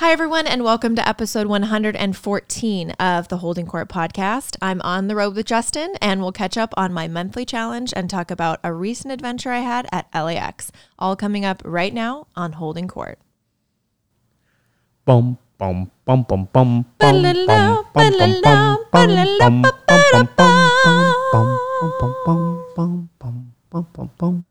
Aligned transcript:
Hi, 0.00 0.12
everyone, 0.12 0.46
and 0.46 0.64
welcome 0.64 0.96
to 0.96 1.06
episode 1.06 1.46
114 1.46 2.90
of 2.92 3.28
the 3.28 3.36
Holding 3.36 3.66
Kourt 3.66 3.88
podcast. 3.88 4.56
I'm 4.62 4.80
on 4.80 5.08
the 5.08 5.14
road 5.14 5.36
with 5.36 5.44
Justin, 5.44 5.94
and 6.00 6.22
we'll 6.22 6.32
catch 6.32 6.56
up 6.56 6.72
on 6.74 6.94
my 6.94 7.06
monthly 7.06 7.44
challenge 7.44 7.92
and 7.94 8.08
talk 8.08 8.30
about 8.30 8.60
a 8.64 8.72
recent 8.72 9.12
adventure 9.12 9.50
I 9.50 9.58
had 9.58 9.86
at 9.92 10.08
LAX. 10.14 10.72
All 10.98 11.16
coming 11.16 11.44
up 11.44 11.60
right 11.66 11.92
now 11.92 12.28
on 12.34 12.52
Holding 12.52 12.88
Kourt. 12.88 13.16
Bum 15.04 15.36
bum 15.58 15.90
bum 16.06 16.22
bum 16.22 16.48
bum 16.50 16.86
bum 16.98 17.22
bum 17.22 17.44
bum 17.44 17.84
bum 17.84 18.40
bum 18.90 19.12
bum 19.20 19.62
bum 19.62 19.64
bum 22.74 23.10
bum 23.18 23.50
bum 23.68 23.86
bum 23.92 24.10
bum 24.16 24.44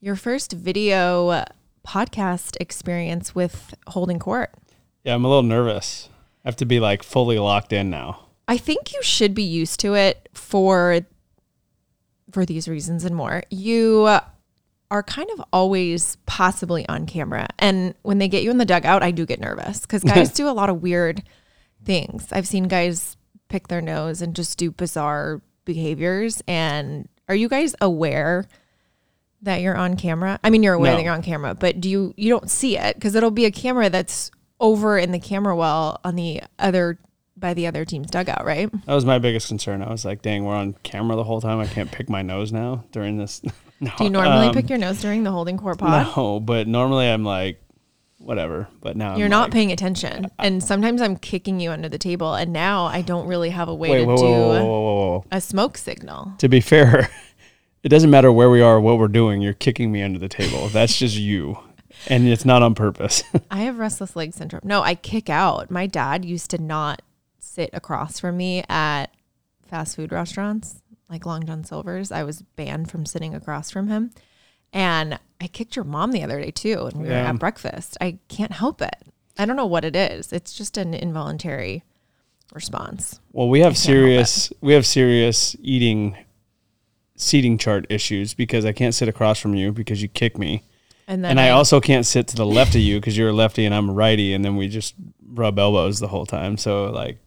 Your 0.00 0.16
first 0.16 0.50
video 0.50 1.44
podcast 1.86 2.56
experience 2.60 3.32
with 3.32 3.74
Holding 3.86 4.18
Kourt. 4.18 4.48
Yeah, 5.04 5.14
I'm 5.14 5.24
a 5.24 5.28
little 5.28 5.42
nervous. 5.42 6.08
I 6.44 6.48
have 6.48 6.56
to 6.56 6.64
be 6.66 6.80
like 6.80 7.02
fully 7.02 7.38
locked 7.38 7.72
in 7.72 7.90
now. 7.90 8.26
I 8.48 8.56
think 8.56 8.92
you 8.92 9.02
should 9.02 9.34
be 9.34 9.42
used 9.42 9.80
to 9.80 9.94
it 9.94 10.28
for 10.34 11.00
for 12.30 12.46
these 12.46 12.68
reasons 12.68 13.04
and 13.04 13.14
more. 13.14 13.42
You 13.50 14.18
are 14.90 15.02
kind 15.02 15.28
of 15.32 15.42
always 15.52 16.16
possibly 16.26 16.86
on 16.88 17.06
camera. 17.06 17.46
And 17.58 17.94
when 18.02 18.18
they 18.18 18.28
get 18.28 18.42
you 18.42 18.50
in 18.50 18.58
the 18.58 18.64
dugout, 18.64 19.02
I 19.02 19.10
do 19.10 19.24
get 19.26 19.40
nervous 19.40 19.80
because 19.80 20.04
guys 20.04 20.32
do 20.34 20.48
a 20.48 20.52
lot 20.52 20.68
of 20.70 20.82
weird 20.82 21.22
things. 21.84 22.28
I've 22.32 22.46
seen 22.46 22.64
guys 22.68 23.16
pick 23.48 23.68
their 23.68 23.80
nose 23.80 24.20
and 24.22 24.34
just 24.36 24.58
do 24.58 24.70
bizarre 24.70 25.40
behaviors. 25.64 26.42
And 26.46 27.08
are 27.28 27.34
you 27.34 27.48
guys 27.48 27.74
aware 27.80 28.46
that 29.42 29.60
you're 29.62 29.76
on 29.76 29.96
camera? 29.96 30.38
I 30.44 30.50
mean, 30.50 30.62
you're 30.62 30.74
aware 30.74 30.92
No. 30.92 30.96
that 30.98 31.04
you're 31.04 31.14
on 31.14 31.22
camera, 31.22 31.54
but 31.54 31.80
do 31.80 31.88
you 31.88 32.14
you 32.16 32.28
don't 32.28 32.50
see 32.50 32.76
it 32.78 32.94
because 32.96 33.14
it'll 33.14 33.30
be 33.30 33.44
a 33.46 33.50
camera 33.50 33.88
that's 33.90 34.30
over 34.62 34.96
in 34.96 35.10
the 35.10 35.18
camera 35.18 35.54
well 35.54 36.00
on 36.04 36.16
the 36.16 36.40
other 36.58 36.98
by 37.36 37.52
the 37.52 37.66
other 37.66 37.84
team's 37.84 38.08
dugout, 38.08 38.46
right? 38.46 38.70
That 38.86 38.94
was 38.94 39.04
my 39.04 39.18
biggest 39.18 39.48
concern. 39.48 39.82
I 39.82 39.90
was 39.90 40.04
like, 40.04 40.22
dang, 40.22 40.44
we're 40.44 40.54
on 40.54 40.74
camera 40.84 41.16
the 41.16 41.24
whole 41.24 41.40
time. 41.40 41.58
I 41.58 41.66
can't 41.66 41.90
pick 41.90 42.08
my 42.08 42.22
nose 42.22 42.52
now 42.52 42.84
during 42.92 43.18
this. 43.18 43.42
no, 43.80 43.90
Do 43.98 44.04
you 44.04 44.10
normally 44.10 44.46
um, 44.46 44.54
pick 44.54 44.70
your 44.70 44.78
nose 44.78 45.02
during 45.02 45.24
the 45.24 45.32
holding 45.32 45.58
Kourt 45.58 45.78
pod? 45.78 46.16
No, 46.16 46.40
but 46.40 46.68
normally 46.68 47.06
I'm 47.06 47.24
like, 47.24 47.60
whatever. 48.18 48.68
But 48.80 48.96
now 48.96 49.16
You're 49.16 49.26
I'm 49.26 49.30
not 49.30 49.42
like, 49.44 49.52
paying 49.52 49.72
attention. 49.72 50.30
And 50.38 50.62
sometimes 50.62 51.02
I'm 51.02 51.16
kicking 51.16 51.58
you 51.58 51.72
under 51.72 51.88
the 51.88 51.98
table. 51.98 52.34
And 52.34 52.52
now 52.52 52.84
I 52.84 53.02
don't 53.02 53.26
really 53.26 53.50
have 53.50 53.68
a 53.68 53.74
way 53.74 53.90
Wait, 53.90 53.98
to 53.98 54.04
whoa, 54.06 54.16
do 54.16 54.22
whoa, 54.22 54.64
whoa. 54.64 55.24
a 55.32 55.40
smoke 55.40 55.76
signal. 55.76 56.32
To 56.38 56.48
be 56.48 56.60
fair, 56.60 57.10
it 57.82 57.88
doesn't 57.88 58.10
matter 58.10 58.30
where 58.30 58.50
we 58.50 58.62
are, 58.62 58.80
what 58.80 58.98
we're 58.98 59.08
doing. 59.08 59.42
You're 59.42 59.52
kicking 59.52 59.90
me 59.90 60.02
under 60.02 60.20
the 60.20 60.28
table. 60.28 60.68
That's 60.68 60.96
just 60.96 61.16
you, 61.16 61.58
and 62.08 62.26
it's 62.28 62.44
not 62.44 62.62
on 62.62 62.74
purpose. 62.74 63.22
I 63.50 63.60
have 63.60 63.78
restless 63.78 64.16
leg 64.16 64.34
syndrome. 64.34 64.62
No, 64.64 64.82
I 64.82 64.94
kick 64.94 65.28
out. 65.30 65.70
My 65.70 65.86
dad 65.86 66.24
used 66.24 66.50
to 66.50 66.58
not 66.58 67.02
sit 67.38 67.70
across 67.72 68.18
from 68.20 68.36
me 68.36 68.64
at 68.68 69.06
fast 69.66 69.96
food 69.96 70.12
restaurants 70.12 70.82
like 71.10 71.26
Long 71.26 71.44
John 71.44 71.64
Silver's. 71.64 72.10
I 72.10 72.22
was 72.22 72.42
banned 72.56 72.90
from 72.90 73.04
sitting 73.06 73.34
across 73.34 73.70
from 73.70 73.88
him. 73.88 74.10
And 74.72 75.18
I 75.40 75.46
kicked 75.48 75.76
your 75.76 75.84
mom 75.84 76.12
the 76.12 76.22
other 76.22 76.40
day 76.40 76.50
too. 76.50 76.86
And 76.86 77.02
we 77.02 77.08
were 77.08 77.12
Yeah. 77.14 77.28
at 77.28 77.38
breakfast. 77.38 77.98
I 78.00 78.18
can't 78.28 78.52
help 78.52 78.80
it. 78.80 78.96
I 79.38 79.44
don't 79.44 79.56
know 79.56 79.66
what 79.66 79.84
it 79.84 79.94
is. 79.94 80.32
It's 80.32 80.52
just 80.54 80.76
an 80.78 80.94
involuntary 80.94 81.82
response. 82.54 83.20
Well, 83.32 83.48
we 83.48 83.60
have 83.60 83.74
can't 83.74 83.84
help 83.86 83.96
it. 83.96 83.98
serious 83.98 84.52
we 84.60 84.72
have 84.74 84.86
serious 84.86 85.56
eating 85.62 86.16
seating 87.16 87.56
chart 87.58 87.86
issues 87.88 88.34
because 88.34 88.64
I 88.64 88.72
can't 88.72 88.94
sit 88.94 89.08
across 89.08 89.38
from 89.38 89.54
you 89.54 89.72
because 89.72 90.02
you 90.02 90.08
kick 90.08 90.38
me. 90.38 90.62
And 91.12 91.22
then 91.22 91.32
And 91.32 91.40
I 91.40 91.50
also 91.50 91.78
can't 91.78 92.06
sit 92.06 92.26
to 92.28 92.36
the 92.36 92.46
left 92.46 92.74
of 92.74 92.80
you 92.80 92.98
because 92.98 93.18
you're 93.18 93.28
a 93.28 93.34
lefty 93.34 93.66
and 93.66 93.74
I'm 93.74 93.90
a 93.90 93.92
righty 93.92 94.32
and 94.32 94.42
then 94.42 94.56
we 94.56 94.66
just 94.66 94.94
rub 95.22 95.58
elbows 95.58 96.00
the 96.00 96.08
whole 96.08 96.24
time. 96.24 96.56
So 96.56 96.86
like 96.86 97.18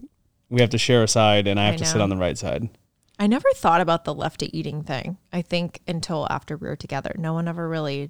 we 0.49 0.59
have 0.61 0.71
to 0.71 0.79
share 0.79 1.03
a 1.03 1.07
side 1.07 1.45
and 1.45 1.59
I 1.59 1.65
have 1.65 1.75
I 1.75 1.77
to 1.77 1.85
sit 1.85 2.01
on 2.01 2.09
the 2.09 2.17
right 2.17 2.35
side. 2.35 2.67
I 3.19 3.27
never 3.27 3.47
thought 3.53 3.81
about 3.81 4.03
the 4.03 4.13
lefty 4.15 4.57
eating 4.57 4.81
thing. 4.81 5.19
I 5.31 5.43
think 5.43 5.81
until 5.87 6.25
after 6.31 6.57
we 6.57 6.67
were 6.67 6.75
together, 6.75 7.13
no 7.15 7.33
one 7.33 7.47
ever 7.47 7.69
really 7.69 8.09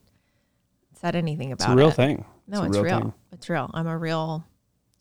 said 0.98 1.14
anything 1.14 1.52
about 1.52 1.66
it. 1.66 1.72
It's 1.72 1.74
a 1.74 1.76
real 1.76 1.90
it. 1.90 1.96
thing. 1.96 2.26
No, 2.48 2.62
a 2.62 2.68
it's 2.68 2.78
real. 2.78 3.00
thing. 3.00 3.14
It's 3.34 3.50
real. 3.50 3.70
I'm 3.74 3.88
a 3.88 3.98
real 3.98 4.46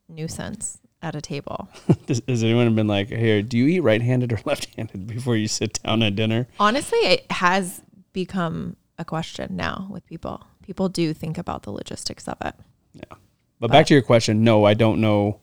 nuisance 0.08 0.80
at 1.02 1.14
a 1.14 1.20
table. 1.20 1.68
Does, 2.06 2.20
has 2.26 2.42
anyone 2.42 2.74
been 2.74 2.88
like, 2.88 3.10
"Here, 3.10 3.42
do 3.42 3.56
you 3.56 3.66
eat 3.68 3.80
right-handed 3.80 4.32
or 4.32 4.40
left-handed 4.44 5.06
before 5.06 5.36
you 5.36 5.46
sit 5.46 5.80
down 5.84 6.02
at 6.02 6.16
dinner?" 6.16 6.48
Honestly, 6.58 6.98
it 6.98 7.30
has 7.30 7.80
become 8.12 8.76
a 8.98 9.04
question 9.04 9.54
now 9.54 9.86
with 9.90 10.04
people. 10.06 10.44
People 10.64 10.88
do 10.88 11.12
think 11.12 11.36
about 11.38 11.62
the 11.64 11.70
logistics 11.70 12.26
of 12.26 12.38
it. 12.40 12.54
Yeah. 12.94 13.16
But 13.60 13.70
back 13.70 13.86
to 13.86 13.94
your 13.94 14.02
question, 14.02 14.44
no, 14.44 14.64
I 14.64 14.74
don't 14.74 15.00
know 15.00 15.40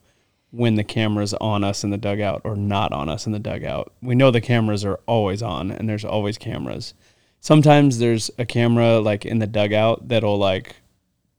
when 0.50 0.74
the 0.74 0.84
camera's 0.84 1.32
on 1.34 1.64
us 1.64 1.82
in 1.84 1.90
the 1.90 1.96
dugout 1.96 2.42
or 2.44 2.56
not 2.56 2.92
on 2.92 3.08
us 3.08 3.24
in 3.26 3.32
the 3.32 3.38
dugout. 3.38 3.92
We 4.02 4.14
know 4.14 4.30
the 4.30 4.40
cameras 4.40 4.84
are 4.84 5.00
always 5.06 5.42
on 5.42 5.70
and 5.70 5.88
there's 5.88 6.04
always 6.04 6.38
cameras. 6.38 6.92
Sometimes 7.40 7.98
there's 7.98 8.30
a 8.38 8.44
camera 8.44 8.98
like 8.98 9.24
in 9.24 9.38
the 9.38 9.46
dugout 9.46 10.08
that'll 10.08 10.38
like 10.38 10.76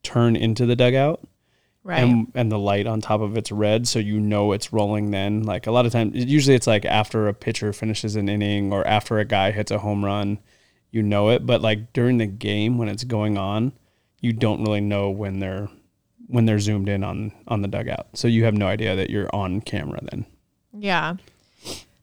turn 0.02 0.36
into 0.36 0.66
the 0.66 0.76
dugout 0.76 1.22
Right. 1.86 2.00
and 2.02 2.32
and 2.34 2.50
the 2.50 2.58
light 2.58 2.88
on 2.88 3.02
top 3.02 3.20
of 3.20 3.36
it's 3.36 3.52
red 3.52 3.90
so 3.90 4.00
you 4.00 4.18
know 4.18 4.54
it's 4.54 4.72
rolling 4.72 5.12
then. 5.12 5.44
Like 5.44 5.68
a 5.68 5.72
lot 5.72 5.86
of 5.86 5.92
times 5.92 6.12
usually 6.16 6.56
it's 6.56 6.68
like 6.68 6.86
after 6.86 7.28
a 7.28 7.34
pitcher 7.34 7.74
finishes 7.74 8.16
an 8.16 8.30
inning 8.30 8.72
or 8.72 8.88
after 8.88 9.20
a 9.20 9.26
guy 9.26 9.52
hits 9.52 9.70
a 9.70 9.80
home 9.80 10.04
run, 10.06 10.40
you 10.94 11.04
know 11.04 11.30
it, 11.30 11.46
but 11.46 11.60
like 11.62 11.92
during 11.92 12.20
the 12.20 12.28
game 12.28 12.78
when 12.78 12.88
it's 12.88 13.04
going 13.04 13.38
on, 13.38 13.74
you 14.22 14.32
don't 14.32 14.64
really 14.64 14.80
know 14.80 15.10
when 15.10 15.40
they're 15.40 15.68
when 16.28 16.46
they're 16.46 16.60
zoomed 16.60 16.88
in 16.88 17.04
on 17.04 17.34
on 17.48 17.62
the 17.64 17.68
dugout. 17.68 18.08
So 18.14 18.28
you 18.30 18.46
have 18.46 18.54
no 18.54 18.68
idea 18.68 18.96
that 18.96 19.10
you're 19.10 19.30
on 19.34 19.60
camera 19.60 20.00
then. 20.10 20.26
yeah. 20.72 21.16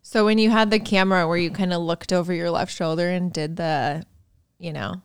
So 0.02 0.24
when 0.24 0.38
you 0.38 0.50
had 0.50 0.72
the 0.72 0.80
camera 0.80 1.28
where 1.28 1.36
you 1.38 1.52
kind 1.52 1.72
of 1.72 1.80
looked 1.82 2.12
over 2.12 2.34
your 2.34 2.50
left 2.50 2.74
shoulder 2.74 3.08
and 3.08 3.32
did 3.32 3.54
the, 3.54 4.04
you 4.58 4.72
know, 4.72 5.02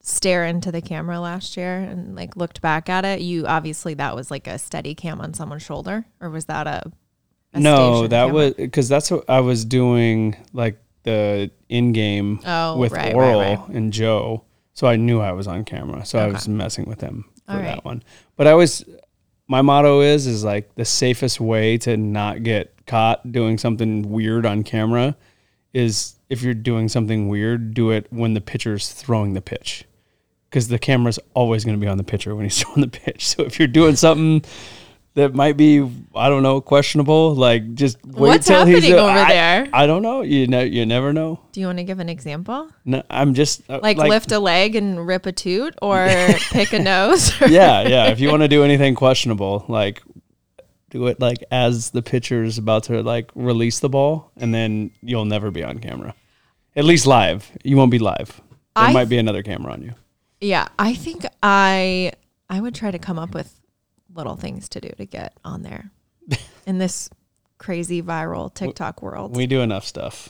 stare 0.00 0.44
into 0.44 0.72
the 0.72 0.82
camera 0.82 1.20
last 1.20 1.56
year 1.56 1.78
and 1.78 2.16
like 2.16 2.36
looked 2.36 2.60
back 2.60 2.88
at 2.88 3.04
it, 3.04 3.20
you 3.20 3.46
obviously 3.46 3.94
that 3.94 4.16
was 4.16 4.32
like 4.32 4.48
a 4.48 4.58
steady 4.58 4.96
cam 4.96 5.20
on 5.20 5.32
someone's 5.32 5.62
shoulder 5.62 6.06
or 6.20 6.28
was 6.28 6.46
that 6.46 6.66
a, 6.66 6.90
a 7.52 7.60
no, 7.60 8.08
that 8.08 8.26
camera? 8.26 8.34
was 8.34 8.54
because 8.54 8.88
that's 8.88 9.12
what 9.12 9.30
I 9.30 9.38
was 9.38 9.64
doing 9.64 10.36
like 10.52 10.76
the 11.04 11.50
in 11.68 11.92
game 11.92 12.40
Oh, 12.44 12.76
with 12.76 12.92
right, 12.92 13.14
right, 13.14 13.14
Orel 13.14 13.58
right. 13.66 13.68
and 13.76 13.92
Joe. 13.92 14.44
So 14.72 14.86
I 14.88 14.96
knew 14.96 15.20
I 15.20 15.32
was 15.32 15.46
on 15.46 15.64
camera. 15.64 16.04
So 16.04 16.18
I 16.18 16.26
was 16.26 16.48
messing 16.48 16.86
with 16.86 17.00
him 17.00 17.24
for 17.46 17.52
All 17.52 17.58
that 17.58 17.64
right. 17.76 17.84
one. 17.84 18.02
But 18.36 18.48
I 18.48 18.50
always 18.50 18.84
my 19.46 19.62
motto 19.62 20.00
is 20.00 20.26
is 20.26 20.42
like 20.44 20.74
the 20.74 20.84
safest 20.84 21.40
way 21.40 21.78
to 21.78 21.96
not 21.96 22.42
get 22.42 22.74
caught 22.86 23.30
doing 23.30 23.56
something 23.58 24.10
weird 24.10 24.44
on 24.44 24.62
camera 24.64 25.16
is 25.72 26.16
if 26.28 26.42
you're 26.42 26.54
doing 26.54 26.88
something 26.88 27.28
weird, 27.28 27.74
do 27.74 27.90
it 27.90 28.06
when 28.10 28.34
the 28.34 28.40
pitcher's 28.40 28.90
throwing 28.92 29.34
the 29.34 29.40
pitch. 29.40 29.84
Because 30.50 30.68
the 30.68 30.78
camera's 30.78 31.18
always 31.34 31.64
going 31.64 31.76
to 31.76 31.80
be 31.84 31.88
on 31.88 31.98
the 31.98 32.04
pitcher 32.04 32.34
when 32.34 32.44
he's 32.44 32.58
throwing 32.62 32.80
the 32.80 32.88
pitch. 32.88 33.26
So 33.28 33.42
if 33.44 33.58
you're 33.58 33.68
doing 33.68 33.96
something 33.96 34.44
that 35.14 35.32
might 35.34 35.56
be, 35.56 35.78
I 36.14 36.28
don't 36.28 36.42
know, 36.42 36.60
questionable, 36.60 37.34
like 37.34 37.74
just 37.74 38.04
wait 38.04 38.28
What's 38.28 38.46
till 38.48 38.66
he's 38.66 38.82
happening 38.82 38.98
over 38.98 39.10
I- 39.18 39.28
there? 39.28 39.68
I 39.72 39.86
don't 39.86 40.02
know. 40.02 40.22
You 40.22 40.46
know, 40.46 40.60
you 40.60 40.84
never 40.86 41.12
know. 41.12 41.38
Do 41.52 41.60
you 41.60 41.66
want 41.66 41.78
to 41.78 41.84
give 41.84 42.00
an 42.00 42.08
example? 42.08 42.68
No, 42.84 43.02
I'm 43.10 43.34
just 43.34 43.62
uh, 43.70 43.78
Like, 43.82 43.96
lift 43.96 44.32
a 44.32 44.38
leg 44.40 44.74
and 44.74 45.06
rip 45.06 45.26
a 45.26 45.32
toot 45.32 45.74
or 45.80 46.08
pick 46.50 46.72
a 46.72 46.78
nose? 46.80 47.32
yeah, 47.48 47.86
yeah. 47.86 48.06
If 48.08 48.18
you 48.20 48.28
want 48.28 48.42
to 48.42 48.48
do 48.48 48.64
anything 48.64 48.94
questionable, 48.96 49.64
like 49.68 50.02
do 50.90 51.06
it 51.06 51.20
like 51.20 51.38
as 51.50 51.90
the 51.90 52.02
pitcher 52.02 52.42
is 52.42 52.58
about 52.58 52.84
to 52.84 53.02
like 53.02 53.30
release 53.34 53.78
the 53.80 53.88
ball, 53.88 54.32
and 54.36 54.52
then 54.54 54.90
you'll 55.00 55.24
never 55.24 55.50
be 55.50 55.62
on 55.62 55.78
camera. 55.78 56.14
At 56.76 56.84
least 56.84 57.06
live. 57.06 57.50
You 57.62 57.76
won't 57.76 57.90
be 57.92 58.00
live. 58.00 58.40
There 58.74 58.84
I- 58.86 58.92
might 58.92 59.08
be 59.08 59.18
another 59.18 59.42
camera 59.44 59.72
on 59.72 59.82
you. 59.82 59.92
Yeah, 60.40 60.66
I 60.78 60.94
think 60.94 61.24
I 61.42 62.12
I 62.50 62.60
would 62.60 62.74
try 62.74 62.90
to 62.90 62.98
come 62.98 63.18
up 63.18 63.32
with 63.32 63.60
little 64.14 64.36
things 64.36 64.68
to 64.70 64.80
do 64.80 64.90
to 64.90 65.04
get 65.06 65.36
on 65.44 65.62
there 65.62 65.90
in 66.66 66.78
this 66.78 67.10
crazy 67.58 68.02
viral 68.02 68.52
TikTok 68.52 69.02
world. 69.02 69.36
We 69.36 69.46
do 69.46 69.60
enough 69.60 69.84
stuff. 69.84 70.28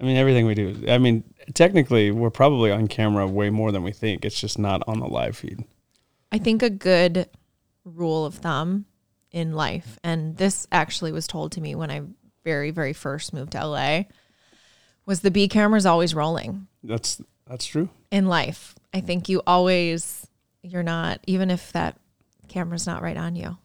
I 0.00 0.04
mean, 0.04 0.16
everything 0.16 0.46
we 0.46 0.54
do. 0.54 0.84
I 0.88 0.98
mean, 0.98 1.22
technically, 1.54 2.10
we're 2.10 2.30
probably 2.30 2.72
on 2.72 2.88
camera 2.88 3.26
way 3.26 3.50
more 3.50 3.70
than 3.70 3.84
we 3.84 3.92
think. 3.92 4.24
It's 4.24 4.40
just 4.40 4.58
not 4.58 4.82
on 4.88 4.98
the 4.98 5.06
live 5.06 5.36
feed. 5.36 5.64
I 6.32 6.38
think 6.38 6.62
a 6.62 6.70
good 6.70 7.28
rule 7.84 8.24
of 8.26 8.34
thumb 8.34 8.86
in 9.30 9.52
life, 9.52 9.98
and 10.02 10.36
this 10.36 10.66
actually 10.72 11.12
was 11.12 11.26
told 11.26 11.52
to 11.52 11.60
me 11.60 11.74
when 11.74 11.90
I 11.90 12.02
very 12.44 12.70
very 12.72 12.92
first 12.92 13.32
moved 13.32 13.52
to 13.52 13.64
LA, 13.64 14.02
was 15.06 15.20
the 15.20 15.30
B 15.30 15.46
camera's 15.46 15.86
always 15.86 16.14
rolling 16.14 16.66
That's 16.82 17.22
that's 17.46 17.66
true. 17.66 17.88
in 18.10 18.26
life. 18.26 18.74
I 18.92 19.00
think 19.00 19.28
you 19.28 19.42
always 19.46 20.26
you're 20.62 20.82
not 20.82 21.20
even 21.26 21.50
if 21.50 21.72
that 21.72 21.98
camera's 22.52 22.86
not 22.86 23.02
right 23.02 23.16
on 23.16 23.34
you. 23.36 23.56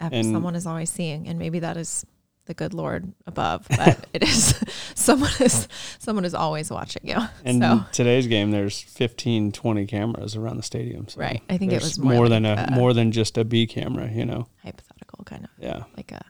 And- 0.00 0.24
someone 0.26 0.54
is 0.54 0.66
always 0.66 0.90
seeing, 0.90 1.28
and 1.28 1.38
maybe 1.38 1.60
that 1.60 1.76
is 1.76 2.04
the 2.46 2.52
good 2.52 2.74
Lord 2.74 3.10
above, 3.26 3.66
but 3.76 4.06
it 4.12 4.22
is 4.22 4.54
someone 4.94 5.30
is 5.40 5.66
someone 5.98 6.26
is 6.26 6.34
always 6.34 6.70
watching 6.70 7.02
you. 7.06 7.16
And 7.44 7.62
so 7.62 7.84
today's 7.92 8.26
game, 8.26 8.50
there's 8.50 8.80
15, 8.82 9.52
20 9.52 9.86
cameras 9.86 10.36
around 10.36 10.58
the 10.58 10.62
stadium. 10.62 11.08
So 11.08 11.20
Right. 11.20 11.40
I 11.48 11.56
think 11.56 11.72
it 11.72 11.80
was 11.82 11.98
more 11.98 12.28
than 12.28 12.42
like, 12.42 12.58
a 12.58 12.72
uh, 12.72 12.74
more 12.76 12.92
than 12.92 13.12
just 13.12 13.38
a 13.38 13.44
B 13.44 13.66
camera. 13.66 14.10
You 14.10 14.26
know. 14.26 14.46
hypothetical 14.62 15.24
kind 15.24 15.44
of 15.44 15.50
Yeah. 15.58 15.84
like 15.96 16.12
a. 16.12 16.22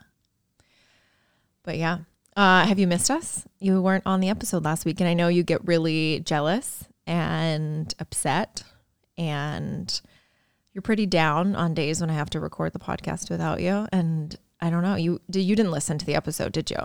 But 1.65 1.79
yeah, 1.79 1.99
uh, 2.37 2.67
have 2.67 2.79
you 2.79 2.87
missed 2.87 3.11
us? 3.11 3.45
You 3.59 3.81
weren't 3.81 4.05
on 4.07 4.21
the 4.21 4.29
episode 4.29 4.65
last 4.65 4.85
week, 4.85 5.01
and 5.01 5.09
I 5.09 5.15
know 5.15 5.29
you 5.29 5.43
get 5.43 5.67
really 5.67 6.21
jealous 6.21 6.85
and 7.07 7.93
upset, 7.99 8.63
and 9.17 10.01
you're 10.75 10.83
pretty 10.83 11.07
down 11.07 11.55
on 11.55 11.73
days 11.73 12.01
when 12.01 12.11
I 12.11 12.15
have 12.15 12.31
to 12.31 12.41
record 12.41 12.73
the 12.73 12.79
podcast 12.79 13.31
without 13.31 13.61
you. 13.61 13.87
And 13.93 14.37
I 14.61 14.71
don't 14.71 14.83
know, 14.83 14.97
you 14.97 15.21
did 15.31 15.43
you 15.43 15.57
didn't 15.57 15.73
listen 15.73 15.99
to 15.99 16.07
the 16.07 16.17
episode, 16.17 16.53
did 16.53 16.71
you? 16.71 16.79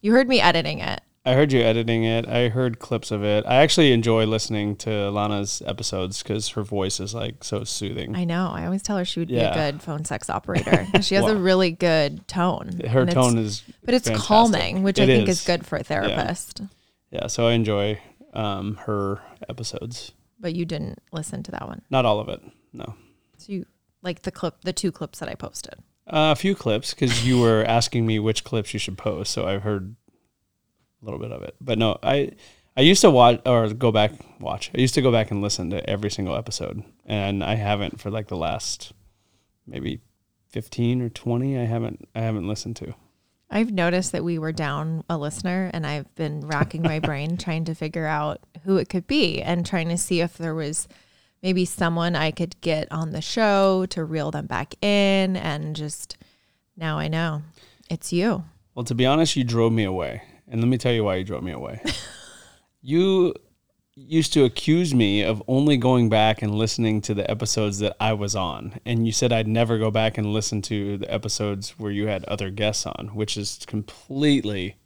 You 0.00 0.12
heard 0.12 0.28
me 0.28 0.40
editing 0.40 0.78
it. 0.78 1.02
I 1.26 1.34
heard 1.34 1.52
you 1.52 1.60
editing 1.60 2.04
it. 2.04 2.26
I 2.26 2.48
heard 2.48 2.78
clips 2.78 3.10
of 3.10 3.22
it. 3.22 3.44
I 3.46 3.56
actually 3.56 3.92
enjoy 3.92 4.24
listening 4.24 4.74
to 4.76 5.10
Lana's 5.10 5.62
episodes 5.66 6.22
because 6.22 6.48
her 6.50 6.62
voice 6.62 6.98
is 6.98 7.12
like 7.12 7.44
so 7.44 7.62
soothing. 7.64 8.16
I 8.16 8.24
know. 8.24 8.50
I 8.50 8.64
always 8.64 8.82
tell 8.82 8.96
her 8.96 9.04
she 9.04 9.20
would 9.20 9.28
be 9.28 9.36
a 9.36 9.52
good 9.52 9.82
phone 9.82 10.06
sex 10.06 10.30
operator. 10.30 10.86
She 11.02 11.16
has 11.16 11.26
a 11.26 11.36
really 11.36 11.72
good 11.72 12.26
tone. 12.26 12.80
Her 12.88 13.04
tone 13.04 13.36
is 13.36 13.62
but 13.84 13.92
it's 13.92 14.08
fantastic. 14.08 14.28
calming, 14.28 14.82
which 14.82 14.98
I 14.98 15.06
think 15.06 15.28
is. 15.28 15.40
is 15.40 15.46
good 15.46 15.66
for 15.66 15.76
a 15.76 15.82
therapist. 15.82 16.62
yeah. 17.10 17.26
So 17.26 17.46
I 17.46 17.52
enjoy 17.52 18.00
um, 18.32 18.76
her 18.86 19.20
episodes. 19.48 20.12
But 20.38 20.54
you 20.54 20.64
didn't 20.64 21.00
listen 21.12 21.42
to 21.42 21.50
that 21.50 21.68
one. 21.68 21.82
Not 21.90 22.06
all 22.06 22.20
of 22.20 22.30
it. 22.30 22.40
No. 22.72 22.94
So 23.38 23.52
you 23.52 23.66
like 24.02 24.22
the 24.22 24.30
clip, 24.30 24.62
the 24.62 24.72
two 24.72 24.92
clips 24.92 25.18
that 25.18 25.28
I 25.28 25.34
posted. 25.34 25.74
Uh, 26.06 26.32
a 26.32 26.36
few 26.36 26.54
clips 26.54 26.92
because 26.92 27.26
you 27.26 27.40
were 27.40 27.64
asking 27.68 28.06
me 28.06 28.18
which 28.18 28.44
clips 28.44 28.72
you 28.72 28.80
should 28.80 28.98
post, 28.98 29.32
so 29.32 29.46
I've 29.46 29.62
heard 29.62 29.94
a 31.00 31.04
little 31.04 31.20
bit 31.20 31.32
of 31.32 31.42
it. 31.42 31.54
But 31.60 31.78
no, 31.78 31.98
I 32.02 32.32
I 32.76 32.82
used 32.82 33.00
to 33.02 33.10
watch 33.10 33.40
or 33.46 33.68
go 33.72 33.92
back 33.92 34.12
watch. 34.40 34.70
I 34.74 34.80
used 34.80 34.94
to 34.94 35.02
go 35.02 35.12
back 35.12 35.30
and 35.30 35.42
listen 35.42 35.70
to 35.70 35.88
every 35.88 36.10
single 36.10 36.36
episode, 36.36 36.82
and 37.04 37.44
I 37.44 37.54
haven't 37.54 38.00
for 38.00 38.10
like 38.10 38.28
the 38.28 38.36
last 38.36 38.92
maybe 39.66 40.00
fifteen 40.48 41.02
or 41.02 41.08
twenty. 41.08 41.58
I 41.58 41.64
haven't 41.64 42.08
I 42.14 42.20
haven't 42.20 42.48
listened 42.48 42.76
to. 42.76 42.94
I've 43.52 43.72
noticed 43.72 44.12
that 44.12 44.22
we 44.22 44.38
were 44.38 44.52
down 44.52 45.02
a 45.10 45.18
listener, 45.18 45.70
and 45.74 45.86
I've 45.86 46.14
been 46.14 46.40
racking 46.40 46.82
my 46.82 46.98
brain 47.00 47.36
trying 47.36 47.64
to 47.66 47.74
figure 47.74 48.06
out 48.06 48.40
who 48.64 48.76
it 48.76 48.88
could 48.88 49.06
be 49.06 49.42
and 49.42 49.66
trying 49.66 49.88
to 49.88 49.98
see 49.98 50.20
if 50.20 50.38
there 50.38 50.54
was 50.54 50.86
maybe 51.42 51.64
someone 51.64 52.14
I 52.14 52.30
could 52.30 52.60
get 52.60 52.90
on 52.92 53.10
the 53.10 53.20
show 53.20 53.86
to 53.86 54.04
reel 54.04 54.30
them 54.30 54.46
back 54.46 54.74
in. 54.82 55.36
And 55.36 55.74
just 55.74 56.16
now 56.76 56.98
I 56.98 57.08
know 57.08 57.42
it's 57.90 58.12
you. 58.12 58.44
Well, 58.74 58.84
to 58.84 58.94
be 58.94 59.06
honest, 59.06 59.36
you 59.36 59.44
drove 59.44 59.72
me 59.72 59.84
away, 59.84 60.22
and 60.48 60.60
let 60.60 60.68
me 60.68 60.78
tell 60.78 60.92
you 60.92 61.04
why 61.04 61.16
you 61.16 61.24
drove 61.24 61.42
me 61.42 61.52
away. 61.52 61.82
you 62.82 63.34
used 63.94 64.32
to 64.32 64.44
accuse 64.44 64.94
me 64.94 65.22
of 65.22 65.42
only 65.48 65.76
going 65.76 66.08
back 66.08 66.40
and 66.40 66.54
listening 66.54 67.00
to 67.02 67.12
the 67.12 67.28
episodes 67.30 67.80
that 67.80 67.96
I 68.00 68.12
was 68.12 68.34
on, 68.34 68.80
and 68.86 69.06
you 69.06 69.12
said 69.12 69.32
I'd 69.32 69.48
never 69.48 69.76
go 69.78 69.90
back 69.90 70.16
and 70.16 70.32
listen 70.32 70.62
to 70.62 70.98
the 70.98 71.12
episodes 71.12 71.78
where 71.78 71.90
you 71.90 72.06
had 72.06 72.24
other 72.24 72.50
guests 72.50 72.86
on, 72.86 73.10
which 73.14 73.36
is 73.36 73.58
completely, 73.66 74.76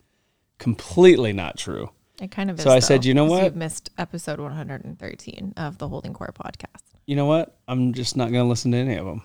completely 0.59 1.33
not 1.33 1.59
true. 1.59 1.91
It 2.21 2.31
kind 2.31 2.51
of 2.51 2.59
is. 2.59 2.65
So 2.65 2.71
I 2.71 2.79
said, 2.79 3.05
you 3.05 3.15
know 3.15 3.25
what? 3.25 3.43
You've 3.45 3.57
missed 3.57 3.91
episode 3.99 4.39
113 4.39 5.55
of 5.57 5.79
the 5.79 5.89
Holding 5.89 6.15
Kourt 6.15 6.35
podcast. 6.35 6.83
You 7.07 7.17
know 7.17 7.27
what? 7.27 7.59
I'm 7.67 7.93
just 7.93 8.17
not 8.17 8.31
going 8.31 8.45
to 8.45 8.49
listen 8.49 8.71
to 8.73 8.79
any 8.79 8.97
of 8.97 9.05
them. 9.05 9.23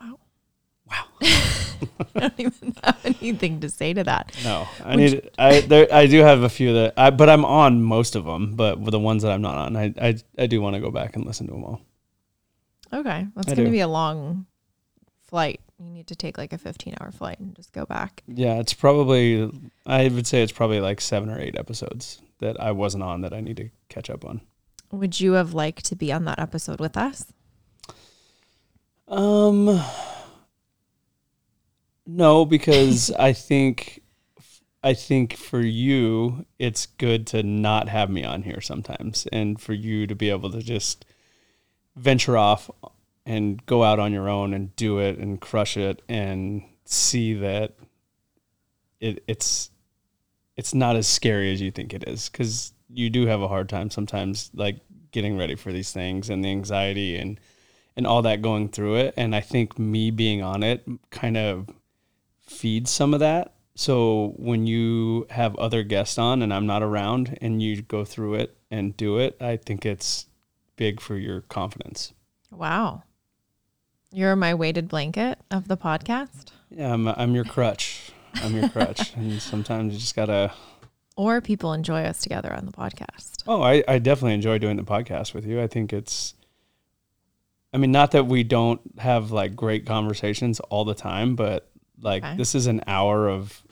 Wow. 0.00 0.18
Wow. 0.88 1.04
I 1.20 2.20
don't 2.20 2.40
even 2.40 2.74
have 2.84 3.00
anything 3.04 3.60
to 3.60 3.70
say 3.70 3.92
to 3.92 4.04
that. 4.04 4.36
No, 4.44 4.68
I 4.84 4.96
need. 4.96 5.30
I 5.38 5.60
there. 5.60 5.86
I 5.92 6.06
do 6.06 6.20
have 6.20 6.42
a 6.42 6.48
few 6.48 6.72
that. 6.74 6.94
I 6.96 7.10
but 7.10 7.28
I'm 7.28 7.44
on 7.44 7.82
most 7.82 8.16
of 8.16 8.24
them. 8.24 8.56
But 8.56 8.80
with 8.80 8.92
the 8.92 8.98
ones 8.98 9.22
that 9.22 9.30
I'm 9.30 9.42
not 9.42 9.56
on, 9.56 9.76
I 9.76 9.94
I, 10.00 10.16
I 10.36 10.46
do 10.46 10.60
want 10.60 10.74
to 10.74 10.80
go 10.80 10.90
back 10.90 11.14
and 11.14 11.24
listen 11.24 11.46
to 11.46 11.52
them 11.52 11.64
all. 11.64 11.80
Okay. 12.92 13.26
That's 13.36 13.46
going 13.46 13.64
to 13.64 13.70
be 13.70 13.80
a 13.80 13.88
long 13.88 14.46
flight. 15.28 15.60
You 15.78 15.90
need 15.90 16.08
to 16.08 16.16
take 16.16 16.38
like 16.38 16.52
a 16.52 16.58
15 16.58 16.96
hour 17.00 17.12
flight 17.12 17.38
and 17.38 17.54
just 17.54 17.72
go 17.72 17.86
back. 17.86 18.22
Yeah, 18.26 18.54
it's 18.54 18.74
probably. 18.74 19.50
I 19.86 20.08
would 20.08 20.26
say 20.26 20.42
it's 20.42 20.52
probably 20.52 20.80
like 20.80 21.00
seven 21.00 21.30
or 21.30 21.38
eight 21.38 21.56
episodes 21.56 22.20
that 22.40 22.60
I 22.60 22.72
wasn't 22.72 23.04
on 23.04 23.20
that 23.20 23.32
I 23.32 23.40
need 23.40 23.58
to 23.58 23.70
catch 23.88 24.10
up 24.10 24.24
on. 24.24 24.40
Would 24.90 25.20
you 25.20 25.32
have 25.32 25.54
liked 25.54 25.84
to 25.86 25.96
be 25.96 26.12
on 26.12 26.24
that 26.24 26.38
episode 26.38 26.80
with 26.80 26.96
us? 26.96 27.32
Um. 29.06 29.80
No, 32.06 32.44
because 32.44 33.10
I 33.18 33.32
think, 33.34 34.02
I 34.82 34.94
think 34.94 35.36
for 35.36 35.60
you, 35.60 36.46
it's 36.58 36.86
good 36.86 37.26
to 37.28 37.42
not 37.42 37.88
have 37.88 38.10
me 38.10 38.24
on 38.24 38.42
here 38.42 38.60
sometimes, 38.60 39.28
and 39.30 39.60
for 39.60 39.74
you 39.74 40.06
to 40.06 40.14
be 40.14 40.30
able 40.30 40.50
to 40.50 40.62
just 40.62 41.04
venture 41.94 42.36
off 42.36 42.70
and 43.28 43.64
go 43.66 43.84
out 43.84 43.98
on 43.98 44.10
your 44.10 44.26
own 44.26 44.54
and 44.54 44.74
do 44.74 44.98
it 44.98 45.18
and 45.18 45.38
crush 45.38 45.76
it 45.76 46.00
and 46.08 46.62
see 46.86 47.34
that 47.34 47.74
it 49.00 49.22
it's 49.28 49.70
it's 50.56 50.74
not 50.74 50.96
as 50.96 51.06
scary 51.06 51.52
as 51.52 51.60
you 51.60 51.70
think 51.70 51.92
it 51.92 52.08
is. 52.08 52.30
Because 52.30 52.72
you 52.88 53.10
do 53.10 53.26
have 53.26 53.42
a 53.42 53.48
hard 53.48 53.68
time 53.68 53.90
sometimes 53.90 54.50
like 54.54 54.80
getting 55.12 55.36
ready 55.36 55.54
for 55.54 55.72
these 55.72 55.92
things 55.92 56.30
and 56.30 56.42
the 56.42 56.48
anxiety 56.48 57.16
and 57.16 57.38
and 57.96 58.06
all 58.06 58.22
that 58.22 58.40
going 58.40 58.70
through 58.70 58.96
it. 58.96 59.12
And 59.18 59.36
i 59.36 59.40
think 59.40 59.78
me 59.78 60.10
being 60.10 60.42
on 60.42 60.62
it 60.62 60.88
kind 61.10 61.36
of 61.36 61.68
feeds 62.40 62.90
some 62.90 63.12
of 63.12 63.20
that. 63.20 63.52
So 63.74 64.32
when 64.36 64.66
you 64.66 65.26
have 65.28 65.54
other 65.56 65.82
guests 65.82 66.16
on 66.16 66.40
and 66.40 66.52
i'm 66.52 66.66
not 66.66 66.82
around 66.82 67.36
and 67.42 67.62
you 67.62 67.82
go 67.82 68.06
through 68.06 68.36
it 68.36 68.56
and 68.70 68.96
do 68.96 69.18
it 69.18 69.36
i 69.40 69.58
think 69.58 69.84
it's 69.84 70.26
big 70.76 70.98
for 70.98 71.16
your 71.16 71.42
confidence. 71.42 72.14
Wow. 72.50 73.02
You're 74.12 74.36
my 74.36 74.54
weighted 74.54 74.88
blanket 74.88 75.38
of 75.50 75.68
the 75.68 75.76
podcast. 75.76 76.50
yeah 76.70 76.92
i'm, 76.92 77.06
I'm 77.08 77.34
your 77.34 77.44
crutch 77.44 78.10
i'm 78.36 78.54
your 78.56 78.68
crutch 78.68 79.12
and 79.16 79.40
sometimes 79.40 79.92
you 79.94 79.98
just 80.00 80.16
gotta 80.16 80.52
Or 81.16 81.40
people 81.40 81.72
enjoy 81.72 82.02
us 82.04 82.20
together 82.20 82.52
on 82.54 82.64
the 82.66 82.72
podcast. 82.72 83.42
Oh, 83.46 83.62
I, 83.62 83.82
I 83.88 83.98
definitely 83.98 84.34
enjoy 84.34 84.58
doing 84.58 84.76
the 84.76 84.82
podcast 84.84 85.34
with 85.34 85.44
you. 85.46 85.60
I 85.60 85.66
think 85.66 85.92
it's, 85.92 86.34
I 87.72 87.78
mean, 87.78 87.90
not 87.90 88.10
that 88.12 88.26
we 88.26 88.44
don't 88.44 88.80
have 88.98 89.30
like 89.32 89.56
great 89.56 89.84
conversations 89.86 90.60
all 90.60 90.84
the 90.84 90.94
time, 90.94 91.34
but 91.34 91.68
like 92.00 92.22
Okay. 92.24 92.36
this 92.36 92.54
is 92.54 92.66
an 92.68 92.82
hour 92.86 93.28
of 93.28 93.62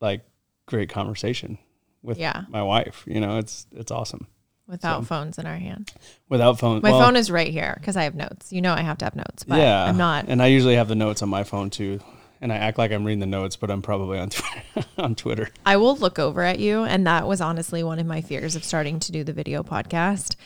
like 0.00 0.20
great 0.66 0.88
conversation 0.90 1.56
with 2.02 2.18
Yeah. 2.18 2.42
my 2.48 2.62
wife. 2.62 3.04
You 3.06 3.20
know, 3.20 3.38
it's 3.38 3.66
it's 3.72 3.90
awesome 3.90 4.26
Without 4.66 5.02
So- 5.02 5.06
phones 5.06 5.38
in 5.38 5.46
our 5.46 5.56
hand. 5.56 5.92
without 6.28 6.58
phone. 6.58 6.80
My 6.82 6.90
well, 6.90 7.00
phone 7.00 7.16
is 7.16 7.30
right 7.30 7.48
here 7.48 7.74
because 7.78 7.96
I 7.96 8.04
have 8.04 8.14
notes. 8.14 8.52
You 8.52 8.62
know 8.62 8.72
I 8.72 8.80
have 8.82 8.98
to 8.98 9.04
have 9.04 9.14
notes, 9.16 9.44
but 9.44 9.58
yeah, 9.58 9.84
I'm 9.84 9.96
not. 9.98 10.24
and 10.28 10.42
I 10.42 10.46
usually 10.46 10.76
have 10.76 10.88
the 10.88 10.94
notes 10.94 11.22
on 11.22 11.28
my 11.28 11.44
phone 11.44 11.68
too, 11.70 12.00
and 12.40 12.50
I 12.52 12.56
act 12.56 12.78
like 12.78 12.90
I'm 12.90 13.04
reading 13.04 13.20
the 13.20 13.26
notes, 13.26 13.56
but 13.56 13.70
I'm 13.70 13.82
probably 13.82 14.18
on 14.18 14.30
Twitter. 14.30 14.88
on 14.98 15.14
Twitter. 15.14 15.48
I 15.66 15.76
will 15.76 15.96
look 15.96 16.18
over 16.18 16.42
at 16.42 16.58
you. 16.58 16.82
And 16.84 17.06
that 17.06 17.26
was 17.26 17.40
honestly 17.40 17.82
one 17.82 17.98
of 17.98 18.06
my 18.06 18.20
fears 18.22 18.56
of 18.56 18.64
starting 18.64 18.98
to 19.00 19.12
do 19.12 19.22
the 19.24 19.32
video 19.32 19.62
podcast, 19.62 20.36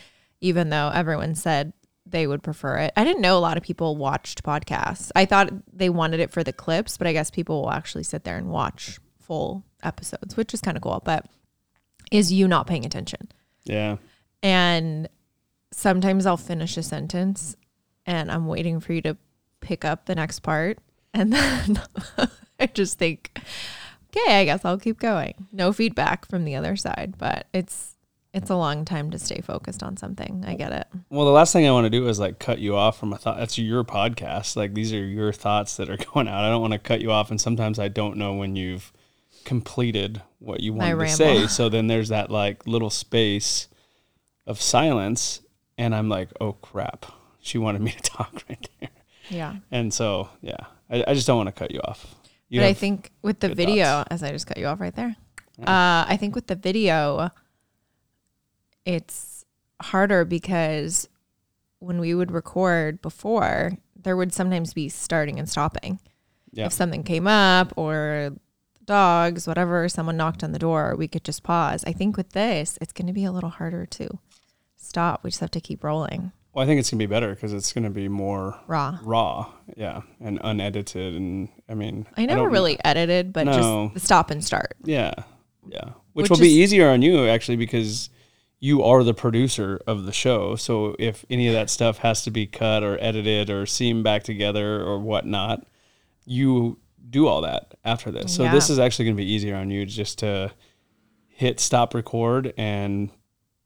even 0.41 0.69
though 0.69 0.89
everyone 0.93 1.35
said 1.35 1.73
they 2.05 2.25
would 2.27 2.41
prefer 2.43 2.77
it. 2.79 2.93
I 2.97 3.03
didn't 3.03 3.21
know 3.21 3.37
a 3.37 3.39
lot 3.39 3.57
of 3.57 3.63
people 3.63 3.95
watched 3.95 4.43
podcasts. 4.43 5.11
I 5.15 5.25
thought 5.25 5.51
they 5.71 5.89
wanted 5.89 6.19
it 6.19 6.31
for 6.31 6.43
the 6.43 6.53
clips, 6.53 6.97
but 6.97 7.07
I 7.07 7.13
guess 7.13 7.29
people 7.29 7.61
will 7.61 7.71
actually 7.71 8.03
sit 8.03 8.23
there 8.23 8.37
and 8.37 8.49
watch 8.49 8.99
full 9.19 9.63
episodes, 9.83 10.35
which 10.35 10.53
is 10.53 10.61
kind 10.61 10.75
of 10.75 10.83
cool. 10.83 11.01
But 11.05 11.25
is 12.11 12.31
you 12.33 12.47
not 12.47 12.65
paying 12.67 12.85
attention? 12.85 13.29
Yeah, 13.65 13.97
And 14.41 15.09
sometimes 15.71 16.25
I'll 16.25 16.37
finish 16.37 16.77
a 16.77 16.83
sentence 16.83 17.55
and 18.05 18.31
I'm 18.31 18.47
waiting 18.47 18.79
for 18.79 18.93
you 18.93 19.01
to 19.03 19.17
pick 19.59 19.85
up 19.85 20.05
the 20.05 20.15
next 20.15 20.39
part. 20.39 20.79
And 21.11 21.33
then 21.33 21.81
I 22.59 22.67
just 22.67 22.99
think, 22.99 23.31
okay, 24.15 24.41
I 24.41 24.45
guess 24.45 24.63
I'll 24.63 24.77
keep 24.77 24.99
going. 24.99 25.47
No 25.51 25.73
feedback 25.73 26.27
from 26.27 26.45
the 26.45 26.55
other 26.55 26.75
side, 26.75 27.15
but 27.17 27.47
it's 27.51 27.95
it's 28.31 28.51
a 28.51 28.55
long 28.55 28.85
time 28.85 29.09
to 29.09 29.17
stay 29.17 29.41
focused 29.41 29.81
on 29.81 29.97
something. 29.97 30.43
I 30.45 30.53
get 30.53 30.71
it. 30.71 30.87
Well, 31.09 31.25
the 31.25 31.31
last 31.31 31.51
thing 31.51 31.67
I 31.67 31.71
want 31.71 31.85
to 31.85 31.89
do 31.89 32.07
is 32.07 32.19
like 32.19 32.37
cut 32.37 32.59
you 32.59 32.75
off 32.75 32.99
from 32.99 33.11
a 33.11 33.17
thought. 33.17 33.37
That's 33.37 33.57
your 33.57 33.83
podcast. 33.83 34.55
Like 34.55 34.75
these 34.75 34.93
are 34.93 35.03
your 35.03 35.33
thoughts 35.33 35.77
that 35.77 35.89
are 35.89 35.97
going 36.13 36.27
out. 36.27 36.43
I 36.43 36.49
don't 36.49 36.61
want 36.61 36.73
to 36.73 36.79
cut 36.79 37.01
you 37.01 37.11
off, 37.11 37.31
and 37.31 37.41
sometimes 37.41 37.79
I 37.79 37.87
don't 37.87 38.17
know 38.17 38.35
when 38.35 38.55
you've 38.55 38.93
completed 39.45 40.21
what 40.37 40.59
you 40.59 40.73
wanted 40.73 40.99
to 40.99 41.09
say. 41.09 41.47
So 41.47 41.69
then 41.69 41.87
there's 41.87 42.09
that 42.09 42.29
like 42.29 42.67
little 42.67 42.91
space 42.91 43.67
of 44.49 44.61
silence, 44.61 45.41
and 45.77 45.95
I'm 45.95 46.09
like, 46.09 46.29
oh 46.41 46.53
crap, 46.53 47.05
she 47.39 47.57
wanted 47.57 47.81
me 47.81 47.91
to 47.91 48.01
talk 48.03 48.43
right 48.49 48.69
there. 48.79 48.89
Yeah. 49.29 49.55
And 49.71 49.93
so 49.93 50.29
yeah, 50.41 50.57
I, 50.89 51.05
I 51.07 51.13
just 51.13 51.27
don't 51.27 51.37
want 51.37 51.47
to 51.47 51.53
cut 51.53 51.71
you 51.71 51.79
off. 51.81 52.15
You 52.49 52.61
but 52.61 52.67
I 52.67 52.73
think 52.73 53.11
with 53.21 53.39
the 53.39 53.53
video, 53.53 53.85
thoughts. 53.85 54.07
as 54.11 54.23
I 54.23 54.31
just 54.31 54.47
cut 54.47 54.57
you 54.57 54.65
off 54.65 54.81
right 54.81 54.95
there, 54.95 55.15
uh, 55.59 56.03
I 56.07 56.17
think 56.19 56.33
with 56.35 56.47
the 56.47 56.55
video, 56.55 57.29
it's 58.85 59.45
harder 59.81 60.25
because 60.25 61.07
when 61.77 61.99
we 61.99 62.15
would 62.15 62.31
record 62.31 63.01
before, 63.03 63.77
there 63.95 64.17
would 64.17 64.33
sometimes 64.33 64.73
be 64.73 64.89
starting 64.89 65.37
and 65.37 65.47
stopping. 65.47 65.99
Yeah. 66.51 66.65
if 66.65 66.73
something 66.73 67.03
came 67.03 67.27
up 67.27 67.71
or 67.77 68.31
dogs, 68.85 69.47
whatever, 69.47 69.87
someone 69.87 70.17
knocked 70.17 70.43
on 70.43 70.51
the 70.51 70.57
door, 70.57 70.95
we 70.97 71.07
could 71.07 71.23
just 71.23 71.43
pause. 71.43 71.83
I 71.85 71.93
think 71.93 72.17
with 72.17 72.31
this, 72.31 72.79
it's 72.81 72.91
going 72.91 73.05
to 73.05 73.13
be 73.13 73.23
a 73.23 73.31
little 73.31 73.51
harder 73.51 73.85
to 73.85 74.17
stop. 74.89 75.23
We 75.23 75.29
just 75.29 75.39
have 75.41 75.51
to 75.51 75.61
keep 75.61 75.83
rolling 75.83 76.31
Well, 76.53 76.63
I 76.63 76.67
think 76.67 76.79
it's 76.79 76.89
gonna 76.89 76.99
be 76.99 77.05
better 77.05 77.29
because 77.33 77.53
it's 77.53 77.71
gonna 77.71 77.89
be 77.89 78.07
more 78.09 78.59
raw. 78.67 78.99
raw, 79.03 79.51
yeah, 79.77 80.01
and 80.19 80.39
unedited. 80.43 81.15
And 81.15 81.49
I 81.69 81.75
mean, 81.75 82.07
I 82.17 82.25
never 82.25 82.41
don't- 82.43 82.51
really 82.51 82.77
edited, 82.83 83.31
but 83.31 83.45
No. 83.45 83.53
just 83.53 83.93
the 83.93 83.99
stop 83.99 84.31
and 84.31 84.43
start. 84.43 84.75
yeah, 84.83 85.13
yeah, 85.67 85.91
which, 86.13 86.23
Which 86.25 86.29
will 86.31 86.39
be 86.39 86.49
easier 86.51 86.89
on 86.89 87.01
you 87.01 87.27
actually 87.27 87.57
because 87.57 88.09
you 88.59 88.83
are 88.83 89.03
the 89.05 89.13
producer 89.13 89.79
of 89.87 90.05
the 90.05 90.11
show. 90.11 90.55
So 90.57 90.95
if 90.99 91.23
any 91.29 91.47
of 91.47 91.53
that 91.53 91.69
stuff 91.69 91.99
has 91.99 92.23
to 92.23 92.31
be 92.31 92.45
cut 92.45 92.83
or 92.83 92.97
edited 92.99 93.49
or 93.49 93.65
seamed 93.65 94.03
back 94.03 94.23
together 94.23 94.81
or 94.83 94.99
whatnot, 94.99 95.65
you 96.25 96.77
do 97.09 97.25
all 97.27 97.41
that 97.41 97.73
after 97.85 98.11
this. 98.11 98.35
So 98.35 98.49
this 98.49 98.69
is 98.69 98.77
actually 98.77 99.05
gonna 99.05 99.15
be 99.15 99.31
easier 99.31 99.55
on 99.55 99.71
you 99.71 99.85
just 99.85 100.19
to 100.19 100.51
hit 101.27 101.59
stop 101.61 101.93
record 101.93 102.53
and 102.57 103.09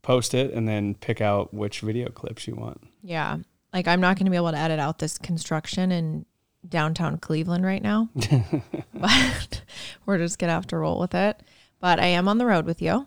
post 0.04 0.34
it 0.34 0.52
and 0.52 0.68
then 0.68 0.94
pick 0.94 1.20
out 1.20 1.52
which 1.52 1.80
video 1.80 2.08
clips 2.10 2.46
you 2.46 2.54
want. 2.54 2.80
Yeah. 3.02 3.38
Like 3.72 3.88
I'm 3.88 4.00
not 4.00 4.16
going 4.16 4.26
to 4.26 4.30
be 4.30 4.36
able 4.36 4.52
to 4.52 4.58
edit 4.58 4.78
out 4.78 5.00
this 5.00 5.18
construction 5.18 5.90
in 5.90 6.26
downtown 6.68 7.18
Cleveland 7.18 7.64
right 7.64 7.82
now. 7.82 8.08
but 8.94 9.62
we're 10.06 10.18
just 10.18 10.38
going 10.38 10.48
to 10.48 10.54
have 10.54 10.66
to 10.68 10.76
roll 10.78 11.00
with 11.00 11.14
it. 11.14 11.42
But 11.80 11.98
I 11.98 12.06
am 12.06 12.28
on 12.28 12.38
the 12.38 12.46
road 12.46 12.64
with 12.66 12.80
you 12.80 13.06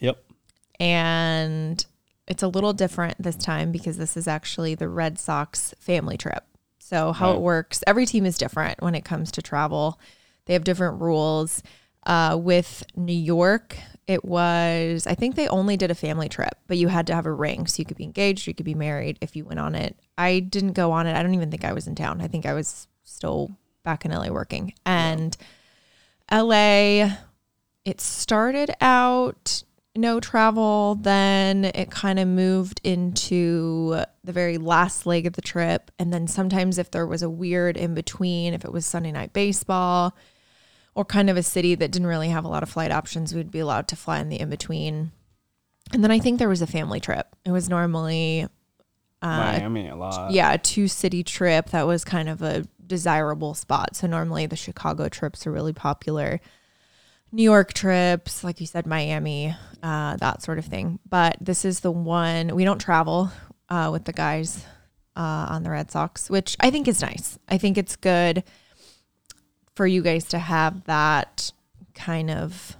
Yep. 0.00 0.22
and 0.80 1.84
it's 2.26 2.42
a 2.42 2.48
little 2.48 2.72
different 2.72 3.20
this 3.22 3.36
time 3.36 3.70
because 3.72 3.96
this 3.96 4.16
is 4.16 4.26
actually 4.28 4.74
the 4.74 4.88
Red 4.88 5.18
Sox 5.18 5.74
family 5.78 6.16
trip. 6.16 6.44
So 6.78 7.12
how 7.12 7.30
Right. 7.30 7.36
it 7.36 7.40
works, 7.42 7.82
every 7.86 8.06
team 8.06 8.24
is 8.26 8.38
different 8.38 8.80
when 8.82 8.94
it 8.94 9.04
comes 9.04 9.30
to 9.32 9.42
travel. 9.42 9.98
They 10.46 10.52
have 10.54 10.64
different 10.64 11.00
rules. 11.00 11.62
Uh, 12.06 12.36
with 12.38 12.84
New 12.94 13.14
York, 13.16 13.78
it 14.06 14.24
was 14.24 15.06
I 15.06 15.14
think 15.14 15.34
they 15.34 15.48
only 15.48 15.76
did 15.76 15.90
a 15.90 15.94
family 15.94 16.28
trip, 16.28 16.54
but 16.66 16.76
you 16.76 16.88
had 16.88 17.06
to 17.08 17.14
have 17.14 17.26
a 17.26 17.32
ring, 17.32 17.66
so 17.66 17.80
you 17.80 17.84
could 17.84 17.96
be 17.96 18.04
engaged, 18.04 18.46
you 18.46 18.54
could 18.54 18.66
be 18.66 18.74
married 18.74 19.18
if 19.20 19.36
you 19.36 19.44
went 19.44 19.60
on 19.60 19.74
it. 19.74 19.96
I 20.18 20.40
didn't 20.40 20.72
go 20.72 20.92
on 20.92 21.06
it. 21.06 21.16
I 21.16 21.22
don't 21.22 21.34
even 21.34 21.50
think 21.50 21.64
I 21.64 21.72
was 21.72 21.86
in 21.86 21.94
town. 21.94 22.20
I 22.20 22.28
think 22.28 22.46
I 22.46 22.52
was 22.52 22.88
still 23.02 23.56
back 23.82 24.04
in 24.04 24.10
LA 24.10 24.28
working. 24.28 24.74
And 24.84 25.36
LA, 26.30 27.10
it 27.84 28.00
started 28.00 28.70
out 28.80 29.62
no 29.96 30.18
travel. 30.20 30.96
Then 30.96 31.66
it 31.66 31.90
kind 31.90 32.18
of 32.18 32.26
moved 32.26 32.80
into 32.82 34.02
the 34.24 34.32
very 34.32 34.58
last 34.58 35.06
leg 35.06 35.26
of 35.26 35.34
the 35.34 35.42
trip. 35.42 35.90
And 35.98 36.12
then 36.12 36.26
sometimes, 36.26 36.78
if 36.78 36.90
there 36.90 37.06
was 37.06 37.22
a 37.22 37.30
weird 37.30 37.76
in 37.76 37.94
between, 37.94 38.54
if 38.54 38.64
it 38.64 38.72
was 38.72 38.86
Sunday 38.86 39.12
night 39.12 39.32
baseball 39.32 40.16
or 40.94 41.04
kind 41.04 41.28
of 41.28 41.36
a 41.36 41.42
city 41.42 41.74
that 41.74 41.90
didn't 41.90 42.06
really 42.06 42.28
have 42.28 42.44
a 42.44 42.48
lot 42.48 42.62
of 42.62 42.68
flight 42.68 42.92
options, 42.92 43.34
we'd 43.34 43.50
be 43.50 43.58
allowed 43.58 43.88
to 43.88 43.96
fly 43.96 44.20
in 44.20 44.28
the 44.28 44.40
in 44.40 44.50
between. 44.50 45.12
And 45.92 46.02
then 46.02 46.10
I 46.10 46.18
think 46.18 46.38
there 46.38 46.48
was 46.48 46.62
a 46.62 46.66
family 46.66 47.00
trip. 47.00 47.26
It 47.44 47.50
was 47.50 47.68
normally, 47.68 48.46
uh, 49.22 49.58
Miami 49.58 49.88
a 49.88 49.96
lot. 49.96 50.32
yeah, 50.32 50.52
a 50.52 50.58
two 50.58 50.88
city 50.88 51.22
trip 51.22 51.70
that 51.70 51.86
was 51.86 52.04
kind 52.04 52.28
of 52.28 52.42
a 52.42 52.66
desirable 52.86 53.54
spot. 53.54 53.96
So 53.96 54.06
normally 54.06 54.46
the 54.46 54.56
Chicago 54.56 55.08
trips 55.08 55.46
are 55.46 55.52
really 55.52 55.72
popular. 55.72 56.40
New 57.32 57.42
York 57.42 57.72
trips, 57.72 58.44
like 58.44 58.60
you 58.60 58.66
said, 58.66 58.86
Miami, 58.86 59.54
uh, 59.82 60.16
that 60.16 60.42
sort 60.42 60.58
of 60.58 60.66
thing. 60.66 61.00
But 61.08 61.36
this 61.40 61.64
is 61.64 61.80
the 61.80 61.90
one 61.90 62.54
we 62.54 62.64
don't 62.64 62.78
travel 62.78 63.30
uh, 63.68 63.90
with 63.92 64.04
the 64.04 64.12
guys 64.12 64.64
uh, 65.16 65.46
on 65.50 65.64
the 65.64 65.70
Red 65.70 65.90
Sox, 65.90 66.30
which 66.30 66.56
I 66.60 66.70
think 66.70 66.86
is 66.86 67.02
nice. 67.02 67.38
I 67.48 67.58
think 67.58 67.76
it's 67.76 67.96
good 67.96 68.44
for 69.74 69.86
you 69.86 70.02
guys 70.02 70.26
to 70.26 70.38
have 70.38 70.84
that 70.84 71.52
kind 71.94 72.30
of 72.30 72.76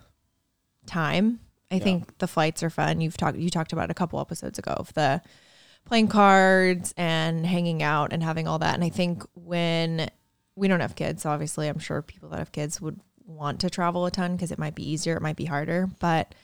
time. 0.87 1.41
I 1.71 1.79
think 1.81 2.19
the 2.19 2.29
flights 2.29 2.63
are 2.63 2.71
fun. 2.71 3.01
You've 3.01 3.17
talked 3.17 3.37
you 3.37 3.51
talked 3.51 3.73
about 3.73 3.91
a 3.91 3.95
couple 3.95 4.21
episodes 4.21 4.59
ago 4.59 4.75
of 4.77 4.95
the 4.95 5.21
playing 5.85 6.09
cards 6.09 6.95
and 6.97 7.45
hanging 7.45 7.83
out 7.83 8.13
and 8.13 8.23
having 8.23 8.47
all 8.47 8.59
that. 8.61 8.75
And 8.75 8.85
I 8.85 8.91
think 8.91 9.25
when 9.35 10.09
we 10.57 10.69
don't 10.69 10.81
have 10.81 10.95
kids, 10.95 11.27
obviously 11.27 11.69
I'm 11.69 11.79
sure 11.79 12.01
people 12.01 12.29
that 12.31 12.39
have 12.39 12.53
kids 12.53 12.81
would 12.81 13.01
want 13.27 13.61
to 13.61 13.71
travel 13.71 14.07
a 14.07 14.11
ton 14.11 14.37
because 14.37 14.53
it 14.53 14.59
might 14.59 14.75
be 14.75 14.89
easier, 14.89 15.17
it 15.17 15.23
might 15.23 15.37
be 15.37 15.47
harder. 15.47 15.89
But 15.99 16.35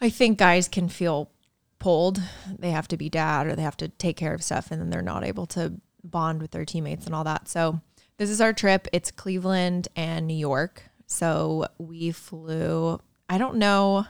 I 0.00 0.10
think 0.10 0.38
guys 0.38 0.68
can 0.68 0.88
feel 0.88 1.30
pulled. 1.78 2.20
They 2.58 2.70
have 2.70 2.88
to 2.88 2.96
be 2.96 3.08
dad 3.08 3.46
or 3.46 3.56
they 3.56 3.62
have 3.62 3.76
to 3.78 3.88
take 3.88 4.16
care 4.16 4.34
of 4.34 4.42
stuff 4.42 4.70
and 4.70 4.80
then 4.80 4.90
they're 4.90 5.02
not 5.02 5.24
able 5.24 5.46
to 5.46 5.74
bond 6.04 6.42
with 6.42 6.50
their 6.50 6.64
teammates 6.64 7.06
and 7.06 7.14
all 7.14 7.24
that. 7.24 7.48
So 7.48 7.80
this 8.18 8.30
is 8.30 8.40
our 8.40 8.52
trip. 8.52 8.86
It's 8.92 9.10
Cleveland 9.10 9.88
and 9.96 10.26
New 10.26 10.36
York. 10.36 10.82
So 11.06 11.66
we 11.78 12.10
flew, 12.10 13.00
I 13.28 13.38
don't 13.38 13.56
know. 13.56 14.06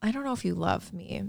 I 0.00 0.12
don't 0.12 0.24
know 0.24 0.34
if 0.34 0.44
you 0.44 0.54
love 0.54 0.92
me 0.92 1.24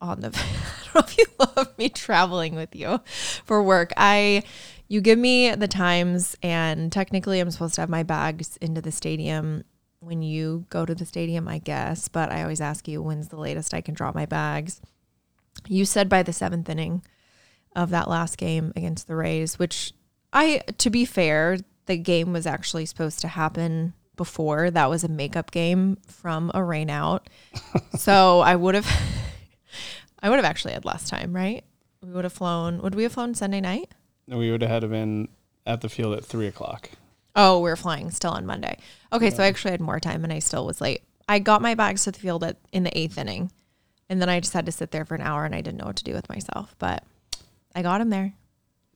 on 0.00 0.20
the 0.20 0.28
I 0.34 0.84
don't 0.84 0.94
know 0.94 1.00
if 1.00 1.18
you 1.18 1.24
love 1.38 1.76
me 1.76 1.88
traveling 1.88 2.54
with 2.54 2.74
you 2.74 3.00
for 3.44 3.62
work. 3.62 3.92
I 3.96 4.44
you 4.88 5.00
give 5.00 5.18
me 5.18 5.52
the 5.54 5.66
times 5.66 6.36
and 6.42 6.92
technically 6.92 7.40
I'm 7.40 7.50
supposed 7.50 7.74
to 7.74 7.80
have 7.80 7.90
my 7.90 8.04
bags 8.04 8.56
into 8.58 8.80
the 8.80 8.92
stadium 8.92 9.64
when 9.98 10.22
you 10.22 10.66
go 10.70 10.86
to 10.86 10.94
the 10.94 11.04
stadium, 11.06 11.48
I 11.48 11.58
guess, 11.58 12.06
but 12.06 12.30
I 12.30 12.42
always 12.42 12.60
ask 12.60 12.86
you 12.86 13.02
when's 13.02 13.28
the 13.28 13.36
latest 13.40 13.74
I 13.74 13.80
can 13.80 13.94
drop 13.94 14.14
my 14.14 14.26
bags. 14.26 14.80
You 15.66 15.84
said 15.84 16.08
by 16.08 16.22
the 16.22 16.32
7th 16.32 16.68
inning 16.68 17.02
of 17.74 17.90
that 17.90 18.08
last 18.08 18.38
game 18.38 18.72
against 18.76 19.08
the 19.08 19.16
Rays, 19.16 19.58
which 19.58 19.92
I 20.36 20.60
to 20.78 20.90
be 20.90 21.06
fair, 21.06 21.56
the 21.86 21.96
game 21.96 22.34
was 22.34 22.46
actually 22.46 22.84
supposed 22.84 23.20
to 23.20 23.28
happen 23.28 23.94
before. 24.16 24.70
That 24.70 24.90
was 24.90 25.02
a 25.02 25.08
makeup 25.08 25.50
game 25.50 25.96
from 26.06 26.50
a 26.50 26.58
rainout. 26.58 27.20
so 27.98 28.40
I 28.40 28.54
would 28.54 28.74
have 28.74 28.86
I 30.22 30.28
would 30.28 30.36
have 30.36 30.44
actually 30.44 30.74
had 30.74 30.84
less 30.84 31.08
time, 31.08 31.34
right? 31.34 31.64
We 32.02 32.10
would 32.10 32.24
have 32.24 32.34
flown. 32.34 32.82
Would 32.82 32.94
we 32.94 33.04
have 33.04 33.12
flown 33.12 33.34
Sunday 33.34 33.62
night? 33.62 33.94
No, 34.26 34.36
We 34.36 34.50
would 34.50 34.60
have 34.60 34.70
had 34.70 34.80
to 34.82 34.88
been 34.88 35.28
at 35.64 35.80
the 35.80 35.88
field 35.88 36.14
at 36.14 36.24
three 36.24 36.46
o'clock. 36.46 36.90
Oh, 37.34 37.60
we 37.60 37.70
are 37.70 37.76
flying 37.76 38.10
still 38.10 38.32
on 38.32 38.44
Monday. 38.44 38.78
Okay, 39.12 39.30
so 39.30 39.42
I 39.42 39.46
actually 39.46 39.70
had 39.70 39.80
more 39.80 40.00
time 40.00 40.22
and 40.22 40.32
I 40.32 40.40
still 40.40 40.66
was 40.66 40.82
late. 40.82 41.02
I 41.28 41.38
got 41.38 41.62
my 41.62 41.74
bags 41.74 42.04
to 42.04 42.12
the 42.12 42.18
field 42.18 42.44
at, 42.44 42.58
in 42.72 42.84
the 42.84 42.96
eighth 42.96 43.18
inning, 43.18 43.50
and 44.08 44.20
then 44.20 44.28
I 44.28 44.40
just 44.40 44.52
had 44.52 44.66
to 44.66 44.72
sit 44.72 44.90
there 44.90 45.04
for 45.06 45.14
an 45.14 45.22
hour 45.22 45.44
and 45.46 45.54
I 45.54 45.62
didn't 45.62 45.78
know 45.78 45.86
what 45.86 45.96
to 45.96 46.04
do 46.04 46.12
with 46.12 46.28
myself. 46.28 46.74
But 46.78 47.04
I 47.74 47.80
got 47.82 48.00
him 48.02 48.10
there. 48.10 48.34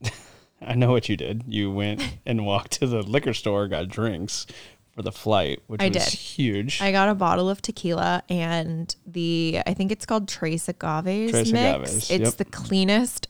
I 0.61 0.75
know 0.75 0.91
what 0.91 1.09
you 1.09 1.17
did. 1.17 1.45
You 1.47 1.71
went 1.71 2.19
and 2.27 2.45
walked 2.45 2.73
to 2.73 2.87
the 2.87 3.03
liquor 3.03 3.35
store, 3.35 3.69
got 3.69 3.89
drinks 3.89 4.47
for 4.93 5.03
the 5.03 5.13
flight, 5.13 5.63
which 5.67 5.81
I 5.81 5.89
was 5.89 6.05
did. 6.05 6.13
huge. 6.13 6.81
I 6.83 6.93
got 6.93 7.09
a 7.09 7.15
bottle 7.15 7.49
of 7.49 7.63
tequila 7.63 8.23
and 8.29 8.95
the 9.07 9.61
I 9.67 9.75
think 9.75 9.93
it's 9.93 10.05
called 10.05 10.29
Tres 10.29 10.67
Agaves 10.67 11.31
Tres 11.31 11.53
mix. 11.53 11.79
Agaves, 11.79 12.11
It's 12.11 12.25
yep. 12.25 12.35
the 12.35 12.45
cleanest 12.45 13.29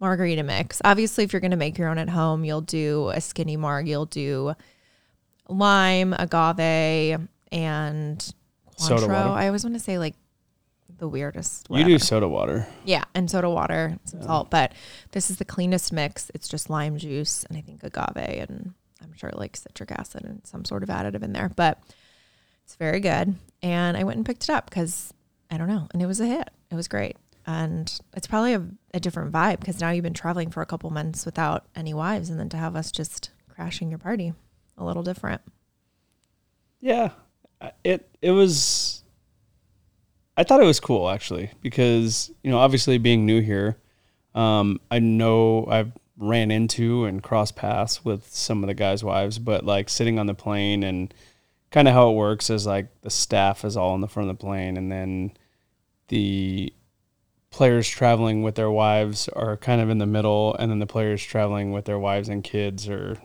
margarita 0.00 0.42
mix. 0.42 0.80
Obviously, 0.84 1.24
if 1.24 1.32
you're 1.32 1.40
going 1.40 1.50
to 1.52 1.56
make 1.56 1.76
your 1.78 1.88
own 1.88 1.98
at 1.98 2.08
home, 2.08 2.44
you'll 2.44 2.60
do 2.60 3.10
a 3.10 3.20
skinny 3.20 3.56
marg, 3.56 3.88
you'll 3.88 4.06
do 4.06 4.54
lime, 5.48 6.14
agave, 6.14 7.28
and 7.50 8.34
Soda 8.76 9.06
Cointreau. 9.06 9.30
I 9.32 9.46
always 9.46 9.64
want 9.64 9.74
to 9.74 9.80
say 9.80 9.98
like 9.98 10.14
the 11.02 11.08
weirdest. 11.08 11.66
you 11.68 11.82
do 11.84 11.98
soda 11.98 12.28
water. 12.28 12.68
Yeah, 12.84 13.02
and 13.12 13.28
soda 13.28 13.50
water, 13.50 13.98
some 14.04 14.22
salt. 14.22 14.50
But 14.50 14.72
this 15.10 15.30
is 15.30 15.36
the 15.36 15.44
cleanest 15.44 15.92
mix. 15.92 16.30
It's 16.32 16.46
just 16.46 16.70
lime 16.70 16.96
juice 16.96 17.42
and 17.42 17.58
I 17.58 17.60
think 17.60 17.82
agave 17.82 18.48
and 18.48 18.72
I'm 19.02 19.12
sure 19.14 19.32
like 19.34 19.56
citric 19.56 19.90
acid 19.90 20.22
and 20.22 20.46
some 20.46 20.64
sort 20.64 20.84
of 20.84 20.88
additive 20.88 21.24
in 21.24 21.32
there. 21.32 21.48
But 21.48 21.82
it's 22.64 22.76
very 22.76 23.00
good. 23.00 23.34
And 23.64 23.96
I 23.96 24.04
went 24.04 24.18
and 24.18 24.24
picked 24.24 24.44
it 24.44 24.50
up 24.50 24.70
because 24.70 25.12
I 25.50 25.58
don't 25.58 25.66
know. 25.66 25.88
And 25.92 26.00
it 26.00 26.06
was 26.06 26.20
a 26.20 26.26
hit. 26.26 26.48
It 26.70 26.76
was 26.76 26.86
great. 26.86 27.16
And 27.48 27.92
it's 28.14 28.28
probably 28.28 28.54
a, 28.54 28.64
a 28.94 29.00
different 29.00 29.32
vibe 29.32 29.58
because 29.58 29.80
now 29.80 29.90
you've 29.90 30.04
been 30.04 30.14
traveling 30.14 30.50
for 30.50 30.62
a 30.62 30.66
couple 30.66 30.88
months 30.90 31.26
without 31.26 31.64
any 31.74 31.92
wives. 31.92 32.30
And 32.30 32.38
then 32.38 32.48
to 32.50 32.56
have 32.56 32.76
us 32.76 32.92
just 32.92 33.32
crashing 33.48 33.90
your 33.90 33.98
party, 33.98 34.34
a 34.78 34.84
little 34.84 35.02
different. 35.02 35.40
Yeah, 36.80 37.10
it 37.82 38.08
it 38.22 38.30
was. 38.30 39.01
I 40.36 40.44
thought 40.44 40.60
it 40.60 40.66
was 40.66 40.80
cool 40.80 41.08
actually 41.08 41.50
because 41.60 42.30
you 42.42 42.50
know 42.50 42.58
obviously 42.58 42.98
being 42.98 43.26
new 43.26 43.40
here, 43.40 43.76
um, 44.34 44.80
I 44.90 44.98
know 44.98 45.66
I've 45.66 45.92
ran 46.16 46.50
into 46.50 47.04
and 47.04 47.22
crossed 47.22 47.56
paths 47.56 48.04
with 48.04 48.32
some 48.34 48.62
of 48.62 48.68
the 48.68 48.74
guys' 48.74 49.02
wives, 49.02 49.38
but 49.38 49.64
like 49.64 49.88
sitting 49.88 50.18
on 50.18 50.26
the 50.26 50.34
plane 50.34 50.82
and 50.82 51.12
kind 51.70 51.88
of 51.88 51.94
how 51.94 52.10
it 52.10 52.14
works 52.14 52.50
is 52.50 52.66
like 52.66 52.86
the 53.00 53.10
staff 53.10 53.64
is 53.64 53.76
all 53.76 53.94
in 53.94 54.00
the 54.00 54.08
front 54.08 54.30
of 54.30 54.38
the 54.38 54.40
plane 54.44 54.76
and 54.76 54.92
then 54.92 55.32
the 56.08 56.72
players 57.50 57.88
traveling 57.88 58.42
with 58.42 58.54
their 58.54 58.70
wives 58.70 59.28
are 59.30 59.56
kind 59.56 59.80
of 59.80 59.90
in 59.90 59.98
the 59.98 60.06
middle 60.06 60.54
and 60.58 60.70
then 60.70 60.78
the 60.78 60.86
players 60.86 61.22
traveling 61.22 61.72
with 61.72 61.86
their 61.86 61.98
wives 61.98 62.28
and 62.28 62.44
kids 62.44 62.88
are 62.88 63.16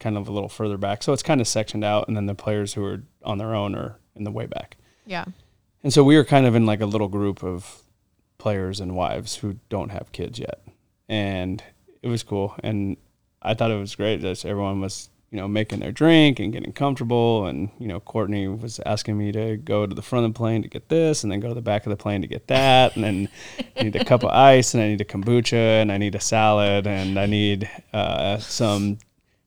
kind 0.00 0.16
of 0.16 0.26
a 0.26 0.32
little 0.32 0.48
further 0.48 0.78
back. 0.78 1.02
So 1.02 1.12
it's 1.12 1.22
kind 1.22 1.40
of 1.40 1.46
sectioned 1.46 1.84
out, 1.84 2.08
and 2.08 2.16
then 2.16 2.26
the 2.26 2.34
players 2.34 2.74
who 2.74 2.84
are 2.84 3.02
on 3.22 3.38
their 3.38 3.54
own 3.54 3.76
are 3.76 3.98
in 4.16 4.24
the 4.24 4.32
way 4.32 4.46
back. 4.46 4.76
Yeah. 5.06 5.26
And 5.82 5.92
so 5.92 6.04
we 6.04 6.16
were 6.16 6.24
kind 6.24 6.46
of 6.46 6.54
in 6.54 6.66
like 6.66 6.80
a 6.80 6.86
little 6.86 7.08
group 7.08 7.42
of 7.42 7.82
players 8.38 8.80
and 8.80 8.94
wives 8.94 9.36
who 9.36 9.56
don't 9.68 9.90
have 9.90 10.12
kids 10.12 10.38
yet. 10.38 10.60
And 11.08 11.62
it 12.02 12.08
was 12.08 12.22
cool. 12.22 12.54
And 12.62 12.96
I 13.42 13.54
thought 13.54 13.70
it 13.70 13.78
was 13.78 13.94
great. 13.94 14.20
Just 14.20 14.44
everyone 14.44 14.80
was, 14.80 15.08
you 15.30 15.38
know, 15.38 15.48
making 15.48 15.80
their 15.80 15.92
drink 15.92 16.38
and 16.38 16.52
getting 16.52 16.72
comfortable. 16.72 17.46
And, 17.46 17.70
you 17.78 17.88
know, 17.88 18.00
Kourtney 18.00 18.60
was 18.60 18.78
asking 18.84 19.16
me 19.16 19.32
to 19.32 19.56
go 19.56 19.86
to 19.86 19.94
the 19.94 20.02
front 20.02 20.26
of 20.26 20.34
the 20.34 20.36
plane 20.38 20.62
to 20.62 20.68
get 20.68 20.88
this 20.88 21.22
and 21.22 21.32
then 21.32 21.40
go 21.40 21.48
to 21.48 21.54
the 21.54 21.62
back 21.62 21.86
of 21.86 21.90
the 21.90 21.96
plane 21.96 22.20
to 22.22 22.26
get 22.28 22.46
that. 22.48 22.94
And 22.94 23.04
then 23.04 23.28
I 23.76 23.82
need 23.84 23.96
a 23.96 24.04
cup 24.04 24.22
of 24.22 24.30
ice 24.30 24.74
and 24.74 24.82
I 24.82 24.88
need 24.88 25.00
a 25.00 25.04
kombucha 25.04 25.80
and 25.80 25.90
I 25.90 25.96
need 25.98 26.14
a 26.14 26.20
salad 26.20 26.86
and 26.86 27.18
I 27.18 27.24
need 27.26 27.70
uh, 27.94 28.36
some 28.38 28.98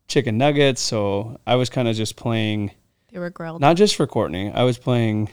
chicken 0.07 0.37
nuggets. 0.37 0.81
So 0.81 1.39
I 1.45 1.55
was 1.55 1.69
kind 1.69 1.87
of 1.87 1.95
just 1.95 2.15
playing, 2.15 2.71
They 3.11 3.19
were 3.19 3.29
grilled. 3.29 3.61
not 3.61 3.77
just 3.77 3.95
for 3.95 4.07
Kourtney, 4.07 4.53
I 4.53 4.63
was 4.63 4.77
playing, 4.77 5.29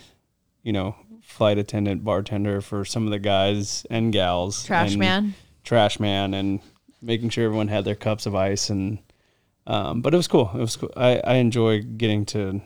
you 0.62 0.72
know, 0.72 0.94
flight 1.22 1.58
attendant, 1.58 2.04
bartender 2.04 2.60
for 2.60 2.84
some 2.84 3.04
of 3.04 3.10
the 3.10 3.18
guys 3.18 3.86
and 3.90 4.12
gals. 4.12 4.64
Trash 4.64 4.90
and 4.92 4.98
man. 4.98 5.34
trash 5.64 6.00
man 6.00 6.34
and 6.34 6.60
making 7.02 7.30
sure 7.30 7.44
everyone 7.44 7.68
had 7.68 7.84
their 7.84 7.94
cups 7.94 8.26
of 8.26 8.34
ice 8.34 8.70
and 8.70 8.98
um, 9.66 10.00
but 10.00 10.12
it 10.12 10.16
was 10.16 10.26
cool. 10.26 10.50
It 10.54 10.58
was 10.58 10.76
cool. 10.76 10.92
I, 10.96 11.20
I 11.24 11.34
enjoy 11.34 11.82
getting 11.82 12.24
to 12.26 12.60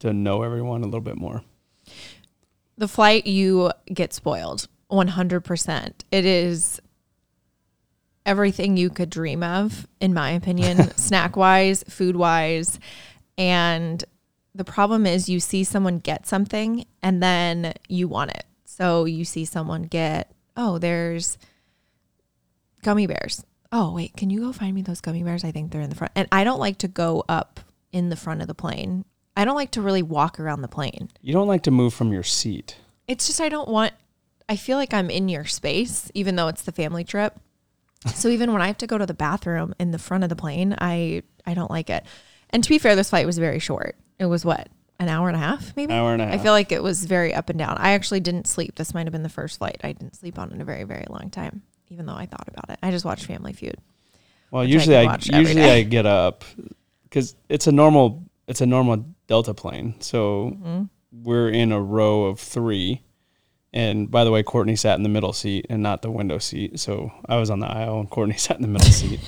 to 0.00 0.12
know 0.12 0.42
everyone 0.42 0.82
a 0.82 0.86
little 0.86 1.00
bit 1.00 1.16
more. 1.16 1.42
The 2.76 2.88
flight, 2.88 3.26
you 3.26 3.70
get 3.92 4.12
spoiled 4.12 4.68
100%. 4.90 5.92
It 6.10 6.24
is 6.24 6.80
everything 8.26 8.76
you 8.76 8.90
could 8.90 9.10
dream 9.10 9.42
of, 9.42 9.86
in 10.00 10.12
my 10.12 10.30
opinion, 10.30 10.90
snack 10.96 11.36
wise, 11.36 11.84
food 11.88 12.16
wise. 12.16 12.80
And 13.38 14.02
the 14.54 14.64
problem 14.64 15.06
is 15.06 15.28
you 15.28 15.40
see 15.40 15.64
someone 15.64 15.98
get 15.98 16.26
something 16.26 16.86
and 17.02 17.22
then 17.22 17.74
you 17.88 18.06
want 18.06 18.30
it. 18.30 18.44
So 18.64 19.04
you 19.04 19.24
see 19.24 19.44
someone 19.44 19.82
get, 19.82 20.32
oh, 20.56 20.78
there's 20.78 21.38
gummy 22.82 23.06
bears. 23.06 23.44
Oh, 23.72 23.92
wait, 23.92 24.16
can 24.16 24.30
you 24.30 24.40
go 24.40 24.52
find 24.52 24.74
me 24.74 24.82
those 24.82 25.00
gummy 25.00 25.24
bears? 25.24 25.42
I 25.42 25.50
think 25.50 25.72
they're 25.72 25.80
in 25.80 25.90
the 25.90 25.96
front. 25.96 26.12
And 26.14 26.28
I 26.30 26.44
don't 26.44 26.60
like 26.60 26.78
to 26.78 26.88
go 26.88 27.24
up 27.28 27.60
in 27.90 28.08
the 28.08 28.16
front 28.16 28.42
of 28.42 28.46
the 28.46 28.54
plane. 28.54 29.04
I 29.36 29.44
don't 29.44 29.56
like 29.56 29.72
to 29.72 29.82
really 29.82 30.02
walk 30.02 30.38
around 30.38 30.62
the 30.62 30.68
plane. 30.68 31.10
You 31.20 31.32
don't 31.32 31.48
like 31.48 31.62
to 31.64 31.72
move 31.72 31.92
from 31.92 32.12
your 32.12 32.22
seat. 32.22 32.76
It's 33.08 33.26
just 33.26 33.40
I 33.40 33.48
don't 33.48 33.68
want 33.68 33.92
I 34.48 34.56
feel 34.56 34.76
like 34.76 34.94
I'm 34.94 35.10
in 35.10 35.28
your 35.28 35.44
space 35.44 36.10
even 36.14 36.36
though 36.36 36.48
it's 36.48 36.62
the 36.62 36.72
family 36.72 37.02
trip. 37.02 37.36
So 38.14 38.28
even 38.28 38.52
when 38.52 38.62
I 38.62 38.66
have 38.68 38.78
to 38.78 38.86
go 38.86 38.98
to 38.98 39.06
the 39.06 39.14
bathroom 39.14 39.74
in 39.80 39.90
the 39.90 39.98
front 39.98 40.22
of 40.22 40.30
the 40.30 40.36
plane, 40.36 40.76
I 40.78 41.22
I 41.44 41.54
don't 41.54 41.70
like 41.70 41.90
it. 41.90 42.04
And 42.50 42.62
to 42.62 42.68
be 42.68 42.78
fair, 42.78 42.94
this 42.94 43.10
flight 43.10 43.26
was 43.26 43.38
very 43.38 43.58
short. 43.58 43.96
It 44.18 44.26
was 44.26 44.44
what? 44.44 44.68
An 45.00 45.08
hour 45.08 45.26
and 45.28 45.36
a 45.36 45.40
half, 45.40 45.74
maybe? 45.76 45.92
An 45.92 45.98
hour 45.98 46.12
and 46.12 46.22
a 46.22 46.26
half. 46.26 46.34
I 46.34 46.38
feel 46.42 46.52
like 46.52 46.70
it 46.70 46.82
was 46.82 47.04
very 47.04 47.34
up 47.34 47.50
and 47.50 47.58
down. 47.58 47.76
I 47.78 47.90
actually 47.92 48.20
didn't 48.20 48.46
sleep. 48.46 48.76
This 48.76 48.94
might 48.94 49.06
have 49.06 49.12
been 49.12 49.24
the 49.24 49.28
first 49.28 49.58
flight 49.58 49.80
I 49.82 49.92
didn't 49.92 50.14
sleep 50.16 50.38
on 50.38 50.52
in 50.52 50.60
a 50.60 50.64
very, 50.64 50.84
very 50.84 51.04
long 51.10 51.30
time, 51.30 51.62
even 51.88 52.06
though 52.06 52.14
I 52.14 52.26
thought 52.26 52.46
about 52.48 52.70
it. 52.70 52.78
I 52.82 52.90
just 52.92 53.04
watched 53.04 53.26
Family 53.26 53.52
Feud. 53.52 53.76
Well, 54.50 54.62
Which 54.62 54.70
I 54.70 54.72
usually 54.72 54.96
I, 54.96 55.18
usually. 55.40 55.62
I 55.64 55.82
get 55.82 56.06
up 56.06 56.44
because 57.02 57.34
it's 57.48 57.66
a 57.66 57.72
normal 57.72 58.22
it's 58.46 58.60
a 58.60 58.66
normal 58.66 59.04
Delta 59.26 59.52
plane. 59.54 59.94
So 60.00 60.56
Mm-hmm. 60.62 60.82
we're 61.24 61.48
in 61.48 61.72
a 61.72 61.80
row 61.80 62.24
of 62.26 62.38
three. 62.38 63.02
And 63.72 64.08
by 64.08 64.22
the 64.22 64.30
way, 64.30 64.44
Kourtney 64.44 64.78
sat 64.78 64.96
in 64.96 65.02
the 65.02 65.08
middle 65.08 65.32
seat 65.32 65.66
and 65.68 65.82
not 65.82 66.02
the 66.02 66.10
window 66.12 66.38
seat. 66.38 66.78
So 66.78 67.10
I 67.28 67.38
was 67.38 67.50
on 67.50 67.58
the 67.58 67.66
aisle 67.66 67.98
and 67.98 68.08
Kourtney 68.08 68.38
sat 68.46 68.56
in 68.56 68.62
the 68.62 68.68
middle 68.68 68.86
seat. 68.92 69.18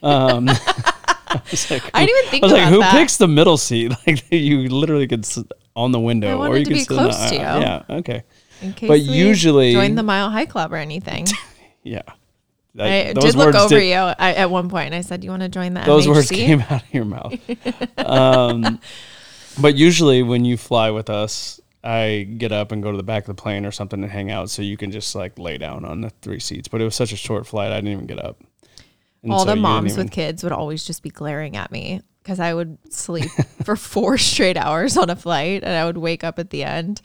Um, 0.00 0.48
was 1.50 1.70
like, 1.70 1.90
I 1.94 2.04
didn't 2.06 2.18
even 2.18 2.30
think 2.30 2.42
I 2.44 2.46
was 2.46 2.52
like, 2.52 2.68
who 2.68 2.78
that. 2.80 2.92
picks 2.92 3.16
the 3.16 3.28
middle 3.28 3.56
seat? 3.56 3.92
Like 4.06 4.24
you 4.30 4.68
literally 4.68 5.06
could 5.06 5.24
sit 5.24 5.46
on 5.74 5.92
the 5.92 6.00
window, 6.00 6.42
I 6.42 6.48
or 6.48 6.56
you 6.58 6.66
could 6.66 6.76
sit 6.78 6.90
in 6.90 6.96
the 6.96 7.08
to 7.10 7.16
aisle. 7.16 7.32
you. 7.32 7.40
Yeah, 7.66 7.82
okay, 7.98 8.22
In 8.60 8.72
case 8.74 8.88
But 8.88 9.00
usually- 9.00 9.72
join 9.72 9.94
the 9.94 10.02
Mile 10.02 10.30
High 10.30 10.46
Club 10.46 10.72
or 10.72 10.76
anything. 10.76 11.26
yeah. 11.82 12.02
I 12.78 13.12
That- 13.12 13.16
did 13.20 13.34
look 13.34 13.54
over 13.54 13.78
did- 13.78 13.88
you 13.88 13.94
I, 13.94 14.32
at 14.34 14.50
one 14.50 14.70
and 14.74 14.94
I 14.94 15.02
said, 15.02 15.20
"Do 15.20 15.26
"You 15.26 15.30
want 15.30 15.42
to 15.42 15.48
join 15.50 15.74
the 15.74 15.80
Those 15.82 16.06
MHC?" 16.06 16.14
words 16.14 16.30
came 16.30 16.60
out 16.62 16.82
of 16.82 16.94
your 16.94 17.04
mouth. 17.04 17.34
um, 17.98 18.80
but 19.60 19.74
usually, 19.76 20.22
when 20.22 20.44
you 20.46 20.56
fly 20.56 20.90
with 20.90 21.10
us, 21.10 21.60
I 21.84 22.26
get 22.38 22.52
up 22.52 22.72
and 22.72 22.82
go 22.82 22.90
to 22.90 22.96
the 22.96 23.02
back 23.02 23.24
of 23.28 23.36
the 23.36 23.42
plane 23.42 23.66
or 23.66 23.72
something 23.72 24.02
and 24.02 24.10
hang 24.10 24.30
out, 24.30 24.48
so 24.50 24.62
you 24.62 24.76
can 24.78 24.90
just 24.90 25.14
like 25.14 25.38
lay 25.38 25.58
down 25.58 25.84
on 25.84 26.00
the 26.00 26.10
three 26.22 26.40
seats. 26.40 26.68
But 26.68 26.80
it 26.80 26.84
was 26.84 26.94
such 26.94 27.12
a 27.12 27.16
short 27.16 27.46
flight, 27.46 27.72
I 27.72 27.76
didn't 27.76 27.92
even 27.92 28.06
get 28.06 28.24
up. 28.24 28.40
And 29.22 29.32
All 29.32 29.40
so 29.40 29.46
the 29.46 29.56
moms 29.56 29.92
even- 29.92 30.04
with 30.06 30.12
kids 30.12 30.42
would 30.42 30.52
always 30.52 30.84
just 30.84 31.02
be 31.02 31.10
glaring 31.10 31.56
at 31.56 31.70
me 31.70 32.00
because 32.22 32.40
I 32.40 32.54
would 32.54 32.78
sleep 32.92 33.30
for 33.64 33.76
four 33.76 34.18
straight 34.18 34.56
hours 34.56 34.96
on 34.96 35.10
a 35.10 35.16
flight 35.16 35.62
and 35.62 35.72
I 35.72 35.84
would 35.84 35.98
wake 35.98 36.24
up 36.24 36.38
at 36.38 36.50
the 36.50 36.64
end 36.64 37.00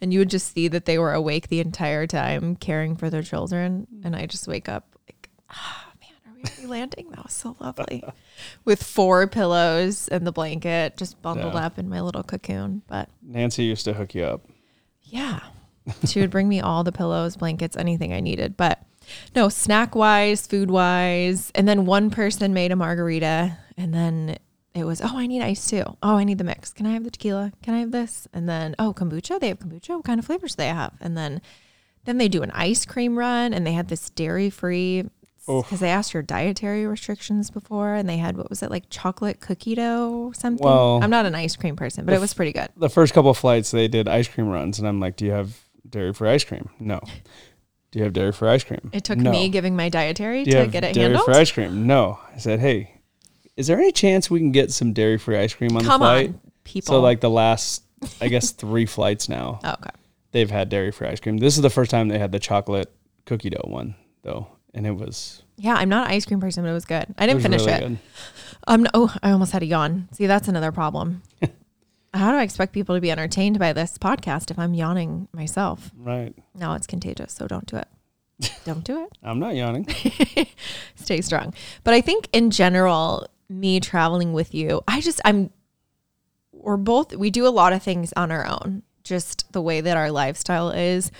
and 0.00 0.12
you 0.12 0.18
would 0.18 0.30
just 0.30 0.52
see 0.52 0.68
that 0.68 0.84
they 0.84 0.98
were 0.98 1.12
awake 1.14 1.48
the 1.48 1.60
entire 1.60 2.06
time 2.06 2.56
caring 2.56 2.96
for 2.96 3.08
their 3.08 3.22
children. 3.22 3.86
And 4.04 4.14
I 4.16 4.26
just 4.26 4.46
wake 4.48 4.68
up 4.68 4.86
like, 5.08 5.30
ah, 5.50 5.92
man, 6.00 6.44
are 6.44 6.50
we 6.60 6.66
landing? 6.66 7.08
That 7.10 7.24
was 7.24 7.32
so 7.32 7.56
lovely. 7.60 8.02
With 8.64 8.82
four 8.82 9.26
pillows 9.26 10.08
and 10.08 10.26
the 10.26 10.32
blanket 10.32 10.96
just 10.96 11.22
bundled 11.22 11.54
Yeah. 11.54 11.66
up 11.66 11.78
in 11.78 11.88
my 11.88 12.00
little 12.00 12.22
cocoon. 12.22 12.82
But 12.88 13.08
Nancy 13.22 13.64
used 13.64 13.84
to 13.84 13.94
hook 13.94 14.14
you 14.14 14.24
up. 14.24 14.42
yeah. 15.02 15.40
She 16.06 16.20
would 16.20 16.30
bring 16.30 16.48
me 16.48 16.60
all 16.60 16.84
the 16.84 16.92
pillows, 16.92 17.36
blankets, 17.36 17.76
anything 17.76 18.12
I 18.12 18.20
needed. 18.20 18.56
But 18.56 18.80
no, 19.34 19.48
snack 19.48 19.94
wise, 19.94 20.46
food 20.46 20.70
wise. 20.70 21.50
And 21.54 21.68
then 21.68 21.86
one 21.86 22.10
person 22.10 22.52
made 22.54 22.72
a 22.72 22.76
margarita. 22.76 23.58
And 23.76 23.92
then 23.94 24.38
it 24.74 24.84
was, 24.84 25.00
oh, 25.00 25.16
I 25.18 25.26
need 25.26 25.42
ice 25.42 25.68
too. 25.68 25.84
Oh, 26.02 26.16
I 26.16 26.24
need 26.24 26.38
the 26.38 26.44
mix. 26.44 26.72
Can 26.72 26.86
I 26.86 26.92
have 26.92 27.04
the 27.04 27.10
tequila? 27.10 27.52
Can 27.62 27.74
I 27.74 27.80
have 27.80 27.90
this? 27.90 28.28
And 28.32 28.48
then, 28.48 28.74
oh, 28.78 28.94
kombucha. 28.94 29.40
They 29.40 29.48
have 29.48 29.58
kombucha. 29.58 29.96
What 29.96 30.04
kind 30.04 30.18
of 30.18 30.26
flavors 30.26 30.52
do 30.52 30.62
they 30.62 30.68
have? 30.68 30.94
And 31.00 31.16
then, 31.16 31.40
then 32.04 32.18
they 32.18 32.28
do 32.28 32.42
an 32.42 32.50
ice 32.52 32.84
cream 32.84 33.18
run 33.18 33.52
and 33.54 33.66
they 33.66 33.72
had 33.72 33.88
this 33.88 34.10
dairy 34.10 34.50
free 34.50 35.04
because 35.44 35.80
they 35.80 35.90
asked 35.90 36.14
your 36.14 36.22
dietary 36.22 36.86
restrictions 36.86 37.50
before 37.50 37.94
and 37.94 38.08
they 38.08 38.16
had, 38.16 38.36
what 38.36 38.48
was 38.48 38.62
it, 38.62 38.70
like 38.70 38.84
chocolate 38.90 39.40
cookie 39.40 39.74
dough 39.74 40.32
something? 40.36 40.64
Well, 40.64 41.00
I'm 41.02 41.10
not 41.10 41.26
an 41.26 41.34
ice 41.34 41.56
cream 41.56 41.74
person, 41.74 42.04
but 42.04 42.14
it 42.14 42.20
was 42.20 42.32
pretty 42.32 42.52
good. 42.52 42.68
The 42.76 42.88
first 42.88 43.12
couple 43.12 43.30
of 43.30 43.36
flights, 43.36 43.72
they 43.72 43.88
did 43.88 44.06
ice 44.06 44.28
cream 44.28 44.48
runs, 44.48 44.78
and 44.78 44.86
I'm 44.86 45.00
like, 45.00 45.16
"Do 45.16 45.24
you 45.24 45.32
have 45.32 45.58
dairy 45.88 46.12
free 46.12 46.30
ice 46.30 46.44
cream?" 46.44 46.70
No. 46.78 47.00
Do 47.92 47.98
you 47.98 48.04
have 48.04 48.12
dairy 48.14 48.32
free 48.32 48.48
ice 48.48 48.64
cream? 48.64 48.90
It 48.92 49.04
took 49.04 49.18
No. 49.18 49.30
me 49.30 49.48
giving 49.48 49.76
my 49.76 49.88
dietary 49.88 50.44
to 50.46 50.66
get 50.66 50.82
it 50.82 50.94
dairy 50.94 51.12
handled. 51.14 51.24
free 51.26 51.34
ice 51.34 51.52
cream? 51.52 51.86
No. 51.86 52.18
I 52.34 52.38
said, 52.38 52.58
"Hey, 52.58 52.90
is 53.56 53.66
there 53.68 53.78
any 53.78 53.92
chance 53.92 54.30
we 54.30 54.40
can 54.40 54.50
get 54.50 54.72
some 54.72 54.92
dairy 54.92 55.18
free 55.18 55.36
ice 55.38 55.54
cream 55.54 55.76
on 55.76 55.84
Come 55.84 56.00
the 56.00 56.06
flight?" 56.06 56.28
on, 56.30 56.40
people. 56.64 56.94
So 56.94 57.00
like 57.00 57.20
the 57.20 57.30
last, 57.30 57.82
I 58.20 58.28
guess 58.28 58.50
three 58.62 58.86
flights 58.86 59.28
now, 59.28 59.60
Oh, 59.62 59.72
okay. 59.74 59.90
they've 60.32 60.50
had 60.50 60.68
dairy 60.70 60.90
free 60.90 61.08
ice 61.08 61.20
cream. 61.20 61.36
This 61.36 61.56
is 61.56 61.62
the 61.62 61.70
first 61.70 61.90
time 61.90 62.08
they 62.08 62.18
had 62.18 62.32
the 62.32 62.40
chocolate 62.40 62.90
cookie 63.26 63.50
dough 63.50 63.60
one 63.68 63.94
though, 64.22 64.48
and 64.74 64.86
it 64.86 64.92
was 64.96 65.42
Yeah, 65.58 65.74
I'm 65.74 65.90
not 65.90 66.06
an 66.06 66.12
ice 66.14 66.24
cream 66.24 66.40
person, 66.40 66.64
but 66.64 66.70
it 66.70 66.74
was 66.74 66.86
good. 66.86 67.06
I 67.18 67.26
didn't 67.26 67.36
was 67.36 67.42
finish 67.44 67.60
really 67.66 67.72
it. 67.72 67.80
good. 67.80 67.98
Um, 68.68 68.86
oh, 68.94 69.14
I 69.22 69.32
almost 69.32 69.52
had 69.52 69.62
a 69.62 69.66
yawn. 69.66 70.08
See, 70.12 70.26
that's 70.26 70.48
another 70.48 70.72
problem. 70.72 71.22
How 72.14 72.30
do 72.30 72.38
I 72.38 72.42
expect 72.42 72.72
people 72.72 72.94
to 72.94 73.00
be 73.00 73.10
entertained 73.10 73.58
by 73.58 73.72
this 73.72 73.96
podcast 73.96 74.50
if 74.50 74.58
I'm 74.58 74.74
yawning 74.74 75.28
myself? 75.32 75.90
Right. 75.96 76.34
No, 76.54 76.74
it's 76.74 76.86
contagious, 76.86 77.32
so 77.32 77.46
don't 77.46 77.66
do 77.66 77.76
it. 77.76 77.88
Don't 78.64 78.82
do 78.82 79.04
it. 79.04 79.12
I'm 79.22 79.38
not 79.38 79.54
yawning. 79.54 79.86
Stay 80.96 81.20
strong. 81.20 81.54
But 81.84 81.94
I 81.94 82.00
think 82.00 82.28
in 82.32 82.50
general, 82.50 83.28
me 83.48 83.78
traveling 83.78 84.32
with 84.32 84.52
you, 84.52 84.82
I 84.88 85.00
just 85.00 85.20
I'm 85.24 85.50
we're 86.50 86.76
both 86.76 87.14
we 87.14 87.30
do 87.30 87.46
a 87.46 87.50
lot 87.50 87.72
of 87.72 87.82
things 87.84 88.12
on 88.16 88.32
our 88.32 88.44
own. 88.46 88.82
Just 89.04 89.52
the 89.52 89.62
way 89.62 89.80
that 89.80 89.96
our 89.96 90.10
lifestyle 90.10 90.70
is. 90.70 91.12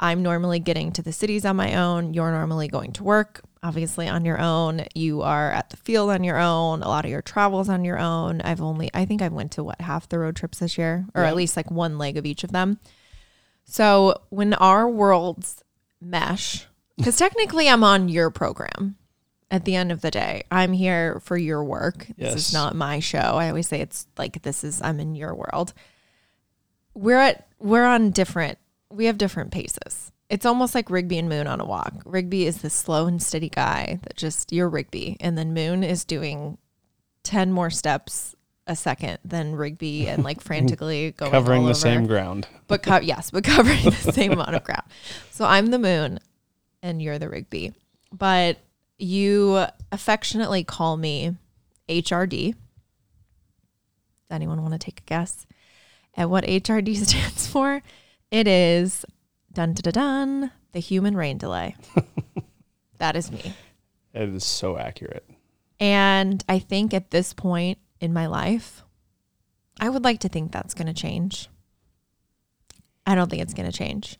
I'm 0.00 0.22
normally 0.22 0.60
getting 0.60 0.92
to 0.92 1.02
the 1.02 1.12
cities 1.12 1.44
on 1.44 1.56
my 1.56 1.74
own. 1.74 2.14
You're 2.14 2.30
normally 2.30 2.68
going 2.68 2.92
to 2.92 3.02
work, 3.02 3.42
obviously 3.62 4.08
on 4.08 4.24
your 4.24 4.40
own. 4.40 4.84
You 4.94 5.22
are 5.22 5.50
at 5.50 5.70
the 5.70 5.76
field 5.76 6.10
on 6.10 6.24
your 6.24 6.38
own. 6.38 6.82
A 6.82 6.88
lot 6.88 7.04
of 7.04 7.10
your 7.10 7.22
travels 7.22 7.68
on 7.68 7.84
your 7.84 7.98
own. 7.98 8.40
I've 8.42 8.60
only 8.60 8.90
I 8.94 9.04
think 9.04 9.22
I 9.22 9.28
went 9.28 9.52
to 9.52 9.64
what 9.64 9.80
half 9.80 10.08
the 10.08 10.18
road 10.18 10.36
trips 10.36 10.58
this 10.58 10.78
year, 10.78 11.06
or 11.14 11.22
Yeah. 11.22 11.28
at 11.28 11.36
least 11.36 11.56
like 11.56 11.70
one 11.70 11.98
leg 11.98 12.16
of 12.16 12.26
each 12.26 12.44
of 12.44 12.52
them. 12.52 12.78
So 13.64 14.22
when 14.30 14.54
our 14.54 14.88
worlds 14.88 15.62
mesh, 16.00 16.66
because 16.96 17.16
technically 17.16 17.68
I'm 17.68 17.84
on 17.84 18.08
your 18.08 18.30
program 18.30 18.96
at 19.50 19.64
the 19.64 19.74
end 19.76 19.90
of 19.92 20.00
the 20.02 20.10
day. 20.10 20.42
I'm 20.50 20.72
here 20.72 21.20
for 21.20 21.36
your 21.36 21.64
work. 21.64 22.06
This 22.18 22.34
is 22.34 22.52
not 22.52 22.76
my 22.76 23.00
show. 23.00 23.18
I 23.18 23.48
always 23.48 23.66
say 23.68 23.80
it's 23.80 24.06
like 24.18 24.42
this 24.42 24.62
is 24.64 24.82
I'm 24.82 25.00
in 25.00 25.14
your 25.14 25.34
world. 25.34 25.72
We're 26.94 27.18
at 27.18 27.46
we're 27.58 27.86
on 27.86 28.10
different 28.10 28.58
we 28.90 29.06
have 29.06 29.18
different 29.18 29.50
paces. 29.50 30.12
It's 30.30 30.44
almost 30.46 30.74
like 30.74 30.90
Rigby 30.90 31.18
and 31.18 31.28
Moon 31.28 31.46
on 31.46 31.60
a 31.60 31.64
walk. 31.64 31.94
Rigby 32.04 32.46
is 32.46 32.58
the 32.58 32.68
slow 32.70 33.06
and 33.06 33.22
steady 33.22 33.48
guy 33.48 33.98
that 34.02 34.16
just 34.16 34.52
you're 34.52 34.68
Rigby, 34.68 35.16
and 35.20 35.38
then 35.38 35.54
Moon 35.54 35.82
is 35.82 36.04
doing 36.04 36.58
ten 37.22 37.50
more 37.52 37.70
steps 37.70 38.34
a 38.66 38.76
second 38.76 39.18
than 39.24 39.56
Rigby 39.56 40.06
and 40.06 40.22
like 40.22 40.40
frantically 40.42 41.12
going 41.12 41.30
Covering 41.32 41.62
the 41.62 41.70
over 41.70 41.78
same 41.78 42.06
ground. 42.06 42.46
but 42.66 42.82
co- 42.82 43.00
yes, 43.00 43.30
but 43.30 43.42
covering 43.44 43.82
the 43.84 43.90
same 44.12 44.32
amount 44.32 44.54
of 44.54 44.64
ground. 44.64 44.84
So 45.30 45.46
I'm 45.46 45.68
the 45.68 45.78
moon 45.78 46.18
and 46.82 47.00
you're 47.00 47.18
the 47.18 47.30
Rigby. 47.30 47.72
But 48.12 48.58
you 48.98 49.64
affectionately 49.90 50.64
call 50.64 50.98
me 50.98 51.36
HRD. 51.88 52.52
Does 52.52 52.56
anyone 54.30 54.60
want 54.60 54.72
to 54.74 54.78
take 54.78 55.00
a 55.00 55.04
guess 55.04 55.46
at 56.14 56.28
what 56.28 56.44
HRD 56.44 56.96
stands 57.06 57.46
for? 57.46 57.82
It 58.30 58.46
is 58.46 59.06
dun 59.58 59.72
dun 59.72 59.92
dun, 59.92 59.92
dun 59.92 60.50
the 60.70 60.78
human 60.78 61.16
rain 61.16 61.36
delay. 61.36 61.74
that 62.98 63.16
is 63.16 63.32
me. 63.32 63.54
It 64.14 64.28
is 64.28 64.44
so 64.44 64.78
accurate. 64.78 65.28
And 65.80 66.44
I 66.48 66.60
think 66.60 66.94
at 66.94 67.10
this 67.10 67.32
point 67.32 67.78
in 68.00 68.12
my 68.12 68.28
life, 68.28 68.84
I 69.80 69.88
would 69.88 70.04
like 70.04 70.20
to 70.20 70.28
think 70.28 70.52
that's 70.52 70.74
going 70.74 70.86
to 70.86 70.92
change. 70.92 71.48
I 73.04 73.16
don't 73.16 73.28
think 73.28 73.42
it's 73.42 73.54
going 73.54 73.68
to 73.68 73.76
change. 73.76 74.16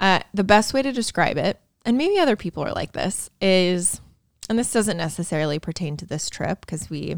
Uh, 0.00 0.20
the 0.32 0.44
best 0.44 0.72
way 0.72 0.80
to 0.80 0.92
describe 0.92 1.36
it, 1.36 1.60
and 1.84 1.98
maybe 1.98 2.18
other 2.18 2.36
people 2.36 2.64
are 2.64 2.72
like 2.72 2.92
this, 2.92 3.28
is, 3.38 4.00
and 4.48 4.58
this 4.58 4.72
doesn't 4.72 4.96
necessarily 4.96 5.58
pertain 5.58 5.98
to 5.98 6.06
this 6.06 6.30
trip 6.30 6.62
because 6.62 6.88
we 6.88 7.16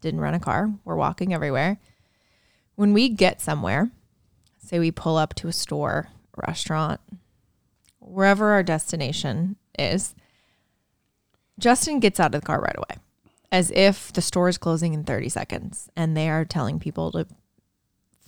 didn't 0.00 0.20
rent 0.20 0.34
a 0.34 0.40
car, 0.40 0.72
we're 0.84 0.96
walking 0.96 1.32
everywhere. 1.32 1.78
When 2.74 2.92
we 2.92 3.08
get 3.08 3.40
somewhere, 3.40 3.92
say 4.58 4.80
we 4.80 4.90
pull 4.90 5.16
up 5.16 5.34
to 5.34 5.46
a 5.46 5.52
store, 5.52 6.08
restaurant, 6.46 7.00
wherever 7.98 8.50
our 8.52 8.62
destination 8.62 9.56
is, 9.78 10.14
Justin 11.58 12.00
gets 12.00 12.20
out 12.20 12.34
of 12.34 12.40
the 12.40 12.46
car 12.46 12.60
right 12.60 12.76
away 12.76 13.00
as 13.50 13.70
if 13.72 14.12
the 14.12 14.20
store 14.22 14.48
is 14.48 14.58
closing 14.58 14.92
in 14.94 15.04
30 15.04 15.28
seconds 15.30 15.88
and 15.96 16.16
they 16.16 16.28
are 16.28 16.44
telling 16.44 16.78
people 16.78 17.10
to 17.12 17.26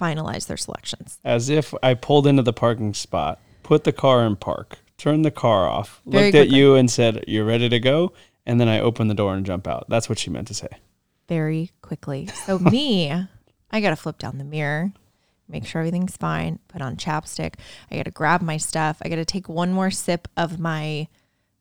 finalize 0.01 0.47
their 0.47 0.57
selections. 0.57 1.19
As 1.25 1.49
if 1.49 1.75
I 1.83 1.95
pulled 1.95 2.27
into 2.27 2.43
the 2.43 2.53
parking 2.53 2.95
spot, 2.95 3.39
put 3.63 3.85
the 3.85 3.93
car 3.93 4.25
in 4.25 4.37
park, 4.37 4.79
turned 4.97 5.25
the 5.25 5.31
car 5.31 5.69
off, 5.69 6.01
Very 6.07 6.25
looked 6.25 6.37
at 6.37 6.49
you 6.49 6.75
and 6.75 6.91
said, 6.91 7.25
"You're 7.29 7.45
ready 7.45 7.69
to 7.69 7.79
go." 7.79 8.13
And 8.47 8.59
then 8.59 8.69
I 8.69 8.81
opened 8.81 9.11
the 9.11 9.15
door 9.15 9.35
and 9.35 9.45
jump 9.45 9.69
out. 9.69 9.85
That's 9.89 10.09
what 10.09 10.19
she 10.19 10.31
meant 10.31 10.49
to 10.49 10.55
say. 10.55 10.69
very 11.29 11.71
quickly. 11.81 12.27
So 12.47 12.59
me, 12.59 13.13
I 13.71 13.81
got 13.81 13.91
to 13.91 13.97
flip 13.97 14.19
down 14.19 14.39
the 14.39 14.45
mirror, 14.45 14.93
make 15.51 15.67
sure 15.67 15.81
everything's 15.81 16.17
fine, 16.17 16.59
put 16.69 16.81
on 16.83 16.97
chapstick. 16.97 17.55
I 17.91 17.97
got 17.97 18.05
to 18.05 18.11
grab 18.11 18.43
my 18.43 18.57
stuff. 18.57 18.99
I 19.03 19.09
got 19.09 19.17
to 19.17 19.25
take 19.25 19.49
one 19.49 19.73
more 19.73 19.91
sip 19.91 20.29
of 20.37 20.59
my 20.59 21.09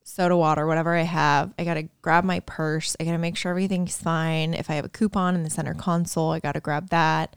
soda 0.04 0.36
water, 0.38 0.66
whatever 0.66 0.96
I 0.96 1.04
have. 1.04 1.54
I 1.60 1.64
got 1.64 1.76
to 1.76 1.90
grab 2.02 2.24
my 2.24 2.40
purse. 2.42 2.96
I 3.00 3.04
got 3.04 3.12
to 3.12 3.18
make 3.18 3.36
sure 3.38 3.52
everything's 3.52 3.98
fine. 3.98 4.54
If 4.54 4.70
I 4.70 4.74
have 4.76 4.86
a 4.86 4.90
coupon 4.90 5.36
in 5.36 5.44
the 5.44 5.50
center 5.50 5.74
console, 5.74 6.32
I 6.32 6.40
got 6.40 6.54
to 6.54 6.60
grab 6.60 6.90
that. 6.90 7.36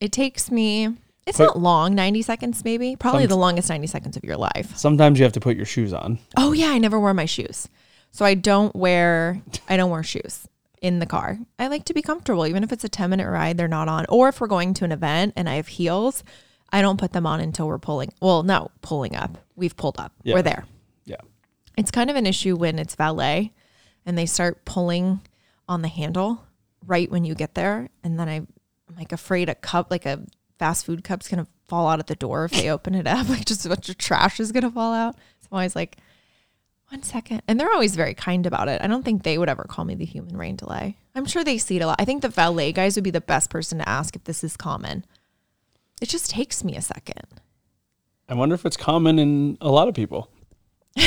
It 0.00 0.12
takes 0.12 0.50
me 0.50 0.96
it's 1.26 1.36
Quick- 1.36 1.48
not 1.48 1.58
long, 1.60 1.94
90 1.94 2.22
seconds 2.22 2.64
maybe. 2.64 2.96
Probably 2.96 3.24
Some- 3.24 3.28
the 3.30 3.36
longest 3.36 3.68
90 3.68 3.86
seconds 3.86 4.16
of 4.16 4.24
your 4.24 4.36
life. 4.36 4.76
Sometimes 4.76 5.18
you 5.18 5.24
have 5.24 5.32
to 5.34 5.40
put 5.40 5.56
your 5.56 5.66
shoes 5.66 5.92
on. 5.92 6.18
Oh 6.36 6.52
yeah, 6.52 6.68
I 6.70 6.78
never 6.78 6.98
wear 6.98 7.12
my 7.14 7.26
shoes. 7.26 7.68
So 8.10 8.24
I 8.24 8.32
don't 8.34 8.74
wear 8.74 9.42
I 9.68 9.76
don't 9.76 9.90
wear 9.90 10.02
shoes 10.02 10.48
in 10.80 10.98
the 10.98 11.06
car. 11.06 11.38
I 11.58 11.68
like 11.68 11.84
to 11.86 11.94
be 11.94 12.02
comfortable 12.02 12.46
even 12.46 12.62
if 12.62 12.72
it's 12.72 12.84
a 12.84 12.88
10 12.88 13.10
minute 13.10 13.28
ride 13.28 13.56
they're 13.56 13.68
not 13.68 13.88
on 13.88 14.06
or 14.08 14.28
if 14.28 14.40
we're 14.40 14.46
going 14.46 14.74
to 14.74 14.84
an 14.84 14.92
event 14.92 15.34
and 15.36 15.48
I 15.48 15.54
have 15.54 15.68
heels, 15.68 16.24
I 16.70 16.82
don't 16.82 16.98
put 16.98 17.12
them 17.12 17.26
on 17.26 17.40
until 17.40 17.66
we're 17.66 17.78
pulling. 17.78 18.12
Well, 18.20 18.42
no, 18.42 18.70
pulling 18.82 19.16
up. 19.16 19.38
We've 19.56 19.76
pulled 19.76 19.98
up. 19.98 20.12
Yeah. 20.22 20.34
We're 20.34 20.42
there. 20.42 20.66
Yeah. 21.04 21.20
It's 21.76 21.90
kind 21.90 22.10
of 22.10 22.16
an 22.16 22.26
issue 22.26 22.56
when 22.56 22.78
it's 22.78 22.94
valet 22.94 23.52
and 24.04 24.16
they 24.16 24.26
start 24.26 24.64
pulling 24.64 25.20
on 25.68 25.82
the 25.82 25.88
handle 25.88 26.44
right 26.86 27.10
when 27.10 27.24
you 27.24 27.34
get 27.34 27.54
there 27.54 27.88
and 28.02 28.18
then 28.18 28.28
I, 28.28 28.36
I'm 28.36 28.48
like 28.96 29.12
afraid 29.12 29.48
a 29.48 29.54
cup 29.54 29.90
like 29.90 30.06
a 30.06 30.24
fast 30.58 30.86
food 30.86 31.04
cup's 31.04 31.28
going 31.28 31.44
to 31.44 31.50
fall 31.68 31.86
out 31.88 31.98
at 31.98 32.06
the 32.06 32.16
door 32.16 32.46
if 32.46 32.52
they 32.52 32.70
open 32.70 32.94
it 32.94 33.06
up 33.06 33.28
like 33.30 33.44
just 33.44 33.66
a 33.66 33.68
bunch 33.68 33.88
of 33.88 33.98
trash 33.98 34.40
is 34.40 34.52
going 34.52 34.64
to 34.64 34.70
fall 34.70 34.92
out. 34.92 35.14
So 35.40 35.48
I'm 35.52 35.58
always 35.58 35.76
like 35.76 35.98
one 36.90 37.02
second. 37.02 37.42
And 37.46 37.58
they're 37.58 37.70
always 37.70 37.96
very 37.96 38.14
kind 38.14 38.46
about 38.46 38.68
it. 38.68 38.80
I 38.82 38.86
don't 38.86 39.04
think 39.04 39.22
they 39.22 39.38
would 39.38 39.48
ever 39.48 39.64
call 39.64 39.84
me 39.84 39.94
the 39.94 40.04
human 40.04 40.36
rain 40.36 40.56
delay. 40.56 40.96
I'm 41.14 41.26
sure 41.26 41.44
they 41.44 41.58
see 41.58 41.76
it 41.76 41.82
a 41.82 41.86
lot. 41.86 42.00
I 42.00 42.04
think 42.04 42.22
the 42.22 42.28
valet 42.28 42.72
guys 42.72 42.96
would 42.96 43.04
be 43.04 43.10
the 43.10 43.20
best 43.20 43.50
person 43.50 43.78
to 43.78 43.88
ask 43.88 44.16
if 44.16 44.24
this 44.24 44.42
is 44.42 44.56
common. 44.56 45.04
It 46.00 46.08
just 46.08 46.30
takes 46.30 46.64
me 46.64 46.76
a 46.76 46.82
second. 46.82 47.40
I 48.28 48.34
wonder 48.34 48.54
if 48.54 48.66
it's 48.66 48.76
common 48.76 49.18
in 49.18 49.58
a 49.60 49.70
lot 49.70 49.88
of 49.88 49.94
people. 49.94 50.30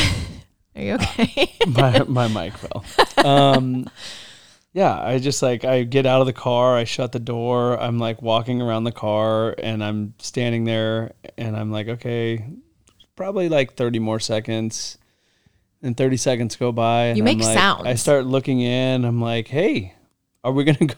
Are 0.75 0.81
you 0.81 0.93
okay? 0.93 1.53
my 1.67 2.03
my 2.03 2.27
mic 2.27 2.53
fell. 2.57 2.83
Um, 3.23 3.89
yeah, 4.73 4.99
I 4.99 5.19
just 5.19 5.41
like 5.41 5.65
I 5.65 5.83
get 5.83 6.05
out 6.05 6.21
of 6.21 6.27
the 6.27 6.33
car, 6.33 6.77
I 6.77 6.85
shut 6.85 7.11
the 7.11 7.19
door, 7.19 7.79
I'm 7.79 7.99
like 7.99 8.21
walking 8.21 8.61
around 8.61 8.85
the 8.85 8.91
car, 8.91 9.53
and 9.57 9.83
I'm 9.83 10.13
standing 10.19 10.63
there, 10.63 11.11
and 11.37 11.57
I'm 11.57 11.71
like, 11.71 11.87
okay, 11.87 12.45
probably 13.15 13.49
like 13.49 13.73
30 13.73 13.99
more 13.99 14.19
seconds, 14.19 14.97
and 15.81 15.95
30 15.97 16.17
seconds 16.17 16.55
go 16.55 16.71
by. 16.71 17.05
And 17.05 17.17
You 17.17 17.23
make 17.23 17.39
like, 17.39 17.57
sounds. 17.57 17.85
I 17.85 17.95
start 17.95 18.25
looking 18.25 18.61
in. 18.61 19.05
I'm 19.05 19.21
like, 19.21 19.47
hey, 19.47 19.95
are 20.43 20.51
we 20.51 20.63
gonna 20.63 20.77
go? 20.85 20.95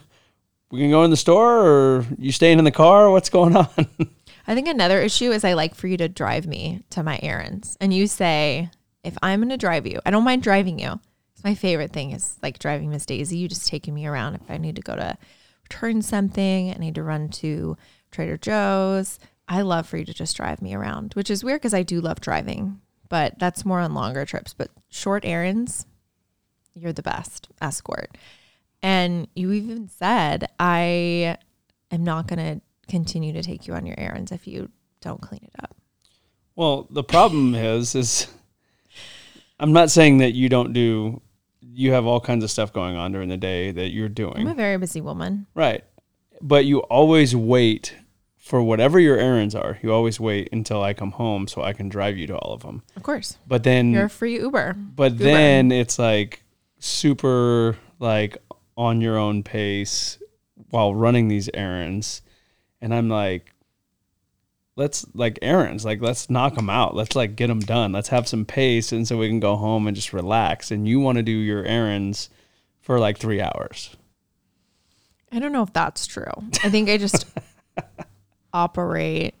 We 0.70 0.80
gonna 0.80 0.90
go 0.90 1.04
in 1.04 1.10
the 1.10 1.16
store, 1.16 1.66
or 1.66 2.06
you 2.18 2.32
staying 2.32 2.58
in 2.58 2.64
the 2.64 2.70
car? 2.72 3.10
What's 3.10 3.30
going 3.30 3.56
on? 3.56 3.68
I 4.46 4.54
think 4.54 4.68
another 4.68 5.00
issue 5.00 5.30
is 5.30 5.44
I 5.44 5.54
like 5.54 5.74
for 5.74 5.86
you 5.86 5.96
to 5.98 6.08
drive 6.08 6.46
me 6.46 6.82
to 6.90 7.02
my 7.02 7.18
errands. 7.22 7.76
And 7.80 7.94
you 7.94 8.06
say, 8.06 8.70
if 9.02 9.16
I'm 9.22 9.40
going 9.40 9.48
to 9.50 9.56
drive 9.56 9.86
you, 9.86 10.00
I 10.04 10.10
don't 10.10 10.24
mind 10.24 10.42
driving 10.42 10.78
you. 10.78 11.00
It's 11.34 11.44
my 11.44 11.54
favorite 11.54 11.92
thing 11.92 12.10
is 12.12 12.38
like 12.42 12.58
driving 12.58 12.90
Miss 12.90 13.06
Daisy. 13.06 13.38
You 13.38 13.48
just 13.48 13.68
taking 13.68 13.94
me 13.94 14.06
around. 14.06 14.34
If 14.34 14.50
I 14.50 14.58
need 14.58 14.76
to 14.76 14.82
go 14.82 14.96
to 14.96 15.16
return 15.62 16.02
something, 16.02 16.70
I 16.70 16.74
need 16.74 16.94
to 16.96 17.02
run 17.02 17.28
to 17.30 17.76
Trader 18.10 18.36
Joe's. 18.36 19.18
I 19.48 19.62
love 19.62 19.86
for 19.86 19.96
you 19.96 20.04
to 20.04 20.14
just 20.14 20.36
drive 20.36 20.60
me 20.60 20.74
around, 20.74 21.14
which 21.14 21.30
is 21.30 21.44
weird 21.44 21.60
because 21.60 21.74
I 21.74 21.82
do 21.82 22.00
love 22.00 22.20
driving, 22.20 22.80
but 23.08 23.38
that's 23.38 23.64
more 23.64 23.80
on 23.80 23.94
longer 23.94 24.24
trips. 24.24 24.54
But 24.54 24.70
short 24.90 25.24
errands, 25.24 25.86
you're 26.74 26.92
the 26.92 27.02
best 27.02 27.48
escort. 27.60 28.16
And 28.82 29.28
you 29.34 29.52
even 29.52 29.88
said, 29.88 30.48
I 30.58 31.38
am 31.90 32.04
not 32.04 32.26
going 32.28 32.38
to 32.38 32.60
continue 32.88 33.32
to 33.32 33.42
take 33.42 33.66
you 33.66 33.74
on 33.74 33.86
your 33.86 33.98
errands 33.98 34.30
if 34.32 34.46
you 34.46 34.70
don't 35.00 35.20
clean 35.22 35.40
it 35.42 35.62
up. 35.62 35.76
Well, 36.56 36.86
the 36.90 37.04
problem 37.04 37.54
is, 37.54 37.94
is 37.94 38.26
I'm 39.58 39.72
not 39.72 39.90
saying 39.90 40.18
that 40.18 40.32
you 40.32 40.48
don't 40.48 40.72
do. 40.72 41.20
You 41.60 41.92
have 41.92 42.06
all 42.06 42.20
kinds 42.20 42.44
of 42.44 42.50
stuff 42.50 42.72
going 42.72 42.96
on 42.96 43.12
during 43.12 43.28
the 43.28 43.36
day 43.36 43.70
that 43.72 43.88
you're 43.88 44.08
doing. 44.08 44.36
I'm 44.38 44.46
a 44.48 44.54
very 44.54 44.76
busy 44.76 45.00
woman. 45.00 45.46
right? 45.54 45.82
But 46.40 46.66
you 46.66 46.80
always 46.80 47.34
wait 47.34 47.96
for 48.44 48.62
whatever 48.62 49.00
your 49.00 49.16
errands 49.16 49.54
are. 49.54 49.78
You 49.82 49.90
always 49.90 50.20
wait 50.20 50.50
until 50.52 50.82
I 50.82 50.92
come 50.92 51.12
home 51.12 51.48
so 51.48 51.62
I 51.62 51.72
can 51.72 51.88
drive 51.88 52.18
you 52.18 52.26
to 52.26 52.36
all 52.36 52.52
of 52.52 52.60
them. 52.60 52.82
Of 52.94 53.02
course. 53.02 53.38
But 53.46 53.62
then, 53.62 53.90
You're 53.92 54.04
a 54.04 54.10
free 54.10 54.38
Uber. 54.38 54.74
but 54.74 55.12
Uber. 55.12 55.24
then 55.24 55.72
it's 55.72 55.98
like 55.98 56.42
super 56.78 57.78
like 57.98 58.36
on 58.76 59.00
your 59.00 59.16
own 59.16 59.42
pace 59.44 60.18
while 60.68 60.94
running 60.94 61.28
these 61.28 61.48
errands, 61.54 62.20
and 62.82 62.94
I'm 62.94 63.08
like, 63.08 63.50
let's 64.76 65.06
like 65.14 65.38
errands, 65.40 65.86
like 65.86 66.02
let's 66.02 66.28
knock 66.28 66.56
them 66.56 66.68
out. 66.68 66.94
Let's 66.94 67.16
like 67.16 67.36
get 67.36 67.46
them 67.46 67.60
done. 67.60 67.92
Let's 67.92 68.08
have 68.08 68.28
some 68.28 68.44
pace, 68.44 68.92
and 68.92 69.08
so 69.08 69.16
we 69.16 69.28
can 69.28 69.40
go 69.40 69.56
home 69.56 69.86
and 69.86 69.96
just 69.96 70.12
relax. 70.12 70.70
And 70.70 70.86
you 70.86 71.00
want 71.00 71.16
to 71.16 71.22
do 71.22 71.32
your 71.32 71.64
errands 71.64 72.28
for 72.82 72.98
like 73.00 73.16
three 73.16 73.40
hours. 73.40 73.96
I 75.32 75.38
don't 75.38 75.52
know 75.52 75.62
if 75.62 75.72
that's 75.72 76.06
true. 76.06 76.30
I 76.62 76.68
think 76.68 76.90
I 76.90 76.98
just 76.98 77.24
operate 78.54 79.34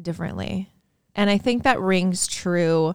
differently. 0.00 0.70
And 1.14 1.28
I 1.28 1.36
think 1.36 1.64
that 1.64 1.78
rings 1.78 2.26
true. 2.26 2.94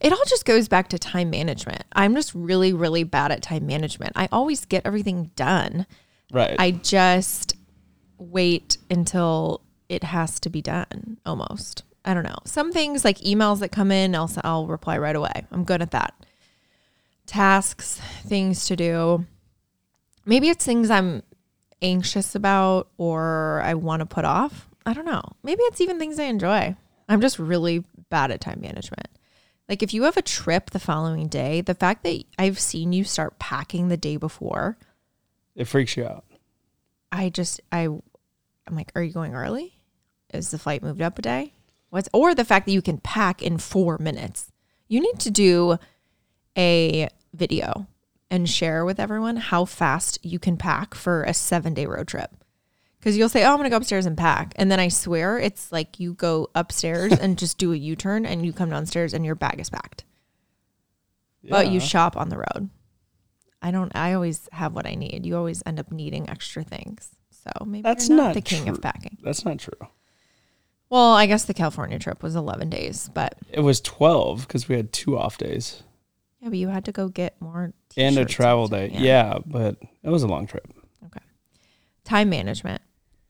It 0.00 0.12
all 0.12 0.22
just 0.28 0.44
goes 0.44 0.68
back 0.68 0.88
to 0.90 0.98
time 0.98 1.30
management. 1.30 1.82
I'm 1.92 2.14
just 2.14 2.32
really, 2.34 2.72
really 2.72 3.02
bad 3.02 3.32
at 3.32 3.42
time 3.42 3.66
management. 3.66 4.12
I 4.14 4.28
always 4.30 4.64
get 4.64 4.82
everything 4.84 5.32
done. 5.34 5.86
Right. 6.32 6.54
I 6.58 6.70
just 6.70 7.56
wait 8.18 8.78
until 8.88 9.62
it 9.88 10.04
has 10.04 10.38
to 10.40 10.50
be 10.50 10.62
done 10.62 11.18
almost. 11.26 11.82
I 12.04 12.14
don't 12.14 12.22
know. 12.22 12.38
Some 12.44 12.72
things 12.72 13.04
like 13.04 13.18
emails 13.18 13.58
that 13.60 13.72
come 13.72 13.90
in, 13.90 14.14
I'll, 14.14 14.30
I'll 14.44 14.66
reply 14.68 14.96
right 14.98 15.16
away. 15.16 15.44
I'm 15.50 15.64
good 15.64 15.82
at 15.82 15.90
that. 15.90 16.14
Tasks, 17.26 18.00
things 18.24 18.66
to 18.66 18.76
do. 18.76 19.26
Maybe 20.24 20.48
it's 20.48 20.64
things 20.64 20.88
I'm 20.88 21.22
anxious 21.82 22.34
about 22.34 22.88
or 22.98 23.60
I 23.64 23.74
want 23.74 24.00
to 24.00 24.06
put 24.06 24.24
off. 24.24 24.68
I 24.84 24.92
don't 24.92 25.04
know. 25.04 25.22
Maybe 25.42 25.62
it's 25.64 25.80
even 25.80 25.98
things 25.98 26.18
I 26.18 26.24
enjoy. 26.24 26.76
I'm 27.08 27.20
just 27.20 27.38
really 27.38 27.84
bad 28.10 28.30
at 28.30 28.40
time 28.40 28.60
management. 28.60 29.08
Like 29.68 29.82
if 29.82 29.92
you 29.92 30.04
have 30.04 30.16
a 30.16 30.22
trip 30.22 30.70
the 30.70 30.78
following 30.78 31.28
day, 31.28 31.60
the 31.60 31.74
fact 31.74 32.04
that 32.04 32.22
I've 32.38 32.58
seen 32.58 32.92
you 32.92 33.04
start 33.04 33.38
packing 33.38 33.88
the 33.88 33.96
day 33.96 34.16
before, 34.16 34.78
it 35.54 35.66
freaks 35.66 35.96
you 35.96 36.04
out. 36.04 36.24
I 37.10 37.30
just 37.30 37.60
I 37.72 37.82
I'm 37.82 38.74
like, 38.74 38.92
are 38.94 39.02
you 39.02 39.12
going 39.12 39.34
early? 39.34 39.80
Is 40.32 40.50
the 40.50 40.58
flight 40.58 40.82
moved 40.82 41.02
up 41.02 41.18
a 41.18 41.22
day? 41.22 41.52
What's 41.90 42.08
or 42.12 42.34
the 42.34 42.44
fact 42.44 42.66
that 42.66 42.72
you 42.72 42.82
can 42.82 42.98
pack 42.98 43.42
in 43.42 43.58
four 43.58 43.98
minutes? 43.98 44.52
You 44.88 45.00
need 45.00 45.18
to 45.20 45.30
do 45.30 45.78
a 46.56 47.08
video 47.32 47.86
and 48.30 48.48
share 48.48 48.84
with 48.84 48.98
everyone 48.98 49.36
how 49.36 49.64
fast 49.64 50.18
you 50.22 50.38
can 50.38 50.56
pack 50.56 50.94
for 50.94 51.22
a 51.22 51.34
seven 51.34 51.74
day 51.74 51.86
road 51.86 52.08
trip. 52.08 52.30
Because 52.98 53.16
you'll 53.16 53.28
say, 53.28 53.44
Oh, 53.44 53.52
I'm 53.52 53.56
gonna 53.58 53.70
go 53.70 53.76
upstairs 53.76 54.06
and 54.06 54.16
pack. 54.16 54.52
And 54.56 54.70
then 54.70 54.80
I 54.80 54.88
swear 54.88 55.38
it's 55.38 55.70
like 55.70 56.00
you 56.00 56.14
go 56.14 56.50
upstairs 56.54 57.12
and 57.12 57.38
just 57.38 57.58
do 57.58 57.72
a 57.72 57.76
U 57.76 57.94
turn 57.96 58.26
and 58.26 58.44
you 58.44 58.52
come 58.52 58.70
downstairs 58.70 59.14
and 59.14 59.24
your 59.24 59.34
bag 59.36 59.60
is 59.60 59.70
packed. 59.70 60.04
But 61.48 61.70
you 61.70 61.78
shop 61.78 62.16
on 62.16 62.28
the 62.28 62.38
road. 62.38 62.70
I 63.62 63.70
don't 63.70 63.94
I 63.94 64.12
always 64.14 64.48
have 64.52 64.74
what 64.74 64.86
I 64.86 64.94
need. 64.96 65.24
You 65.24 65.36
always 65.36 65.62
end 65.64 65.78
up 65.78 65.92
needing 65.92 66.28
extra 66.28 66.64
things. 66.64 67.10
So 67.30 67.64
maybe 67.64 67.82
That's 67.82 68.08
not, 68.08 68.16
not 68.16 68.34
the 68.34 68.40
king 68.40 68.64
true. 68.64 68.72
of 68.72 68.82
packing. 68.82 69.18
That's 69.22 69.44
not 69.44 69.58
true. 69.60 69.88
Well, 70.90 71.12
I 71.14 71.26
guess 71.26 71.44
the 71.44 71.54
California 71.54 71.98
trip 71.98 72.22
was 72.22 72.34
11 72.36 72.70
days, 72.70 73.10
but 73.12 73.36
It 73.50 73.60
was 73.60 73.80
twelve 73.80 74.46
because 74.46 74.68
we 74.68 74.76
had 74.76 74.92
two 74.92 75.16
off 75.18 75.36
days. 75.38 75.82
Yeah, 76.46 76.50
Yeah, 76.50 76.50
but 76.50 76.58
you 76.58 76.68
had 76.68 76.84
to 76.86 76.92
go 76.92 77.08
get 77.08 77.40
more 77.40 77.72
and 77.96 78.18
a 78.18 78.24
travel 78.24 78.68
day. 78.68 78.90
Yeah. 78.92 79.38
but 79.46 79.76
it 80.02 80.10
was 80.10 80.22
a 80.22 80.26
long 80.28 80.46
trip. 80.46 80.66
Okay. 81.06 81.20
Time 82.04 82.28
management 82.30 82.82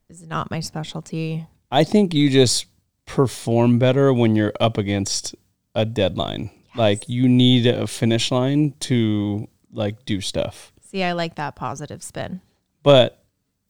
is 0.08 0.26
not 0.26 0.50
my 0.50 0.60
specialty. 0.60 1.46
I 1.70 1.84
think 1.84 2.14
you 2.14 2.30
just 2.30 2.66
perform 3.06 3.78
better 3.78 4.12
when 4.12 4.36
you're 4.36 4.52
up 4.60 4.78
against 4.78 5.34
a 5.74 5.84
deadline. 5.84 6.50
Like 6.76 7.08
you 7.08 7.28
need 7.28 7.66
a 7.66 7.86
finish 7.86 8.30
line 8.30 8.74
to 8.80 9.48
like 9.72 10.04
do 10.04 10.20
stuff. 10.20 10.72
See, 10.82 11.02
I 11.02 11.12
like 11.12 11.36
that 11.36 11.56
positive 11.56 12.02
spin. 12.02 12.40
But 12.82 13.22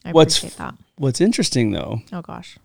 I 0.05 0.13
What's 0.13 0.39
appreciate 0.39 0.59
that. 0.59 0.75
what's 0.99 1.21
interesting 1.21 1.73
though 1.73 2.01
Oh 2.13 2.23
gosh. 2.23 2.59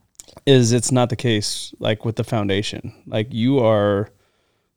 is 0.45 0.71
it's 0.73 0.91
not 0.91 1.09
the 1.09 1.15
case 1.15 1.73
like 1.79 2.05
with 2.05 2.15
the 2.15 2.23
foundation. 2.23 2.93
Like 3.07 3.33
you 3.33 3.59
are 3.59 4.09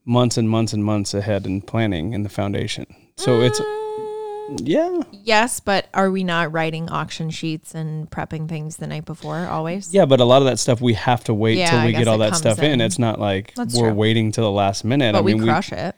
months 0.05 0.37
and 0.37 0.49
months 0.49 0.73
and 0.73 0.85
months 0.85 1.15
ahead 1.15 1.47
in 1.47 1.61
planning 1.63 2.13
in 2.13 2.23
the 2.23 2.29
foundation. 2.29 2.87
So 3.17 3.41
it's 3.41 3.61
Mm, 3.61 4.61
yeah. 4.65 5.01
yes, 5.11 5.59
but 5.61 5.89
are 5.95 6.11
we 6.11 6.23
not 6.23 6.53
writing 6.53 6.91
auction 6.91 7.31
sheets 7.31 7.75
and 7.75 8.11
prepping 8.11 8.47
things 8.47 8.77
the 8.77 8.87
night 8.87 9.07
before 9.07 9.39
always? 9.47 9.95
Yeah, 9.95 10.05
but 10.05 10.21
a 10.21 10.25
lot 10.25 10.43
of 10.43 10.47
that 10.47 10.59
stuff 10.59 10.83
we 10.83 10.93
have 10.95 11.25
to 11.25 11.33
wait 11.35 11.57
Yeah, 11.57 11.71
till 11.71 11.79
I 11.79 11.87
we 11.87 11.93
guess 11.93 12.01
get 12.01 12.09
all 12.09 12.17
it 12.17 12.19
that 12.19 12.31
comes 12.33 12.39
stuff 12.41 12.59
in. 12.59 12.73
in. 12.73 12.81
It's 12.83 12.99
not 12.99 13.19
like 13.19 13.55
That's 13.55 13.75
we're 13.75 13.89
true. 13.89 13.95
waiting 13.95 14.33
till 14.33 14.45
the 14.45 14.51
last 14.51 14.85
minute. 14.85 15.13
But 15.15 15.21
I 15.21 15.23
mean, 15.23 15.39
we 15.39 15.45
crush 15.45 15.73
it 15.73 15.95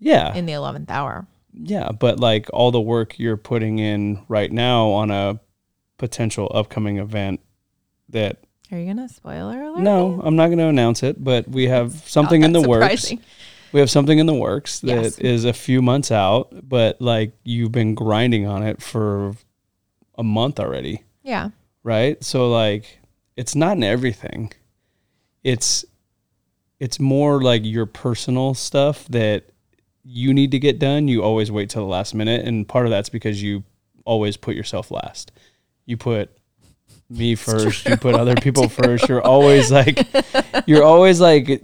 yeah, 0.00 0.34
in 0.34 0.46
the 0.46 0.54
eleventh 0.54 0.90
hour. 0.90 1.28
yeah, 1.52 1.92
but 1.92 2.18
like 2.18 2.48
all 2.52 2.72
the 2.72 2.80
work 2.80 3.16
you're 3.18 3.36
putting 3.36 3.78
in 3.78 4.24
right 4.26 4.50
now 4.50 4.88
on 4.88 5.12
a 5.12 5.38
potential 5.98 6.50
upcoming 6.52 6.96
event 6.98 7.38
that 8.08 8.42
Are 8.70 8.78
you 8.78 8.86
gonna 8.86 9.08
spoiler 9.08 9.62
alert? 9.62 9.80
no, 9.82 10.20
I'm 10.22 10.36
not 10.36 10.46
going 10.46 10.58
to 10.58 10.66
announce 10.66 11.02
it, 11.02 11.22
but 11.22 11.48
we 11.48 11.68
have 11.68 11.92
something 12.08 12.42
in 12.42 12.52
the 12.52 12.60
works. 12.60 13.12
We 13.72 13.80
have 13.80 13.90
something 13.90 14.18
in 14.18 14.26
the 14.26 14.34
works 14.34 14.80
that 14.80 15.18
is 15.20 15.44
Yes. 15.44 15.44
a 15.44 15.52
few 15.52 15.80
months 15.82 16.10
out, 16.10 16.48
but 16.68 17.00
like 17.00 17.32
you've 17.44 17.72
been 17.72 17.94
grinding 17.94 18.46
on 18.46 18.62
it 18.62 18.80
for 18.82 19.34
a 20.16 20.22
month 20.22 20.58
already, 20.58 21.02
Yeah. 21.22 21.50
right? 21.82 22.22
So 22.24 22.50
like 22.50 22.98
it's 23.36 23.54
not 23.54 23.76
in 23.76 23.84
everything. 23.84 24.52
It's 25.44 25.84
it's 26.80 26.98
more 27.00 27.42
like 27.42 27.62
your 27.64 27.86
personal 27.86 28.54
stuff 28.54 29.06
that 29.08 29.44
you 30.04 30.32
need 30.32 30.50
to 30.52 30.58
get 30.58 30.78
done. 30.78 31.08
You 31.08 31.22
always 31.22 31.50
wait 31.50 31.68
till 31.70 31.82
the 31.82 31.88
last 31.90 32.14
minute 32.14 32.46
and 32.46 32.66
part 32.68 32.86
of 32.86 32.90
that's 32.90 33.08
because 33.08 33.42
you 33.42 33.64
always 34.04 34.36
put 34.36 34.54
yourself 34.54 34.90
last. 34.90 35.32
You 35.86 35.96
put 35.96 36.37
me 37.10 37.34
first, 37.34 37.88
you 37.88 37.96
put 37.96 38.14
other 38.14 38.34
people 38.42 38.68
first. 38.68 39.08
You're 39.08 39.22
always 39.22 39.70
like 39.70 40.06
you're 40.66 40.84
always 40.84 41.20
like 41.20 41.62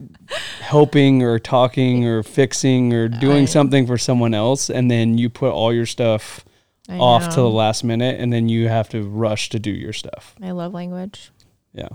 helping 0.61 1.23
or 1.23 1.39
talking 1.39 2.07
or 2.07 2.23
fixing 2.23 2.93
or 2.95 3.09
doing 3.09 3.43
I- 3.43 3.47
something 3.47 3.87
for 3.87 3.99
someone 3.99 4.35
else 4.35 4.71
and 4.71 4.91
then 4.91 5.19
you 5.19 5.29
put 5.29 5.51
all 5.53 5.73
your 5.73 5.87
stuff 5.87 6.45
I 6.89 6.97
off 6.99 7.29
to 7.31 7.37
the 7.37 7.51
last 7.51 7.85
minute 7.85 8.21
and 8.21 8.33
then 8.33 8.49
you 8.49 8.69
have 8.69 8.89
to 8.91 9.03
rush 9.03 9.49
to 9.51 9.59
do 9.59 9.71
your 9.71 9.93
stuff. 9.93 10.35
My 10.39 10.51
love 10.53 10.73
language 10.75 11.31
Yeah. 11.75 11.89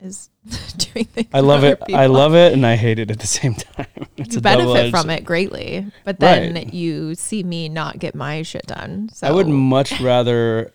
is 0.00 0.30
doing 0.76 1.06
things. 1.06 1.28
I 1.32 1.40
love 1.40 1.64
it. 1.64 1.80
I 1.92 2.06
love 2.06 2.34
it 2.34 2.52
and 2.52 2.64
I 2.64 2.76
hate 2.76 2.98
it 3.00 3.10
at 3.10 3.18
the 3.18 3.26
same 3.26 3.54
time. 3.76 3.86
It's 4.16 4.34
you 4.34 4.38
a 4.38 4.42
benefit 4.42 4.90
from 4.92 5.10
it 5.10 5.24
greatly, 5.24 5.86
but 6.04 6.20
then 6.20 6.54
Right. 6.54 6.72
you 6.72 7.14
see 7.16 7.42
me 7.42 7.68
not 7.68 7.98
get 7.98 8.14
my 8.14 8.42
shit 8.42 8.66
done. 8.66 9.08
So 9.12 9.26
I 9.26 9.30
would 9.32 9.48
much 9.48 10.00
rather 10.00 10.70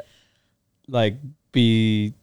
like 0.90 1.16
be 1.52 2.14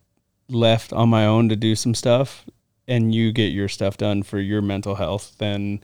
left 0.48 0.92
on 0.92 1.08
my 1.08 1.26
own 1.26 1.48
to 1.48 1.56
do 1.56 1.74
some 1.74 1.94
stuff 1.94 2.44
and 2.88 3.14
you 3.14 3.32
get 3.32 3.52
your 3.52 3.68
stuff 3.68 3.96
done 3.96 4.22
for 4.22 4.38
your 4.38 4.62
mental 4.62 4.94
health 4.94 5.36
than 5.38 5.82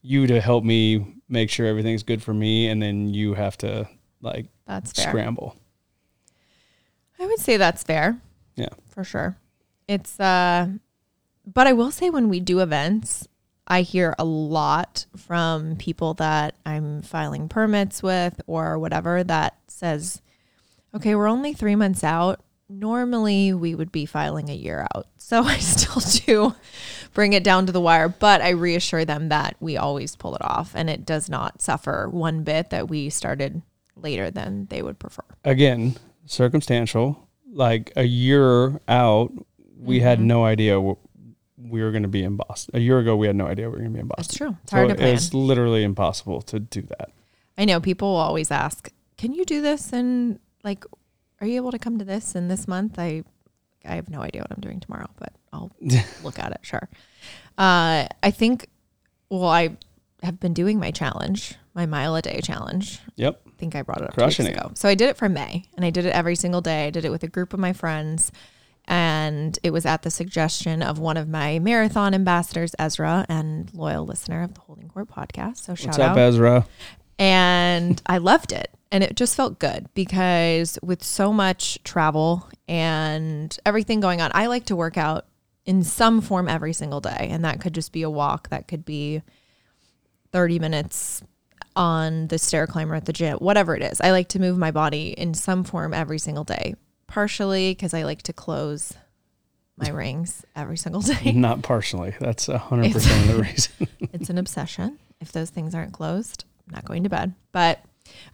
you 0.00 0.26
to 0.26 0.40
help 0.40 0.64
me 0.64 1.14
make 1.28 1.50
sure 1.50 1.66
everything's 1.66 2.02
good 2.02 2.22
for 2.22 2.32
me 2.32 2.68
and 2.68 2.80
then 2.80 3.12
you 3.12 3.34
have 3.34 3.56
to 3.58 3.88
like 4.20 4.46
that's 4.66 4.92
fair. 4.92 5.08
scramble. 5.08 5.56
I 7.18 7.26
would 7.26 7.38
say 7.38 7.56
that's 7.56 7.82
fair. 7.82 8.20
Yeah. 8.56 8.68
For 8.88 9.04
sure. 9.04 9.36
It's 9.86 10.18
uh 10.18 10.68
but 11.46 11.66
I 11.66 11.72
will 11.72 11.90
say 11.90 12.10
when 12.10 12.28
we 12.28 12.40
do 12.40 12.60
events, 12.60 13.26
I 13.66 13.82
hear 13.82 14.14
a 14.18 14.24
lot 14.24 15.06
from 15.16 15.76
people 15.76 16.14
that 16.14 16.54
I'm 16.64 17.02
filing 17.02 17.48
permits 17.48 18.02
with 18.02 18.40
or 18.46 18.78
whatever 18.78 19.22
that 19.24 19.58
says, 19.66 20.22
okay, 20.94 21.14
we're 21.14 21.28
only 21.28 21.52
three 21.52 21.76
months 21.76 22.02
out. 22.02 22.40
Normally 22.68 23.52
we 23.54 23.74
would 23.74 23.90
be 23.90 24.04
filing 24.06 24.48
a 24.50 24.54
year 24.54 24.86
out. 24.94 25.06
So 25.16 25.42
I 25.44 25.56
still 25.58 26.02
do 26.26 26.54
bring 27.14 27.32
it 27.32 27.42
down 27.44 27.66
to 27.66 27.72
the 27.72 27.80
wire, 27.80 28.08
but 28.08 28.40
I 28.42 28.50
reassure 28.50 29.04
them 29.04 29.28
that 29.30 29.56
we 29.60 29.76
always 29.76 30.14
pull 30.16 30.34
it 30.34 30.42
off 30.42 30.72
and 30.74 30.88
it 30.90 31.04
does 31.06 31.28
not 31.28 31.62
suffer 31.62 32.08
one 32.10 32.42
bit 32.44 32.70
that 32.70 32.88
we 32.88 33.10
started 33.10 33.62
later 33.96 34.30
than 34.30 34.66
they 34.70 34.82
would 34.82 34.98
prefer. 34.98 35.22
Again, 35.44 35.96
circumstantial. 36.26 37.28
Like 37.50 37.92
a 37.96 38.04
year 38.04 38.80
out, 38.88 39.32
we 39.78 40.00
had 40.00 40.18
Mm-hmm. 40.18 40.26
no 40.28 40.44
idea 40.44 40.80
we 40.80 41.82
were 41.82 41.90
going 41.90 42.02
to 42.02 42.08
be 42.08 42.22
in 42.22 42.36
Boston. 42.36 42.76
A 42.76 42.80
year 42.80 42.98
ago, 42.98 43.16
we 43.16 43.26
had 43.26 43.34
no 43.34 43.46
idea 43.46 43.66
we 43.66 43.72
were 43.72 43.78
going 43.78 43.90
to 43.92 43.94
be 43.94 44.00
in 44.00 44.06
Boston. 44.06 44.22
That's 44.24 44.36
true. 44.36 44.56
It's 44.62 44.70
So 44.70 44.76
hard 44.76 44.88
to 44.90 44.94
plan. 44.94 45.14
it's 45.14 45.34
literally 45.34 45.82
impossible 45.82 46.42
to 46.42 46.60
do 46.60 46.82
that. 46.82 47.10
I 47.56 47.64
know 47.64 47.80
people 47.80 48.08
will 48.10 48.16
always 48.20 48.50
ask, 48.52 48.92
"Can 49.16 49.32
you 49.32 49.44
do 49.44 49.60
this?" 49.60 49.92
And 49.92 50.38
like, 50.62 50.84
"Are 51.40 51.46
you 51.46 51.56
able 51.56 51.70
to 51.72 51.78
come 51.78 51.98
to 51.98 52.04
this 52.04 52.34
in 52.34 52.48
this 52.48 52.66
month?" 52.68 52.98
I, 52.98 53.24
I 53.84 53.94
have 53.94 54.08
no 54.08 54.20
idea 54.20 54.42
what 54.42 54.52
I'm 54.52 54.60
doing 54.60 54.80
tomorrow, 54.80 55.08
but 55.18 55.32
I'll 55.52 55.70
look 56.22 56.38
at 56.38 56.52
it. 56.52 56.60
Sure. 56.62 56.88
Uh, 57.56 58.06
I 58.22 58.30
think. 58.30 58.68
Well, 59.30 59.48
I 59.48 59.76
have 60.22 60.40
been 60.40 60.54
doing 60.54 60.80
my 60.80 60.90
challenge, 60.90 61.54
my 61.74 61.86
mile 61.86 62.16
a 62.16 62.22
day 62.22 62.40
challenge. 62.42 63.00
Yep. 63.16 63.40
I 63.46 63.50
think 63.58 63.74
I 63.76 63.82
brought 63.82 64.00
it 64.00 64.08
up 64.08 64.14
Crushing 64.14 64.46
two 64.46 64.50
weeks 64.52 64.58
it. 64.58 64.64
ago. 64.64 64.72
So 64.74 64.88
I 64.88 64.94
did 64.94 65.10
it 65.10 65.16
for 65.16 65.28
May, 65.28 65.64
and 65.76 65.84
I 65.84 65.90
did 65.90 66.06
it 66.06 66.14
every 66.14 66.34
single 66.34 66.60
day. 66.60 66.86
I 66.86 66.90
did 66.90 67.04
it 67.04 67.10
with 67.10 67.22
a 67.24 67.28
group 67.28 67.52
of 67.52 67.60
my 67.60 67.72
friends, 67.72 68.32
and 68.86 69.58
it 69.62 69.70
was 69.70 69.84
at 69.84 70.02
the 70.02 70.10
suggestion 70.10 70.82
of 70.82 70.98
one 70.98 71.16
of 71.18 71.28
my 71.28 71.58
marathon 71.58 72.14
ambassadors, 72.14 72.74
Ezra, 72.78 73.26
and 73.28 73.72
loyal 73.74 74.06
listener 74.06 74.42
of 74.42 74.54
the 74.54 74.60
Holding 74.62 74.88
Kourt 74.88 75.08
podcast. 75.08 75.58
So 75.58 75.74
shout 75.74 75.88
What's 75.88 75.98
out 75.98 76.10
up, 76.12 76.16
Ezra? 76.16 76.66
And 77.18 78.00
I 78.06 78.18
loved 78.18 78.52
it. 78.52 78.70
And 78.90 79.04
it 79.04 79.16
just 79.16 79.36
felt 79.36 79.58
good 79.58 79.86
because 79.94 80.78
with 80.82 81.04
so 81.04 81.32
much 81.32 81.78
travel 81.84 82.48
and 82.66 83.56
everything 83.66 84.00
going 84.00 84.22
on, 84.22 84.30
I 84.32 84.46
like 84.46 84.64
to 84.66 84.76
work 84.76 84.96
out 84.96 85.26
in 85.66 85.82
some 85.82 86.22
form 86.22 86.48
every 86.48 86.72
single 86.72 87.00
day. 87.00 87.28
And 87.30 87.44
that 87.44 87.60
could 87.60 87.74
just 87.74 87.92
be 87.92 88.02
a 88.02 88.08
walk, 88.08 88.48
that 88.48 88.66
could 88.66 88.86
be 88.86 89.20
30 90.32 90.58
minutes 90.58 91.22
on 91.76 92.28
the 92.28 92.38
stair 92.38 92.66
climber 92.66 92.94
at 92.94 93.04
the 93.04 93.12
gym, 93.12 93.36
whatever 93.38 93.76
it 93.76 93.82
is. 93.82 94.00
I 94.00 94.10
like 94.10 94.28
to 94.28 94.38
move 94.38 94.56
my 94.56 94.70
body 94.70 95.10
in 95.10 95.34
some 95.34 95.64
form 95.64 95.92
every 95.92 96.18
single 96.18 96.44
day, 96.44 96.74
partially 97.06 97.72
because 97.72 97.92
I 97.92 98.04
like 98.04 98.22
to 98.22 98.32
close 98.32 98.94
my 99.76 99.90
rings 99.90 100.44
every 100.56 100.76
single 100.76 101.02
day. 101.02 101.32
Not 101.32 101.62
partially. 101.62 102.14
That's 102.18 102.48
a 102.48 102.58
hundred 102.58 102.92
percent 102.92 103.30
of 103.30 103.36
the 103.36 103.42
reason. 103.50 103.88
it's 104.12 104.30
an 104.30 104.38
obsession. 104.38 104.98
If 105.20 105.32
those 105.32 105.50
things 105.50 105.74
aren't 105.74 105.92
closed, 105.92 106.44
not 106.70 106.84
going 106.84 107.02
to 107.04 107.08
bed. 107.08 107.34
But 107.52 107.80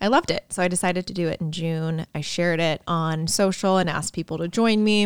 I 0.01 0.09
loved 0.09 0.31
it. 0.31 0.45
So 0.51 0.63
I 0.63 0.69
decided 0.69 1.07
to 1.07 1.15
do 1.15 1.29
it 1.29 1.41
in 1.41 1.53
June. 1.53 2.07
I 2.15 2.21
shared 2.21 2.61
it 2.61 2.83
on 2.87 3.27
social 3.27 3.79
and 3.79 3.89
asked 3.89 4.15
people 4.15 4.39
to 4.39 4.49
join 4.49 4.85
me. 4.85 5.05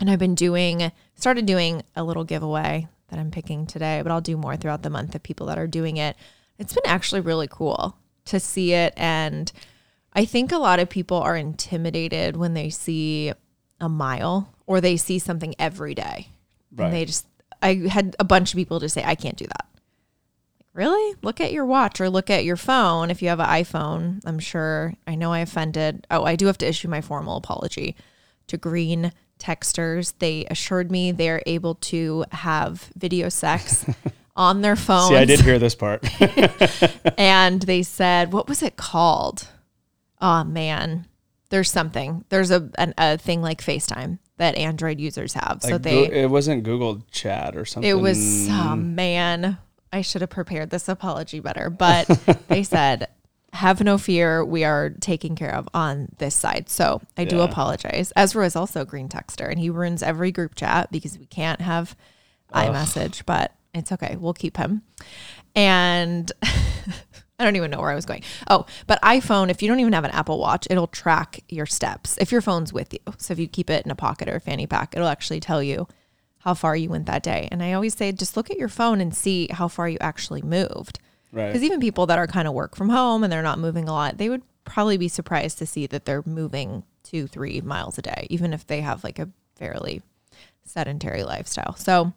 And 0.00 0.10
I've 0.10 0.18
been 0.18 0.34
doing, 0.34 0.90
started 1.14 1.46
doing 1.46 1.82
a 1.94 2.04
little 2.04 2.24
giveaway 2.24 2.88
that 3.08 3.18
I'm 3.18 3.30
picking 3.30 3.66
today, 3.66 4.00
but 4.02 4.10
I'll 4.10 4.20
do 4.20 4.36
more 4.36 4.56
throughout 4.56 4.82
the 4.82 4.90
month 4.90 5.14
of 5.14 5.22
people 5.22 5.46
that 5.46 5.58
are 5.58 5.66
doing 5.66 5.96
it. 5.96 6.16
It's 6.58 6.72
been 6.72 6.86
actually 6.86 7.20
really 7.20 7.48
cool 7.48 7.96
to 8.26 8.40
see 8.40 8.72
it. 8.72 8.94
And 8.96 9.52
I 10.14 10.24
think 10.24 10.50
a 10.52 10.58
lot 10.58 10.80
of 10.80 10.88
people 10.88 11.18
are 11.18 11.36
intimidated 11.36 12.36
when 12.36 12.54
they 12.54 12.70
see 12.70 13.32
a 13.80 13.88
mile 13.88 14.54
or 14.66 14.80
they 14.80 14.96
see 14.96 15.18
something 15.18 15.54
every 15.58 15.94
day. 15.94 16.28
Right. 16.74 16.86
And 16.86 16.94
they 16.94 17.04
just, 17.04 17.26
I 17.60 17.74
had 17.88 18.16
a 18.18 18.24
bunch 18.24 18.52
of 18.52 18.56
people 18.56 18.80
just 18.80 18.94
say, 18.94 19.04
I 19.04 19.14
can't 19.14 19.36
do 19.36 19.46
that. 19.46 19.66
Really? 20.74 21.16
Look 21.22 21.40
at 21.40 21.52
your 21.52 21.66
watch 21.66 22.00
or 22.00 22.08
look 22.08 22.30
at 22.30 22.44
your 22.44 22.56
phone. 22.56 23.10
If 23.10 23.20
you 23.20 23.28
have 23.28 23.40
an 23.40 23.46
iPhone, 23.46 24.20
I'm 24.24 24.38
sure 24.38 24.94
I 25.06 25.14
know 25.14 25.32
I 25.32 25.40
offended. 25.40 26.06
Oh, 26.10 26.24
I 26.24 26.34
do 26.36 26.46
have 26.46 26.58
to 26.58 26.66
issue 26.66 26.88
my 26.88 27.00
formal 27.02 27.36
apology 27.36 27.94
to 28.46 28.56
Green 28.56 29.12
Texters. 29.38 30.14
They 30.18 30.46
assured 30.50 30.90
me 30.90 31.12
they're 31.12 31.42
able 31.46 31.74
to 31.76 32.24
have 32.32 32.90
video 32.96 33.28
sex 33.28 33.84
on 34.36 34.62
their 34.62 34.76
phone. 34.76 35.10
See, 35.10 35.16
I 35.16 35.26
did 35.26 35.40
hear 35.40 35.58
this 35.58 35.74
part. 35.74 36.06
And 37.18 37.60
they 37.62 37.82
said, 37.82 38.32
what 38.32 38.48
was 38.48 38.62
it 38.62 38.76
called? 38.76 39.48
Oh, 40.20 40.44
man. 40.44 41.06
There's 41.50 41.70
something. 41.70 42.24
There's 42.30 42.50
a, 42.50 42.70
an, 42.78 42.94
a 42.96 43.18
thing 43.18 43.42
like 43.42 43.60
FaceTime 43.60 44.18
that 44.38 44.56
Android 44.56 44.98
users 45.00 45.34
have. 45.34 45.58
so 45.62 45.76
they, 45.76 46.06
Goo- 46.06 46.12
it 46.14 46.30
wasn't 46.30 46.62
Google 46.62 47.02
Chat 47.10 47.56
or 47.56 47.66
something. 47.66 47.90
It 47.90 48.00
was, 48.00 48.48
oh 48.48 48.74
man, 48.76 49.58
I 49.92 50.00
should 50.00 50.20
have 50.22 50.30
prepared 50.30 50.70
this 50.70 50.88
apology 50.88 51.40
better. 51.40 51.68
But 51.70 52.06
they 52.48 52.62
said, 52.62 53.08
have 53.52 53.82
no 53.82 53.98
fear. 53.98 54.44
We 54.44 54.64
are 54.64 54.90
taken 54.90 55.36
care 55.36 55.54
of 55.54 55.68
on 55.74 56.08
this 56.18 56.34
side. 56.34 56.68
So 56.70 57.02
I 57.18 57.24
do 57.24 57.36
Yeah. 57.36 57.44
apologize. 57.44 58.12
Ezra 58.16 58.46
is 58.46 58.56
also 58.56 58.80
a 58.80 58.86
green 58.86 59.08
texter 59.08 59.50
and 59.50 59.58
he 59.60 59.68
ruins 59.70 60.02
every 60.02 60.32
group 60.32 60.54
chat 60.54 60.90
because 60.90 61.18
we 61.18 61.26
can't 61.26 61.60
have 61.60 61.94
iMessage, 62.54 63.24
but 63.26 63.52
it's 63.74 63.92
okay. 63.92 64.16
We'll 64.18 64.32
keep 64.34 64.56
him. 64.56 64.82
And 65.54 66.32
I 67.38 67.44
don't 67.44 67.56
even 67.56 67.70
know 67.70 67.80
where 67.80 67.90
I 67.90 67.94
was 67.94 68.06
going. 68.06 68.22
Oh, 68.48 68.66
but 68.86 69.00
iPhone, 69.02 69.50
if 69.50 69.62
you 69.62 69.68
don't 69.68 69.80
even 69.80 69.92
have 69.92 70.04
an 70.04 70.12
Apple 70.12 70.38
Watch, 70.38 70.66
it'll 70.70 70.86
track 70.86 71.42
your 71.48 71.66
steps 71.66 72.16
if 72.18 72.30
your 72.32 72.40
phone's 72.40 72.72
with 72.72 72.92
you. 72.94 73.00
So 73.18 73.32
if 73.32 73.38
you 73.38 73.48
keep 73.48 73.68
it 73.68 73.84
in 73.84 73.90
a 73.90 73.94
pocket 73.96 74.28
or 74.28 74.36
a 74.36 74.40
fanny 74.40 74.66
pack, 74.66 74.94
it'll 74.94 75.08
actually 75.08 75.40
tell 75.40 75.62
you 75.62 75.88
how 76.42 76.54
far 76.54 76.74
you 76.74 76.88
went 76.88 77.06
that 77.06 77.22
day. 77.22 77.48
And 77.52 77.62
I 77.62 77.72
always 77.72 77.94
say, 77.94 78.10
just 78.10 78.36
look 78.36 78.50
at 78.50 78.58
your 78.58 78.68
phone 78.68 79.00
and 79.00 79.14
see 79.14 79.48
how 79.50 79.68
far 79.68 79.88
you 79.88 79.96
actually 80.00 80.42
moved. 80.42 80.98
Right. 81.30 81.46
Because 81.46 81.62
even 81.62 81.80
people 81.80 82.06
that 82.06 82.18
are 82.18 82.26
kind 82.26 82.48
of 82.48 82.54
work 82.54 82.74
from 82.74 82.88
home 82.88 83.22
and 83.22 83.32
they're 83.32 83.42
not 83.42 83.58
moving 83.58 83.88
a 83.88 83.92
lot, 83.92 84.18
they 84.18 84.28
would 84.28 84.42
probably 84.64 84.96
be 84.96 85.08
surprised 85.08 85.58
to 85.58 85.66
see 85.66 85.86
that 85.86 86.04
they're 86.04 86.24
moving 86.26 86.82
two, 87.04 87.26
three 87.26 87.60
miles 87.60 87.96
a 87.96 88.02
day, 88.02 88.26
even 88.28 88.52
if 88.52 88.66
they 88.66 88.80
have 88.80 89.04
like 89.04 89.18
a 89.18 89.28
fairly 89.56 90.02
sedentary 90.64 91.22
lifestyle. 91.22 91.76
So 91.76 92.12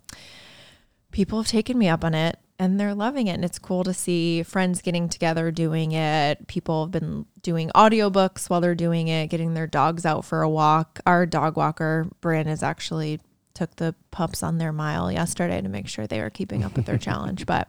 people 1.11 1.39
have 1.39 1.47
taken 1.47 1.77
me 1.77 1.88
up 1.88 2.03
on 2.03 2.15
it 2.15 2.39
and 2.57 2.79
they're 2.79 2.95
loving 2.95 3.27
it. 3.27 3.33
And 3.33 3.45
it's 3.45 3.59
cool 3.59 3.83
to 3.83 3.93
see 3.93 4.41
friends 4.41 4.81
getting 4.81 5.07
together 5.07 5.51
doing 5.51 5.91
it. 5.91 6.47
People 6.47 6.85
have 6.85 6.91
been 6.91 7.27
doing 7.41 7.69
audiobooks 7.75 8.49
while 8.49 8.59
they're 8.59 8.73
doing 8.73 9.07
it, 9.07 9.27
getting 9.27 9.53
their 9.53 9.67
dogs 9.67 10.03
out 10.05 10.25
for 10.25 10.41
a 10.41 10.49
walk. 10.49 10.99
Our 11.05 11.25
dog 11.25 11.57
walker, 11.57 12.07
Bryn, 12.21 12.47
is 12.47 12.63
actually 12.63 13.19
took 13.55 13.75
the 13.77 13.95
pups 14.11 14.43
on 14.43 14.59
their 14.59 14.71
mile 14.71 15.11
yesterday 15.11 15.59
to 15.61 15.69
make 15.69 15.87
sure 15.87 16.05
they 16.05 16.21
were 16.21 16.29
keeping 16.29 16.63
up 16.63 16.75
with 16.75 16.85
their 16.85 16.97
challenge. 17.07 17.45
But 17.47 17.67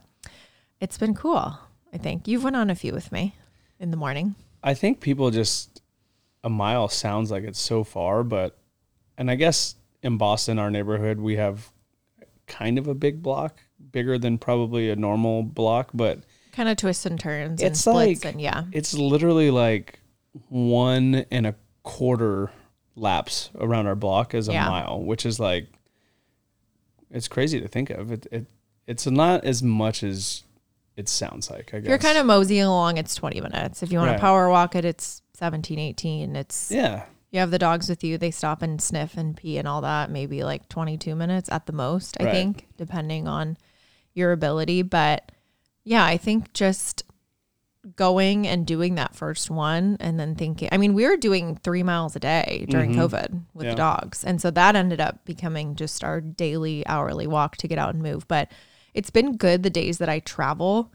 it's 0.81 0.99
been 0.99 1.15
cool. 1.15 1.59
I 1.95 1.97
think 1.99 2.29
you've 2.29 2.45
went 2.45 2.57
on 2.57 2.69
a 2.69 2.75
few 2.75 2.93
with 2.93 3.11
me 3.11 3.35
in 3.81 3.91
the 3.91 3.97
morning. 3.97 4.35
I 4.63 4.75
think 4.75 5.01
people 5.01 5.31
just 5.31 5.81
a 6.45 6.51
mile 6.51 6.89
sounds 6.89 7.31
like 7.31 7.45
it's 7.45 7.61
so 7.61 7.83
far, 7.85 8.23
but 8.23 8.59
and 9.17 9.31
I 9.31 9.37
guess 9.37 9.77
in 10.03 10.19
Boston, 10.19 10.59
our 10.59 10.71
neighborhood, 10.71 11.19
we 11.21 11.37
have 11.37 11.71
kind 12.47 12.79
of 12.79 12.87
a 12.87 12.95
big 12.95 13.23
block, 13.23 13.61
bigger 13.93 14.19
than 14.19 14.37
probably 14.39 14.91
a 14.91 14.97
normal 14.97 15.43
block, 15.43 15.91
but 15.95 16.21
Kind 16.53 16.69
of 16.69 16.77
twists 16.77 17.07
and 17.07 17.19
turns 17.19 17.61
and 17.63 17.71
It's 17.71 17.81
splits 17.81 18.25
like- 18.25 18.33
and 18.35 18.41
yeah. 18.41 18.65
it's 18.73 18.93
literally 18.95 19.51
like 19.51 20.01
one 20.49 21.27
and 21.31 21.47
a 21.47 21.55
quarter 21.83 22.51
laps 22.95 23.51
around 23.59 23.87
our 23.87 23.95
block 23.95 24.35
is 24.35 24.49
a 24.49 24.53
Yeah. 24.53 24.69
mile, 24.69 25.03
which 25.03 25.27
is 25.27 25.39
like 25.41 25.67
it's 27.17 27.29
crazy 27.29 27.61
to 27.61 27.69
think 27.69 27.91
of. 27.91 28.13
It, 28.13 28.27
it 28.31 28.47
it's 28.87 29.07
not 29.07 29.45
as 29.45 29.63
much 29.63 30.03
as 30.03 30.45
it 30.97 31.09
sounds 31.09 31.51
like. 31.51 31.75
I 31.75 31.79
guess 31.79 31.85
If 31.85 31.89
you're 31.89 31.99
kind 31.99 32.19
of 32.19 32.27
moseying 32.27 32.63
along, 32.63 32.99
it's 32.99 33.15
20 33.15 33.41
minutes. 33.41 33.83
If 33.83 33.91
you 33.91 33.99
want 33.99 34.11
Right. 34.11 34.17
to 34.17 34.21
power 34.21 34.49
walk 34.49 34.75
it, 34.77 34.85
it's 34.85 35.23
17, 35.35 35.79
18. 35.79 36.37
It's 36.37 36.71
yeah, 36.71 37.05
you 37.33 37.41
have 37.41 37.51
the 37.51 37.59
dogs 37.59 37.89
with 37.89 38.05
you, 38.05 38.17
they 38.17 38.31
stop 38.31 38.63
and 38.63 38.81
sniff 38.81 39.17
and 39.17 39.37
pee 39.37 39.59
and 39.59 39.67
all 39.67 39.81
that, 39.81 40.11
maybe 40.11 40.45
like 40.45 40.69
22 40.69 41.15
minutes 41.17 41.49
at 41.51 41.67
the 41.67 41.73
most, 41.73 42.17
I 42.21 42.25
Right. 42.25 42.31
think, 42.33 42.69
depending 42.77 43.27
on 43.29 43.57
your 44.15 44.33
ability. 44.33 44.83
But 44.83 45.33
yeah, 45.85 46.05
I 46.05 46.17
think 46.17 46.53
just 46.53 47.03
going 47.95 48.47
and 48.49 48.67
doing 48.67 48.97
that 48.97 49.15
first 49.15 49.49
one 49.51 49.97
and 50.01 50.19
then 50.19 50.35
thinking, 50.35 50.69
I 50.73 50.77
mean, 50.77 50.95
we 50.95 51.07
were 51.07 51.17
doing 51.17 51.55
three 51.57 51.83
miles 51.85 52.17
a 52.17 52.21
day 52.21 52.67
during 52.69 52.93
Mhm. 52.93 52.97
COVID 52.97 53.41
with 53.55 53.65
Yeah. 53.67 53.71
the 53.73 53.77
dogs. 53.77 54.25
And 54.25 54.41
so 54.41 54.51
that 54.51 54.75
ended 54.75 55.01
up 55.01 55.25
becoming 55.25 55.77
just 55.77 56.03
our 56.03 56.21
daily, 56.21 56.85
hourly 56.87 57.27
walk 57.27 57.57
to 57.59 57.69
get 57.69 57.79
out 57.79 57.95
and 57.95 58.03
move. 58.03 58.27
But 58.27 58.51
it's 58.93 59.11
been 59.11 59.37
good 59.37 59.63
the 59.63 59.71
days 59.71 59.99
that 59.99 60.09
I 60.09 60.19
travel 60.21 60.91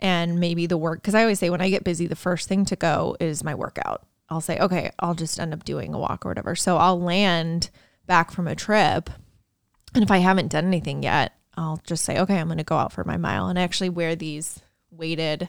and 0.00 0.40
maybe 0.40 0.66
the 0.66 0.76
work 0.76 1.02
because 1.02 1.14
I 1.14 1.22
always 1.22 1.38
say 1.38 1.50
when 1.50 1.60
I 1.60 1.70
get 1.70 1.84
busy, 1.84 2.06
the 2.08 2.16
first 2.16 2.48
thing 2.48 2.64
to 2.64 2.76
go 2.76 3.16
is 3.20 3.44
my 3.44 3.54
workout. 3.54 4.02
I'll 4.28 4.40
say, 4.40 4.58
okay, 4.58 4.90
I'll 4.98 5.14
just 5.14 5.38
end 5.38 5.52
up 5.54 5.64
doing 5.64 5.94
a 5.94 5.98
walk 5.98 6.24
or 6.26 6.30
whatever. 6.30 6.56
So 6.56 6.78
I'll 6.78 7.00
land 7.00 7.70
back 8.06 8.30
from 8.32 8.48
a 8.48 8.56
trip. 8.56 9.08
And 9.94 10.02
if 10.02 10.10
I 10.10 10.18
haven't 10.18 10.48
done 10.50 10.66
anything 10.66 11.02
yet, 11.04 11.32
I'll 11.56 11.80
just 11.86 12.04
say, 12.04 12.18
okay, 12.18 12.40
I'm 12.40 12.48
going 12.48 12.58
to 12.58 12.64
go 12.64 12.76
out 12.78 12.92
for 12.92 13.04
my 13.04 13.16
mile. 13.16 13.46
And 13.46 13.56
I 13.58 13.62
actually 13.62 13.90
wear 13.90 14.16
these 14.16 14.58
weighted 14.90 15.48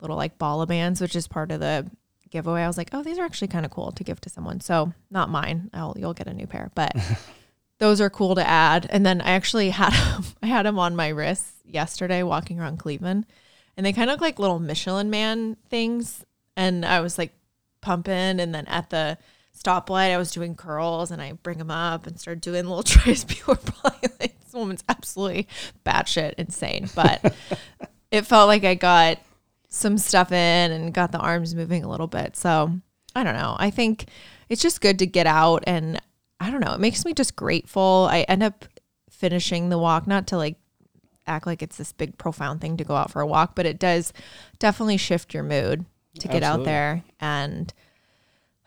little 0.00 0.16
like 0.16 0.38
Bala 0.38 0.66
bands, 0.66 1.00
which 1.00 1.16
is 1.16 1.26
part 1.26 1.50
of 1.50 1.60
the 1.60 1.90
giveaway. 2.30 2.62
I 2.62 2.66
was 2.66 2.78
like, 2.78 2.90
oh, 2.92 3.02
these 3.02 3.18
are 3.18 3.24
actually 3.24 3.48
kind 3.48 3.64
of 3.64 3.70
cool 3.70 3.92
to 3.92 4.04
give 4.04 4.20
to 4.22 4.30
someone. 4.30 4.60
So 4.60 4.92
not 5.10 5.30
mine. 5.30 5.70
I'll, 5.72 5.94
you'll 5.98 6.14
get 6.14 6.26
a 6.26 6.34
new 6.34 6.46
pair, 6.46 6.70
but 6.74 6.94
those 7.78 8.00
are 8.00 8.10
cool 8.10 8.34
to 8.34 8.46
add. 8.46 8.86
And 8.90 9.04
then 9.04 9.20
I 9.20 9.30
actually 9.30 9.70
had 9.70 9.92
them, 9.92 10.24
I 10.42 10.46
had 10.46 10.66
them 10.66 10.78
on 10.78 10.96
my 10.96 11.08
wrists 11.08 11.52
yesterday 11.64 12.22
walking 12.22 12.60
around 12.60 12.78
Cleveland, 12.78 13.26
and 13.76 13.84
they 13.84 13.92
kind 13.92 14.10
of 14.10 14.14
look 14.14 14.20
like 14.20 14.38
little 14.38 14.58
Michelin 14.58 15.10
Man 15.10 15.56
things. 15.68 16.24
And 16.56 16.84
I 16.84 17.00
was 17.00 17.18
like 17.18 17.32
pumping, 17.80 18.40
and 18.40 18.54
then 18.54 18.66
at 18.66 18.90
the 18.90 19.16
stoplight, 19.56 20.12
I 20.12 20.18
was 20.18 20.32
doing 20.32 20.56
curls, 20.56 21.10
and 21.10 21.22
I 21.22 21.32
bring 21.32 21.58
them 21.58 21.70
up 21.70 22.06
and 22.06 22.18
start 22.18 22.40
doing 22.40 22.66
little 22.66 22.82
tries. 22.84 23.24
People 23.24 23.54
were 23.54 23.72
probably 23.72 24.08
like, 24.20 24.40
"This 24.40 24.52
woman's 24.52 24.82
absolutely 24.88 25.46
batshit 25.86 26.34
insane," 26.34 26.88
but 26.96 27.32
it 28.10 28.26
felt 28.26 28.48
like 28.48 28.64
I 28.64 28.74
got 28.74 29.18
some 29.68 29.98
stuff 29.98 30.32
in 30.32 30.72
and 30.72 30.94
got 30.94 31.12
the 31.12 31.18
arms 31.18 31.54
moving 31.54 31.84
a 31.84 31.88
little 31.88 32.06
bit. 32.06 32.36
So 32.36 32.72
I 33.14 33.24
don't 33.24 33.34
know. 33.34 33.56
I 33.58 33.70
think 33.70 34.06
it's 34.48 34.62
just 34.62 34.80
good 34.80 34.98
to 35.00 35.06
get 35.06 35.26
out 35.26 35.64
and 35.66 36.00
I 36.40 36.50
don't 36.50 36.60
know. 36.60 36.72
It 36.72 36.80
makes 36.80 37.04
me 37.04 37.12
just 37.12 37.36
grateful. 37.36 38.08
I 38.10 38.20
end 38.22 38.42
up 38.42 38.64
finishing 39.10 39.68
the 39.68 39.78
walk, 39.78 40.06
not 40.06 40.26
to 40.28 40.36
like 40.36 40.56
act 41.26 41.46
like 41.46 41.62
it's 41.62 41.76
this 41.76 41.92
big 41.92 42.16
profound 42.16 42.60
thing 42.60 42.76
to 42.78 42.84
go 42.84 42.94
out 42.94 43.10
for 43.10 43.20
a 43.20 43.26
walk, 43.26 43.54
but 43.54 43.66
it 43.66 43.78
does 43.78 44.12
definitely 44.58 44.96
shift 44.96 45.34
your 45.34 45.42
mood 45.42 45.84
to 46.20 46.28
get 46.28 46.42
out 46.42 46.64
there 46.64 47.04
and 47.20 47.72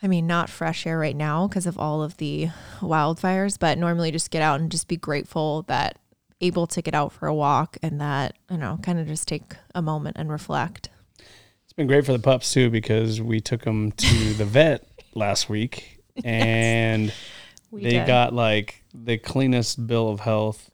I 0.03 0.07
mean, 0.07 0.25
not 0.25 0.49
fresh 0.49 0.87
air 0.87 0.97
right 0.97 1.15
now 1.15 1.47
because 1.47 1.67
of 1.67 1.77
all 1.77 2.01
of 2.01 2.17
the 2.17 2.49
wildfires, 2.79 3.59
but 3.59 3.77
normally 3.77 4.11
just 4.11 4.31
get 4.31 4.41
out 4.41 4.59
and 4.59 4.71
just 4.71 4.87
be 4.87 4.97
grateful 4.97 5.61
that 5.63 5.97
able 6.41 6.67
to 6.67 6.81
get 6.81 6.93
out 6.93 7.11
for 7.13 7.27
a 7.27 7.33
walk 7.33 7.77
and 7.81 8.01
that, 8.01 8.35
you 8.49 8.57
know, 8.57 8.79
kind 8.81 8.99
of 8.99 9.07
just 9.07 9.27
take 9.27 9.53
a 9.75 9.81
moment 9.81 10.17
and 10.19 10.29
reflect. 10.31 10.89
it's 11.63 11.73
been 11.73 11.87
great 11.87 12.05
for 12.05 12.11
the 12.13 12.19
pups 12.19 12.51
too 12.53 12.69
because 12.69 13.21
we 13.21 13.39
took 13.39 13.61
them 13.63 13.91
to 13.93 14.33
the 14.33 14.45
vet 14.57 14.85
last 15.15 15.49
week 15.49 15.99
and 16.23 17.13
We 17.71 17.83
they 17.83 17.89
did. 17.91 18.07
got 18.07 18.33
like 18.33 18.83
the 18.93 19.17
cleanest 19.17 19.85
bill 19.87 20.09
of 20.09 20.19
health. 20.19 20.69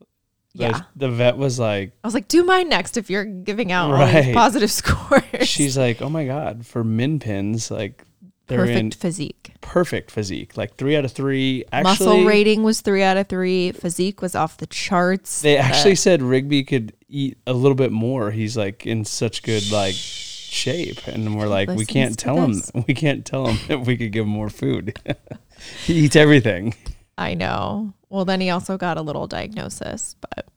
The- 0.55 0.63
Yeah. 0.63 0.81
the 0.95 1.09
vet 1.09 1.37
was 1.37 1.59
like, 1.59 1.91
I 2.03 2.07
was 2.07 2.13
like, 2.15 2.27
do 2.27 2.43
mine 2.43 2.69
next 2.69 2.97
if 2.97 3.09
you're 3.11 3.25
giving 3.25 3.71
out 3.71 3.91
Right. 3.91 4.33
positive 4.33 4.71
scores. 4.81 5.47
she's 5.47 5.77
like, 5.77 6.01
oh 6.01 6.09
my 6.09 6.25
god, 6.25 6.65
for 6.65 6.83
min 6.83 7.19
pins, 7.19 7.69
like 7.69 8.03
they're 8.47 8.59
perfect 8.65 8.95
physique. 8.95 9.51
perfect 9.61 10.09
physique, 10.11 10.55
like 10.57 10.75
three 10.75 10.95
out 10.95 11.05
of 11.05 11.11
three. 11.11 11.63
Actually, 11.71 11.89
Muscle 12.07 12.25
rating 12.25 12.63
was 12.63 12.81
three 12.81 13.03
out 13.03 13.17
of 13.17 13.27
three. 13.27 13.71
Physique 13.73 14.21
was 14.21 14.35
off 14.35 14.57
the 14.57 14.67
charts. 14.67 15.41
They 15.41 15.53
The- 15.55 15.59
actually 15.59 15.95
said 15.95 16.21
Rigby 16.21 16.63
could 16.63 16.93
eat 17.09 17.37
a 17.45 17.53
little 17.53 17.75
bit 17.75 17.91
more. 17.91 18.31
He's 18.31 18.55
like 18.57 18.85
in 18.85 19.03
such 19.05 19.43
good 19.43 19.69
like 19.71 19.95
shape, 19.95 21.05
and 21.07 21.37
we're 21.37 21.47
like, 21.47 21.69
we 21.69 21.85
can't 21.85 22.17
tell 22.17 22.37
him. 22.37 22.53
this. 22.53 22.71
We 22.87 22.93
can't 22.93 23.25
tell 23.25 23.47
him 23.47 23.57
that 23.67 23.81
we 23.85 23.97
could 23.97 24.11
give 24.11 24.23
him 24.25 24.31
more 24.31 24.49
food. 24.49 24.97
he 25.85 25.93
eats 26.05 26.15
everything. 26.15 26.73
I 27.17 27.33
know. 27.33 27.93
Well, 28.09 28.23
then 28.25 28.39
he 28.41 28.49
also 28.49 28.77
got 28.77 28.95
a 28.97 29.01
little 29.01 29.27
diagnosis, 29.27 30.15
but 30.21 30.47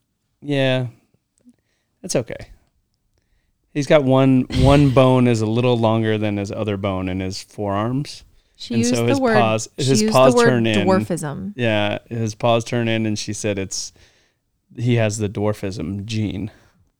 Yeah, 0.41 0.87
that's 2.03 2.15
okay. 2.15 2.51
He's 3.73 3.87
got 3.87 4.05
one 4.05 4.47
one 4.61 4.91
bone 4.95 5.27
is 5.27 5.41
a 5.41 5.47
little 5.47 5.77
longer 5.79 6.19
than 6.19 6.37
his 6.37 6.51
other 6.51 6.77
bone 6.77 7.09
in 7.09 7.21
his 7.21 7.43
forearms. 7.43 8.25
she 8.57 8.75
And 8.75 8.79
used 8.81 8.95
so 8.95 9.03
the 9.05 9.11
his 9.11 9.21
word. 9.21 9.37
paws- 9.37 9.69
she 9.79 9.85
his 9.85 10.03
used 10.03 10.13
paws 10.15 10.35
the 10.35 10.39
word 10.39 10.47
turn 10.49 10.67
in. 10.67 10.87
dwarfism. 10.87 11.53
Yeah, 11.57 11.99
his 12.09 12.35
paws 12.35 12.65
turn 12.65 12.89
in, 12.89 13.07
and 13.07 13.19
she 13.19 13.33
said 13.33 13.59
it's 13.59 13.93
he 14.77 14.95
has 14.97 15.19
the 15.19 15.29
dwarfism 15.29 16.05
gene. 16.05 16.51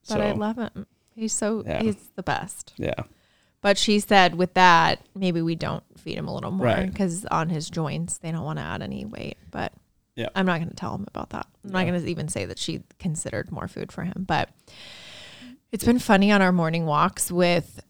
But 0.09 0.15
so 0.15 0.21
I 0.21 0.33
love 0.33 0.57
him. 0.57 0.87
He's 1.15 1.33
so 1.33 1.63
Yeah. 1.67 1.83
he's 1.83 1.97
the 2.17 2.23
best. 2.23 2.73
yeah, 2.77 2.95
But 3.61 3.77
she 3.79 4.01
said 4.01 4.37
with 4.37 4.55
that, 4.55 5.01
maybe 5.15 5.43
we 5.43 5.55
don't 5.55 5.85
feed 5.99 6.17
him 6.17 6.27
a 6.29 6.35
little 6.35 6.51
more 6.51 6.67
Right. 6.67 6.91
because 6.91 7.27
on 7.27 7.49
his 7.51 7.69
joints 7.69 8.19
they 8.19 8.33
don't 8.33 8.45
want 8.45 8.59
to 8.59 8.65
add 8.65 8.81
any 8.83 9.05
weight. 9.05 9.37
But 9.51 9.73
Yeah. 10.17 10.29
I'm 10.35 10.47
not 10.47 10.59
going 10.59 10.71
to 10.71 10.75
tell 10.77 10.95
him 10.95 11.05
about 11.09 11.31
that. 11.31 11.47
I'm 11.65 11.71
not 11.73 11.87
going 11.87 12.01
to 12.01 12.09
even 12.11 12.29
say 12.29 12.45
that 12.47 12.59
she 12.59 12.83
considered 12.99 13.53
more 13.53 13.69
food 13.69 13.93
for 13.93 14.03
him. 14.05 14.25
But 14.27 14.49
it's 15.73 15.85
been 15.85 15.99
funny 15.99 16.33
on 16.33 16.43
our 16.43 16.53
morning 16.53 16.87
walks 16.87 17.31
with 17.31 17.81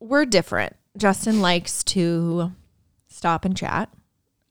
we're 0.00 0.26
different. 0.26 0.76
Justin 0.96 1.40
likes 1.40 1.82
to 1.84 2.52
stop 3.08 3.44
and 3.44 3.56
chat. 3.56 3.88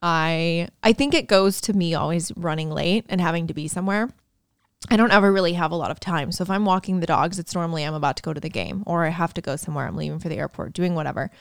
I 0.01 0.67
I 0.81 0.93
think 0.93 1.13
it 1.13 1.27
goes 1.27 1.62
to 1.62 1.73
me 1.73 1.93
always 1.93 2.31
running 2.36 2.69
late 2.69 3.05
and 3.09 3.21
having 3.21 3.47
to 3.47 3.53
be 3.53 3.67
somewhere. 3.67 4.09
I 4.89 4.98
don't 4.98 5.13
ever 5.13 5.31
really 5.31 5.54
have 5.54 5.71
a 5.71 5.77
lot 5.77 5.91
of 5.91 6.00
time. 6.00 6.31
So 6.33 6.41
if 6.41 6.50
I'm 6.50 6.65
walking 6.65 7.00
the 7.00 7.08
dogs, 7.08 7.39
it's 7.39 7.56
normally 7.56 7.83
I'm 7.83 7.93
about 7.93 8.17
to 8.17 8.23
go 8.23 8.33
to 8.33 8.41
the 8.41 8.50
game 8.50 8.83
or 8.85 9.06
I 9.06 9.10
have 9.10 9.33
to 9.35 9.41
go 9.41 9.56
somewhere. 9.56 9.87
I'm 9.87 9.95
leaving 9.95 10.19
for 10.19 10.27
the 10.27 10.37
airport, 10.37 10.73
doing 10.73 10.93
whatever. 10.93 11.31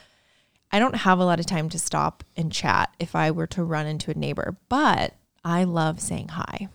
I 0.71 0.79
don't 0.79 0.95
have 0.95 1.19
a 1.19 1.25
lot 1.25 1.41
of 1.41 1.47
time 1.47 1.69
to 1.71 1.79
stop 1.79 2.23
and 2.37 2.53
chat 2.53 2.95
if 3.01 3.17
I 3.17 3.31
were 3.31 3.49
to 3.49 3.65
run 3.65 3.87
into 3.87 4.11
a 4.11 4.15
neighbor, 4.15 4.57
but 4.69 5.15
I 5.45 5.65
love 5.65 6.01
saying 6.01 6.29
hi. 6.29 6.69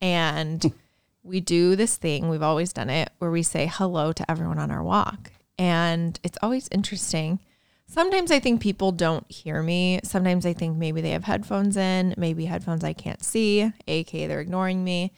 And 0.00 0.72
we 1.30 1.40
do 1.40 1.76
this 1.76 1.96
thing, 1.96 2.28
we've 2.28 2.42
always 2.42 2.72
done 2.72 2.90
it, 2.90 3.10
where 3.18 3.30
we 3.30 3.42
say 3.42 3.70
hello 3.72 4.12
to 4.12 4.30
everyone 4.30 4.58
on 4.58 4.70
our 4.70 4.82
walk. 4.82 5.30
And 5.58 6.18
it's 6.24 6.38
always 6.42 6.68
interesting. 6.72 7.38
Sometimes 7.86 8.30
I 8.30 8.38
think 8.40 8.60
people 8.60 8.92
don't 8.92 9.30
hear 9.30 9.62
me. 9.62 10.00
Sometimes 10.04 10.44
I 10.44 10.52
think 10.52 10.76
maybe 10.76 11.00
they 11.00 11.10
have 11.10 11.24
headphones 11.24 11.76
in, 11.76 12.14
maybe 12.16 12.44
headphones 12.46 12.82
I 12.84 12.92
can't 12.92 13.22
see, 13.22 13.72
aka 13.86 14.26
they're 14.26 14.40
ignoring 14.40 14.82
me. 14.84 15.12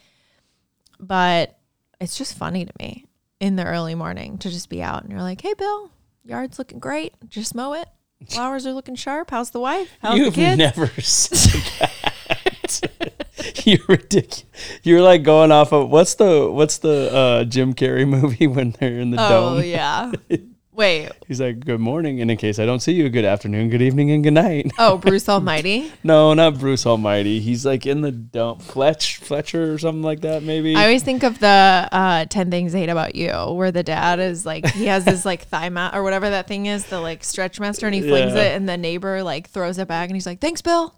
But 1.00 1.58
it's 2.00 2.16
just 2.16 2.36
funny 2.36 2.64
to 2.64 2.72
me. 2.78 3.06
in 3.40 3.56
the 3.56 3.64
early 3.64 3.94
morning 3.94 4.38
to 4.38 4.48
just 4.50 4.68
be 4.68 4.82
out 4.82 5.02
and 5.02 5.10
you're 5.10 5.20
like, 5.20 5.40
hey, 5.40 5.54
Bill, 5.54 5.90
yard's 6.24 6.58
looking 6.58 6.78
great. 6.78 7.14
Just 7.28 7.54
mow 7.54 7.72
it. 7.72 7.88
Flowers 8.28 8.66
are 8.66 8.72
looking 8.72 8.94
sharp. 8.94 9.30
How's 9.30 9.50
the 9.50 9.58
wife? 9.60 9.90
How's 10.00 10.18
You've 10.18 10.34
the 10.34 10.40
kids? 10.42 10.58
never 10.58 10.86
said 11.00 11.62
that. 11.80 13.20
You're 13.64 13.78
ridiculous. 13.88 14.44
You're 14.82 15.02
like 15.02 15.22
going 15.22 15.52
off 15.52 15.72
of 15.72 15.90
what's 15.90 16.14
the 16.14 16.50
what's 16.50 16.78
the 16.78 17.12
uh, 17.12 17.44
Jim 17.44 17.74
Carrey 17.74 18.08
movie 18.20 18.46
when 18.46 18.72
they're 18.78 18.98
in 19.00 19.10
the 19.10 19.24
oh, 19.24 19.28
dome? 19.56 19.64
yeah. 19.64 20.12
Wait. 20.74 21.10
He's 21.28 21.38
like, 21.38 21.60
"Good 21.66 21.80
morning," 21.80 22.22
and 22.22 22.30
in 22.30 22.38
case 22.38 22.58
I 22.58 22.64
don't 22.64 22.80
see 22.80 22.92
you, 22.92 23.10
good 23.10 23.26
afternoon, 23.26 23.68
good 23.68 23.82
evening, 23.82 24.10
and 24.10 24.24
good 24.24 24.32
night. 24.32 24.72
Oh, 24.78 24.96
Bruce 24.96 25.28
Almighty. 25.28 25.92
no, 26.02 26.32
not 26.32 26.58
Bruce 26.58 26.86
Almighty. 26.86 27.40
He's 27.40 27.66
like 27.66 27.84
in 27.84 28.00
the 28.00 28.10
dome, 28.10 28.58
Fletch 28.58 29.18
Fletcher 29.18 29.74
or 29.74 29.76
something 29.76 30.02
like 30.02 30.20
that, 30.22 30.42
maybe. 30.42 30.74
I 30.74 30.84
always 30.84 31.02
think 31.02 31.24
of 31.24 31.38
the 31.40 31.88
uh, 31.92 32.24
10 32.24 32.50
Things 32.50 32.74
I 32.74 32.78
Hate 32.78 32.88
About 32.88 33.14
You, 33.14 33.32
where 33.52 33.70
the 33.70 33.82
dad 33.82 34.18
is 34.18 34.46
like, 34.46 34.66
he 34.70 34.86
has 34.86 35.04
this 35.04 35.26
like 35.26 35.42
thigh 35.42 35.68
mat 35.68 35.94
or 35.94 36.02
whatever 36.02 36.30
that 36.30 36.48
thing 36.48 36.64
is, 36.64 36.86
the 36.86 37.00
like 37.00 37.22
stretch 37.22 37.60
master, 37.60 37.84
and 37.84 37.94
he 37.94 38.00
flings 38.00 38.32
Yeah. 38.34 38.40
it, 38.44 38.56
and 38.56 38.66
the 38.66 38.78
neighbor 38.78 39.22
like 39.22 39.50
throws 39.50 39.76
it 39.76 39.88
back, 39.88 40.08
and 40.08 40.16
he's 40.16 40.24
like, 40.26 40.40
thanks, 40.40 40.62
Bill. 40.62 40.94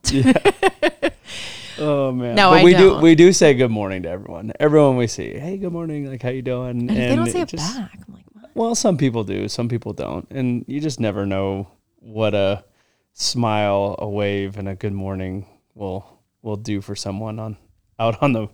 Oh 1.78 2.12
man, 2.12 2.34
No, 2.34 2.50
but 2.50 2.60
I 2.60 2.64
we 2.64 2.72
do 2.72 2.90
don't. 2.90 3.02
we 3.02 3.14
do 3.14 3.32
say 3.32 3.54
good 3.54 3.70
morning 3.70 4.02
to 4.04 4.08
everyone. 4.08 4.52
Everyone 4.60 4.96
we 4.96 5.06
see, 5.06 5.38
hey, 5.38 5.56
good 5.58 5.72
morning, 5.72 6.10
like 6.10 6.22
how 6.22 6.30
you 6.30 6.42
doing? 6.42 6.88
And, 6.88 6.90
they 6.90 7.14
don't 7.16 7.30
say 7.30 7.40
it 7.42 7.48
just- 7.48 7.76
back. 7.76 7.90
I'm 8.08 8.14
like, 8.14 8.24
what? 8.32 8.50
Well, 8.54 8.74
some 8.74 8.96
people 8.96 9.24
do, 9.24 9.48
some 9.48 9.68
people 9.68 9.92
don't, 9.92 10.26
and 10.30 10.64
you 10.68 10.80
just 10.80 11.00
never 11.00 11.26
know 11.26 11.68
what 12.00 12.34
a 12.34 12.64
smile, 13.12 13.96
a 13.98 14.08
wave, 14.08 14.58
and 14.58 14.68
a 14.68 14.74
good 14.74 14.92
morning 14.92 15.46
will 15.74 16.06
will 16.42 16.56
do 16.56 16.80
for 16.80 16.94
someone 16.94 17.38
on 17.38 17.56
out 17.98 18.22
on 18.22 18.32
the 18.32 18.48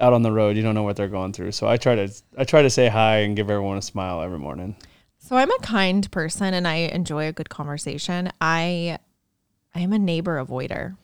out 0.00 0.12
on 0.12 0.22
the 0.22 0.32
road. 0.32 0.56
You 0.56 0.62
don't 0.62 0.74
know 0.74 0.82
what 0.82 0.96
they're 0.96 1.08
going 1.08 1.32
through, 1.32 1.52
so 1.52 1.66
I 1.68 1.76
try 1.76 1.94
to 1.94 2.12
I 2.36 2.44
try 2.44 2.62
to 2.62 2.70
say 2.70 2.88
hi 2.88 3.18
and 3.18 3.36
give 3.36 3.50
everyone 3.50 3.78
a 3.78 3.82
smile 3.82 4.20
every 4.22 4.38
morning. 4.38 4.76
So 5.18 5.36
I'm 5.36 5.50
a 5.50 5.58
kind 5.58 6.10
person 6.10 6.54
and 6.54 6.66
I 6.66 6.76
enjoy 6.76 7.26
a 7.28 7.32
good 7.32 7.50
conversation. 7.50 8.30
I 8.40 8.98
I 9.74 9.80
am 9.80 9.92
a 9.92 9.98
neighbor 9.98 10.42
avoider. 10.44 10.96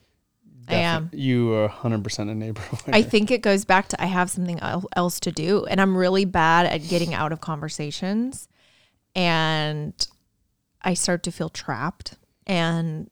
I 0.69 0.75
am. 0.77 1.11
You 1.13 1.53
are 1.55 1.69
100 1.69 2.03
percent 2.03 2.31
a 2.31 2.35
neighbor. 2.35 2.63
I 2.89 3.03
think 3.03 3.31
it 3.31 3.43
goes 3.43 3.65
back 3.65 3.89
to 3.89 4.03
I 4.03 4.07
have 4.07 4.31
something 4.31 4.61
else 4.95 5.21
to 5.21 5.33
do, 5.33 5.65
and 5.67 5.81
I'm 5.81 5.97
really 5.97 6.25
bad 6.25 6.67
at 6.67 6.89
getting 6.89 7.15
out 7.15 7.33
of 7.33 7.41
conversations, 7.41 8.49
and 9.15 9.95
I 10.83 10.95
start 10.95 11.23
to 11.25 11.33
feel 11.33 11.49
trapped 11.49 12.15
and 12.47 13.11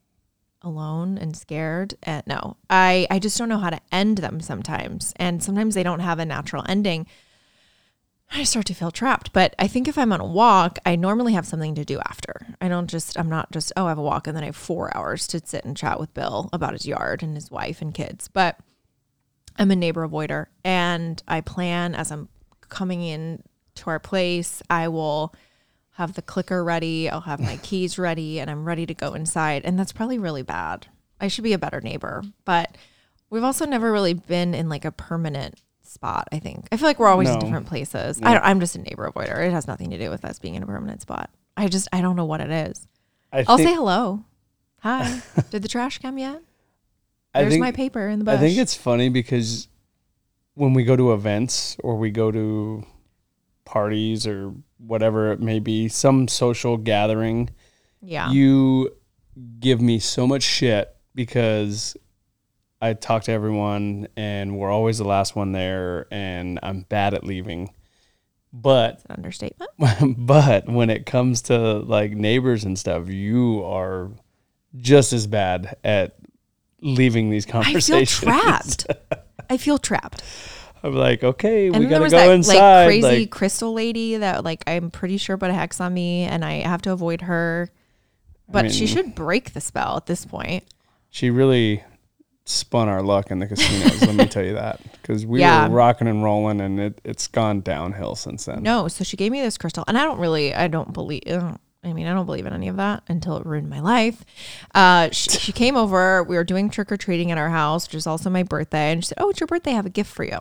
alone 0.62 1.18
and 1.18 1.36
scared. 1.36 1.94
And 2.02 2.22
no, 2.26 2.56
I 2.70 3.06
I 3.10 3.18
just 3.18 3.38
don't 3.38 3.48
know 3.48 3.58
how 3.58 3.70
to 3.70 3.80
end 3.92 4.18
them 4.18 4.40
sometimes, 4.40 5.12
and 5.16 5.42
sometimes 5.42 5.74
they 5.74 5.82
don't 5.82 6.00
have 6.00 6.18
a 6.18 6.24
natural 6.24 6.64
ending. 6.68 7.06
I 8.36 8.42
start 8.42 8.66
to 8.66 8.74
feel 8.74 8.90
trapped. 8.90 9.32
But 9.32 9.54
I 9.58 9.68
think 9.68 9.86
if 9.86 9.96
I'm 9.96 10.12
on 10.12 10.20
a 10.20 10.26
walk, 10.26 10.80
I 10.84 10.96
normally 10.96 11.34
have 11.34 11.46
something 11.46 11.76
to 11.76 11.84
do 11.84 12.00
after. 12.00 12.46
I 12.60 12.68
don't 12.68 12.90
just, 12.90 13.18
I'm 13.18 13.28
not 13.28 13.52
just, 13.52 13.72
oh, 13.76 13.86
I 13.86 13.90
have 13.90 13.98
a 13.98 14.02
walk 14.02 14.26
and 14.26 14.36
then 14.36 14.42
I 14.42 14.46
have 14.46 14.56
four 14.56 14.94
hours 14.96 15.28
to 15.28 15.40
sit 15.44 15.64
and 15.64 15.76
chat 15.76 16.00
with 16.00 16.12
Bill 16.14 16.50
about 16.52 16.72
his 16.72 16.84
yard 16.84 17.22
and 17.22 17.36
his 17.36 17.50
wife 17.50 17.80
and 17.80 17.94
kids. 17.94 18.26
But 18.26 18.58
I'm 19.56 19.70
a 19.70 19.76
neighbor 19.76 20.06
avoider 20.06 20.46
and 20.64 21.22
I 21.28 21.42
plan 21.42 21.94
as 21.94 22.10
I'm 22.10 22.28
coming 22.68 23.02
in 23.02 23.44
to 23.76 23.90
our 23.90 24.00
place, 24.00 24.62
I 24.68 24.88
will 24.88 25.32
have 25.92 26.14
the 26.14 26.22
clicker 26.22 26.64
ready, 26.64 27.08
I'll 27.08 27.20
have 27.20 27.40
my 27.40 27.56
keys 27.62 27.98
ready, 27.98 28.40
and 28.40 28.50
I'm 28.50 28.64
ready 28.64 28.84
to 28.86 28.94
go 28.94 29.14
inside. 29.14 29.62
And 29.64 29.78
that's 29.78 29.92
probably 29.92 30.18
really 30.18 30.42
bad. 30.42 30.88
I 31.20 31.28
should 31.28 31.44
be 31.44 31.52
a 31.52 31.58
better 31.58 31.80
neighbor. 31.80 32.24
But 32.44 32.76
we've 33.30 33.44
also 33.44 33.64
never 33.64 33.92
really 33.92 34.14
been 34.14 34.54
in 34.54 34.68
like 34.68 34.84
a 34.84 34.90
permanent 34.90 35.60
spot, 35.94 36.28
I 36.32 36.38
think. 36.38 36.68
I 36.70 36.76
feel 36.76 36.86
like 36.86 36.98
we're 36.98 37.08
always 37.08 37.28
in 37.28 37.34
No. 37.34 37.40
different 37.40 37.66
places. 37.66 38.20
I 38.22 38.34
don't, 38.34 38.44
I'm 38.44 38.60
just 38.60 38.76
a 38.76 38.80
neighbor 38.80 39.10
avoider. 39.10 39.46
It 39.46 39.52
has 39.52 39.66
nothing 39.66 39.90
to 39.90 39.98
do 39.98 40.10
with 40.10 40.24
us 40.24 40.38
being 40.38 40.54
in 40.54 40.62
a 40.62 40.66
permanent 40.66 41.00
spot. 41.00 41.30
I 41.56 41.68
just, 41.68 41.88
I 41.92 42.00
don't 42.00 42.16
know 42.16 42.24
what 42.24 42.40
it 42.40 42.50
is. 42.50 42.86
I 43.32 43.44
I'll 43.48 43.58
say 43.58 43.72
hello. 43.72 44.24
Hi. 44.80 45.22
Did 45.50 45.62
the 45.62 45.68
trash 45.68 45.98
come 45.98 46.18
yet? 46.18 46.42
I 47.34 47.40
There's 47.40 47.54
think, 47.54 47.62
my 47.62 47.72
paper 47.72 48.08
in 48.08 48.18
the 48.18 48.24
bush. 48.24 48.34
I 48.34 48.38
think 48.38 48.58
it's 48.58 48.74
funny 48.74 49.08
because 49.08 49.68
when 50.54 50.72
we 50.74 50.84
go 50.84 50.94
to 50.96 51.12
events 51.12 51.76
or 51.82 51.96
we 51.96 52.10
go 52.10 52.30
to 52.30 52.84
parties 53.64 54.26
or 54.26 54.52
whatever 54.78 55.32
it 55.32 55.40
may 55.40 55.58
be, 55.58 55.88
some 55.88 56.28
social 56.28 56.76
gathering, 56.76 57.50
yeah. 58.00 58.30
you 58.30 58.90
give 59.58 59.80
me 59.80 59.98
so 59.98 60.26
much 60.26 60.42
shit 60.42 60.94
because 61.14 61.96
I 62.80 62.92
talk 62.94 63.24
to 63.24 63.32
everyone 63.32 64.08
and 64.16 64.58
we're 64.58 64.70
always 64.70 64.98
the 64.98 65.04
last 65.04 65.34
one 65.34 65.52
there 65.52 66.06
and 66.10 66.58
I'm 66.62 66.82
bad 66.82 67.14
at 67.14 67.24
leaving. 67.24 67.70
But 68.52 69.02
an 69.08 69.16
understatement. 69.16 69.70
but 70.26 70.68
when 70.68 70.90
it 70.90 71.06
comes 71.06 71.42
to 71.42 71.58
like 71.78 72.12
neighbors 72.12 72.64
and 72.64 72.78
stuff, 72.78 73.08
you 73.08 73.64
are 73.64 74.10
just 74.76 75.12
as 75.12 75.26
bad 75.26 75.76
at 75.82 76.16
leaving 76.80 77.30
these 77.30 77.46
conversations. 77.46 77.90
I 77.90 78.04
feel 78.04 78.32
trapped. 78.32 78.86
I 79.50 79.56
feel 79.56 79.78
trapped. 79.78 80.22
I'm 80.84 80.94
like, 80.94 81.24
okay, 81.24 81.68
And 81.68 81.78
we 81.78 81.86
gotta 81.86 82.04
go 82.04 82.10
that 82.10 82.30
inside. 82.30 82.58
like 82.58 82.86
crazy 82.86 83.20
like, 83.20 83.30
crystal 83.30 83.72
lady 83.72 84.18
that 84.18 84.44
like 84.44 84.62
I'm 84.66 84.90
pretty 84.90 85.16
sure 85.16 85.38
put 85.38 85.48
a 85.48 85.54
hex 85.54 85.80
on 85.80 85.94
me 85.94 86.24
and 86.24 86.44
I 86.44 86.56
have 86.56 86.82
to 86.82 86.92
avoid 86.92 87.22
her. 87.22 87.70
But 88.48 88.70
she 88.70 88.84
mean- 88.84 88.94
should 88.94 89.14
break 89.14 89.54
the 89.54 89.62
spell 89.62 89.96
at 89.96 90.06
this 90.06 90.26
point. 90.26 90.64
she 91.08 91.30
really 91.30 91.82
spun 92.46 92.88
our 92.88 93.02
luck 93.02 93.30
in 93.30 93.38
the 93.38 93.46
casinos. 93.46 94.02
let 94.02 94.14
me 94.14 94.26
tell 94.26 94.44
you 94.44 94.54
that 94.54 94.80
because 94.92 95.24
we 95.24 95.40
Yeah. 95.40 95.68
were 95.68 95.74
rocking 95.74 96.08
and 96.08 96.22
rolling, 96.22 96.60
and 96.60 96.78
it, 96.78 97.00
it's 97.04 97.26
gone 97.26 97.60
downhill 97.60 98.14
since 98.16 98.44
then. 98.44 98.62
No, 98.62 98.86
so 98.88 99.02
she 99.04 99.16
gave 99.16 99.32
me 99.32 99.40
this 99.40 99.56
crystal, 99.58 99.84
and 99.88 99.96
I 99.96 100.04
don't 100.04 100.18
really, 100.18 100.54
I 100.54 100.68
don't 100.68 100.92
believe. 100.92 101.22
I, 101.26 101.30
don't, 101.30 101.60
I 101.82 101.92
mean, 101.92 102.06
I 102.06 102.12
don't 102.12 102.26
believe 102.26 102.44
in 102.46 102.52
any 102.52 102.68
of 102.68 102.76
that 102.76 103.02
until 103.08 103.36
it 103.38 103.46
ruined 103.46 103.68
my 103.70 103.80
life. 103.80 104.24
Uh, 104.74 105.08
she, 105.10 105.30
she 105.30 105.52
came 105.52 105.76
over. 105.76 106.22
We 106.22 106.36
were 106.36 106.44
doing 106.44 106.68
trick 106.70 106.92
or 106.92 106.96
treating 106.96 107.30
at 107.30 107.38
our 107.38 107.50
house, 107.50 107.86
which 107.88 107.94
is 107.94 108.06
also 108.06 108.28
my 108.30 108.42
birthday, 108.42 108.92
and 108.92 109.02
she 109.02 109.08
said, 109.08 109.18
"Oh, 109.20 109.30
it's 109.30 109.40
your 109.40 109.46
birthday. 109.46 109.70
I 109.72 109.74
have 109.76 109.86
a 109.86 109.90
gift 109.90 110.12
for 110.12 110.24
you." 110.24 110.38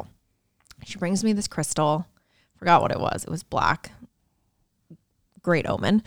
She 0.86 0.98
brings 0.98 1.24
me 1.24 1.32
this 1.34 1.48
crystal. 1.48 2.08
Forgot 2.58 2.82
what 2.82 2.92
it 2.92 3.00
was. 3.00 3.24
It 3.24 3.30
was 3.30 3.44
black. 3.44 3.92
Great 5.44 5.68
omen, 5.68 6.02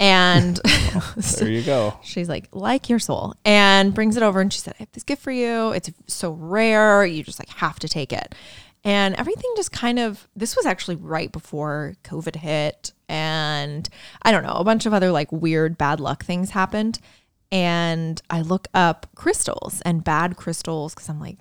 and 0.00 0.56
There 1.38 1.48
you 1.50 1.62
go. 1.62 1.98
she's 2.02 2.28
like, 2.28 2.48
like 2.52 2.88
your 2.88 2.98
soul, 2.98 3.34
and 3.44 3.92
brings 3.92 4.16
it 4.16 4.22
over. 4.22 4.40
And 4.40 4.52
she 4.52 4.60
said, 4.60 4.74
I 4.78 4.82
have 4.84 4.92
this 4.92 5.02
gift 5.02 5.22
for 5.22 5.32
you. 5.32 5.72
It's 5.72 5.90
so 6.06 6.30
rare. 6.30 7.04
You 7.04 7.22
just 7.22 7.38
like 7.38 7.48
have 7.50 7.78
to 7.80 7.88
take 7.88 8.12
it. 8.12 8.34
And 8.84 9.16
everything 9.16 9.50
just 9.56 9.72
kind 9.72 9.98
of, 9.98 10.28
this 10.36 10.54
was 10.54 10.64
actually 10.64 10.94
right 10.94 11.32
before 11.32 11.94
COVID 12.04 12.36
hit. 12.36 12.92
And 13.08 13.88
I 14.22 14.30
don't 14.30 14.44
know, 14.44 14.54
a 14.54 14.62
bunch 14.64 14.86
of 14.86 14.94
other 14.94 15.10
like 15.10 15.32
weird 15.32 15.76
bad 15.76 15.98
luck 15.98 16.24
things 16.24 16.50
happened. 16.50 17.00
And 17.50 18.22
I 18.30 18.42
look 18.42 18.68
up 18.74 19.08
crystals 19.16 19.80
and 19.80 20.04
bad 20.04 20.36
crystals 20.36 20.94
because 20.94 21.08
I'm 21.08 21.18
like, 21.20 21.38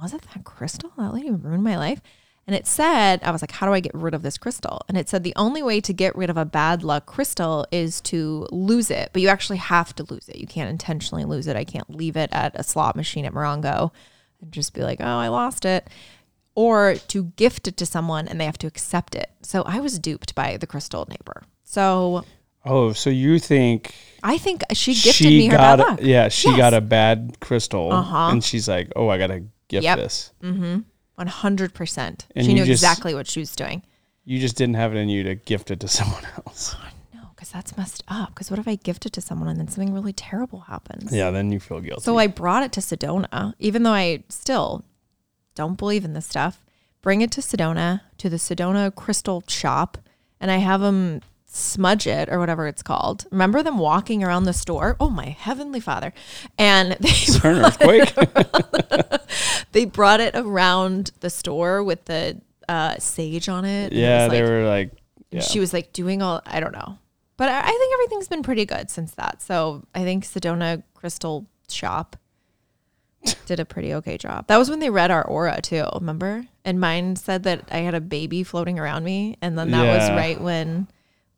was 0.00 0.12
it 0.12 0.22
that 0.34 0.42
crystal? 0.42 0.92
That 0.98 1.14
lady 1.14 1.30
ruined 1.30 1.62
my 1.62 1.76
life. 1.76 2.00
And 2.48 2.56
it 2.56 2.66
said, 2.66 3.20
I 3.22 3.30
was 3.30 3.42
like, 3.42 3.52
how 3.52 3.66
do 3.66 3.74
I 3.74 3.80
get 3.80 3.92
rid 3.94 4.14
of 4.14 4.22
this 4.22 4.38
crystal? 4.38 4.80
And 4.88 4.96
it 4.96 5.06
said 5.08 5.22
the 5.22 5.34
only 5.36 5.62
way 5.62 5.82
to 5.82 5.92
get 5.92 6.16
rid 6.16 6.30
of 6.30 6.38
a 6.38 6.46
bad 6.46 6.82
luck 6.82 7.04
crystal 7.04 7.66
is 7.70 8.00
to 8.02 8.48
lose 8.50 8.90
it, 8.90 9.10
but 9.12 9.20
you 9.20 9.28
actually 9.28 9.58
have 9.58 9.94
to 9.96 10.02
lose 10.04 10.30
it. 10.30 10.36
You 10.36 10.46
can't 10.46 10.70
intentionally 10.70 11.24
lose 11.26 11.46
it. 11.46 11.56
I 11.56 11.64
can't 11.64 11.94
leave 11.94 12.16
it 12.16 12.30
at 12.32 12.58
a 12.58 12.62
slot 12.64 12.96
machine 12.96 13.26
at 13.26 13.34
Morongo 13.34 13.92
and 14.40 14.50
just 14.50 14.72
be 14.72 14.80
like, 14.82 14.98
oh, 15.00 15.04
I 15.06 15.28
lost 15.28 15.66
it. 15.66 15.88
Or 16.54 16.94
to 17.08 17.24
gift 17.36 17.68
it 17.68 17.76
to 17.76 17.86
someone 17.86 18.26
and 18.26 18.40
they 18.40 18.46
have 18.46 18.58
to 18.58 18.66
accept 18.66 19.14
it. 19.14 19.30
So 19.42 19.62
I 19.62 19.80
was 19.80 19.98
duped 19.98 20.34
by 20.34 20.56
the 20.56 20.66
crystal 20.66 21.06
neighbor. 21.08 21.42
So 21.64 22.24
Oh, 22.64 22.92
so 22.94 23.10
you 23.10 23.38
think 23.38 23.94
I 24.22 24.38
think 24.38 24.62
she 24.72 24.94
gifted 24.94 25.26
me 25.26 25.46
her 25.48 25.56
got 25.58 25.76
bad 25.76 25.80
a- 25.80 25.82
luck. 25.90 25.98
yeah, 26.02 26.28
she 26.28 26.48
Yes. 26.48 26.56
got 26.56 26.72
a 26.74 26.80
bad 26.80 27.36
crystal, 27.40 27.92
Uh-huh. 27.92 28.30
and 28.32 28.42
she's 28.42 28.66
like, 28.68 28.90
"Oh, 28.96 29.08
I 29.08 29.16
gotta 29.18 29.44
gift 29.68 29.84
Yep. 29.84 29.98
this." 29.98 30.32
100%. 31.18 32.26
And 32.34 32.46
she 32.46 32.54
knew 32.54 32.64
just- 32.64 32.82
exactly 32.82 33.14
what 33.14 33.26
she 33.26 33.40
was 33.40 33.54
doing. 33.54 33.82
You 34.24 34.38
just 34.38 34.56
didn't 34.56 34.74
have 34.76 34.94
it 34.94 34.98
in 34.98 35.08
you 35.08 35.22
to 35.24 35.34
gift 35.34 35.70
it 35.70 35.80
to 35.80 35.88
someone 35.88 36.22
else. 36.46 36.76
Oh, 36.78 36.88
no, 37.14 37.20
because 37.34 37.50
that's 37.50 37.76
messed 37.76 38.04
up. 38.08 38.30
Because 38.34 38.50
what 38.50 38.58
if 38.58 38.68
I 38.68 38.74
gift 38.74 39.06
it 39.06 39.12
to 39.14 39.20
someone 39.20 39.48
and 39.48 39.58
then 39.58 39.68
something 39.68 39.94
really 39.94 40.12
terrible 40.12 40.60
happens? 40.60 41.12
Yeah, 41.12 41.30
then 41.30 41.50
you 41.50 41.60
feel 41.60 41.80
guilty. 41.80 42.02
So 42.02 42.18
I 42.18 42.26
brought 42.26 42.62
it 42.62 42.72
to 42.72 42.80
Sedona, 42.80 43.54
even 43.58 43.84
though 43.84 43.92
I 43.94 44.24
still 44.28 44.84
don't 45.54 45.78
believe 45.78 46.04
in 46.04 46.12
this 46.12 46.26
stuff. 46.26 46.62
Bring 47.00 47.20
it 47.22 47.30
to 47.32 47.40
Sedona, 47.40 48.02
to 48.18 48.28
the 48.28 48.36
Sedona 48.36 48.94
Crystal 48.94 49.42
Shop, 49.48 49.96
and 50.40 50.50
I 50.50 50.56
have 50.58 50.80
them 50.80 51.22
smudge 51.48 52.06
it 52.06 52.28
or 52.28 52.38
whatever 52.38 52.66
it's 52.66 52.82
called. 52.82 53.26
Remember 53.30 53.62
them 53.62 53.78
walking 53.78 54.22
around 54.22 54.44
the 54.44 54.52
store? 54.52 54.96
Oh 55.00 55.10
my 55.10 55.30
heavenly 55.30 55.80
father! 55.80 56.12
And 56.56 56.92
they 57.00 57.48
an 57.48 57.64
earthquake? 57.64 58.14
they 59.72 59.84
brought 59.84 60.20
it 60.20 60.36
around 60.36 61.10
the 61.20 61.30
store 61.30 61.82
with 61.82 62.04
the 62.04 62.40
uh, 62.68 62.96
sage 62.98 63.48
on 63.48 63.64
it. 63.64 63.86
and 63.86 63.92
it 63.94 63.98
yeah, 63.98 64.28
they 64.28 64.40
like- 64.42 64.50
were 64.50 64.68
like, 64.68 64.92
yeah. 65.30 65.40
she 65.40 65.58
was 65.58 65.72
like 65.72 65.92
doing 65.92 66.22
all 66.22 66.40
I 66.46 66.60
don't 66.60 66.72
know. 66.72 66.98
But 67.36 67.48
I, 67.48 67.60
I 67.60 67.70
think 67.70 67.94
everything's 67.94 68.28
been 68.28 68.42
pretty 68.42 68.66
good 68.66 68.90
since 68.90 69.14
that. 69.14 69.40
So 69.42 69.84
I 69.94 70.02
think 70.02 70.24
Sedona 70.24 70.82
Crystal 70.94 71.46
Shop 71.68 72.16
did 73.46 73.60
a 73.60 73.64
pretty 73.64 73.94
okay 73.94 74.18
job. 74.18 74.46
That 74.48 74.58
was 74.58 74.68
when 74.70 74.80
they 74.80 74.90
read 74.90 75.10
our 75.10 75.24
aura 75.24 75.60
too, 75.60 75.86
remember? 75.94 76.44
And 76.64 76.80
mine 76.80 77.16
said 77.16 77.44
that 77.44 77.62
I 77.70 77.78
had 77.78 77.94
a 77.94 78.00
baby 78.00 78.42
floating 78.42 78.78
around 78.78 79.04
me. 79.04 79.36
And 79.40 79.56
then 79.58 79.70
that 79.70 79.98
was 79.98 80.10
right 80.10 80.40
when 80.40 80.88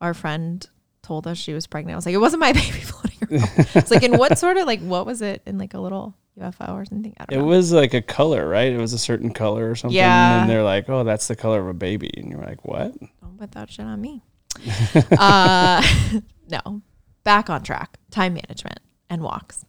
our 0.01 0.14
friend 0.14 0.66
told 1.03 1.26
us 1.26 1.38
she 1.38 1.53
was 1.53 1.66
pregnant. 1.66 1.94
I 1.94 1.96
was 1.96 2.07
like, 2.07 2.14
it 2.14 2.18
wasn't 2.18 2.40
my 2.40 2.53
baby 2.55 2.80
floating 2.80 3.18
around. 3.30 3.68
it's 3.74 3.90
like, 3.90 4.03
in 4.03 4.16
what 4.18 4.38
sort 4.38 4.57
of 4.57 4.66
like, 4.66 4.80
what 4.80 5.07
was 5.07 5.22
it 5.22 5.42
in 5.46 5.59
like 5.59 5.74
a 5.74 5.78
little 5.80 6.14
UFO 6.38 6.74
or 6.74 6.84
something? 6.84 7.14
I 7.18 7.24
It 7.24 7.30
don't 7.30 7.38
know. 7.40 7.44
was 7.46 7.72
like 7.72 7.94
a 7.94 8.03
color, 8.03 8.48
right? 8.48 8.72
It 8.72 8.78
was 8.78 8.92
a 8.92 8.98
certain 8.98 9.32
color 9.32 9.70
or 9.70 9.74
something. 9.74 9.96
Yeah. 9.96 10.40
And 10.42 10.51
they're 10.51 10.62
like, 10.62 10.88
oh, 10.88 11.05
that's 11.05 11.28
the 11.28 11.36
color 11.36 11.61
of 11.61 11.68
a 11.68 11.74
baby. 11.74 12.11
And 12.16 12.30
you're 12.30 12.40
like, 12.42 12.64
what? 12.64 12.94
Don't 13.20 13.38
put 13.38 13.53
that 13.53 13.70
shit 13.70 13.86
on 13.86 14.01
me. 14.01 14.22
uh, 15.18 15.82
no, 16.51 16.82
back 17.24 17.48
on 17.51 17.62
track. 17.62 17.98
Time 18.11 18.34
management 18.34 18.80
and 19.09 19.22
walks. 19.22 19.64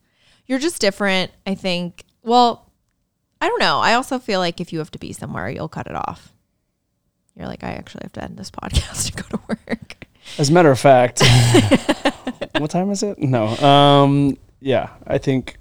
You're 0.48 0.60
just 0.60 0.82
different. 0.82 1.32
I 1.46 1.56
think. 1.56 2.04
Well, 2.24 2.72
I 3.40 3.48
don't 3.48 3.60
know. 3.60 3.80
I 3.80 3.94
also 3.94 4.20
feel 4.20 4.40
like 4.40 4.60
if 4.60 4.72
you 4.74 4.80
have 4.80 4.92
to 4.92 5.00
be 5.00 5.14
somewhere, 5.14 5.50
you'll 5.50 5.70
cut 5.70 5.88
it 5.88 5.96
off. 5.96 6.34
You're 7.36 7.48
like, 7.48 7.64
I 7.64 7.72
actually 7.72 8.02
have 8.04 8.14
to 8.14 8.24
end 8.24 8.38
this 8.38 8.52
podcast 8.52 9.08
to 9.08 9.14
go 9.24 9.38
to 9.38 9.40
work. 9.48 9.60
As 10.42 10.50
a 10.50 10.54
matter 10.54 10.72
of 10.72 10.80
fact, 10.80 11.22
what 12.58 12.72
time 12.72 12.90
is 12.90 13.04
it? 13.04 13.20
No. 13.20 13.50
Um, 13.58 14.40
yeah, 14.60 14.90
I 15.06 15.20
think 15.20 15.58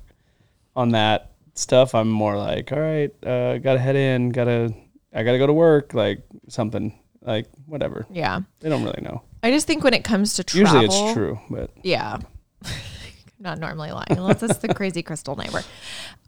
on 0.74 0.92
that 0.92 1.32
stuff, 1.52 1.94
I'm 1.94 2.08
more 2.08 2.34
like, 2.38 2.72
all 2.72 2.80
right, 2.80 3.10
uh, 3.22 3.58
gotta 3.58 3.78
head 3.78 3.94
in, 3.94 4.30
gotta, 4.30 4.72
I 5.12 5.22
gotta 5.22 5.36
go 5.36 5.46
to 5.46 5.52
work, 5.52 5.92
like 5.92 6.22
something, 6.48 6.98
like 7.20 7.46
whatever. 7.66 8.06
Yeah. 8.10 8.40
They 8.60 8.70
don't 8.70 8.82
really 8.82 9.02
know. 9.02 9.20
I 9.42 9.50
just 9.50 9.66
think 9.66 9.84
when 9.84 9.92
it 9.92 10.02
comes 10.02 10.32
to 10.36 10.44
travel, 10.44 10.80
Usually 10.80 10.84
it's 10.86 11.12
true, 11.12 11.38
but 11.50 11.72
Yeah. 11.82 12.16
Not 13.38 13.58
normally 13.58 13.90
lying, 13.90 14.06
unless 14.12 14.42
it's 14.42 14.60
the 14.60 14.72
crazy 14.72 15.02
crystal 15.02 15.36
neighbor. 15.36 15.62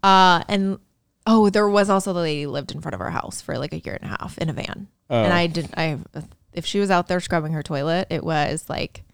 Uh, 0.02 0.44
and 0.46 0.78
oh, 1.26 1.48
there 1.48 1.70
was 1.70 1.88
also 1.88 2.12
the 2.12 2.20
lady 2.20 2.42
who 2.42 2.50
lived 2.50 2.72
in 2.72 2.82
front 2.82 2.94
of 2.94 3.00
our 3.00 3.10
house 3.10 3.40
for 3.40 3.56
like 3.56 3.72
a 3.72 3.78
year 3.78 3.96
and 3.98 4.12
a 4.12 4.16
half 4.20 4.36
in 4.36 4.50
a 4.50 4.52
van. 4.52 4.88
Oh. 5.08 5.22
And 5.22 5.32
I 5.32 5.46
didn't. 5.46 5.72
I, 5.74 5.96
if 6.52 6.64
she 6.66 6.78
was 6.80 6.90
out 6.90 7.08
there 7.08 7.20
scrubbing 7.20 7.52
her 7.52 7.62
toilet, 7.62 8.06
it 8.10 8.22
was 8.24 8.68
like, 8.68 9.04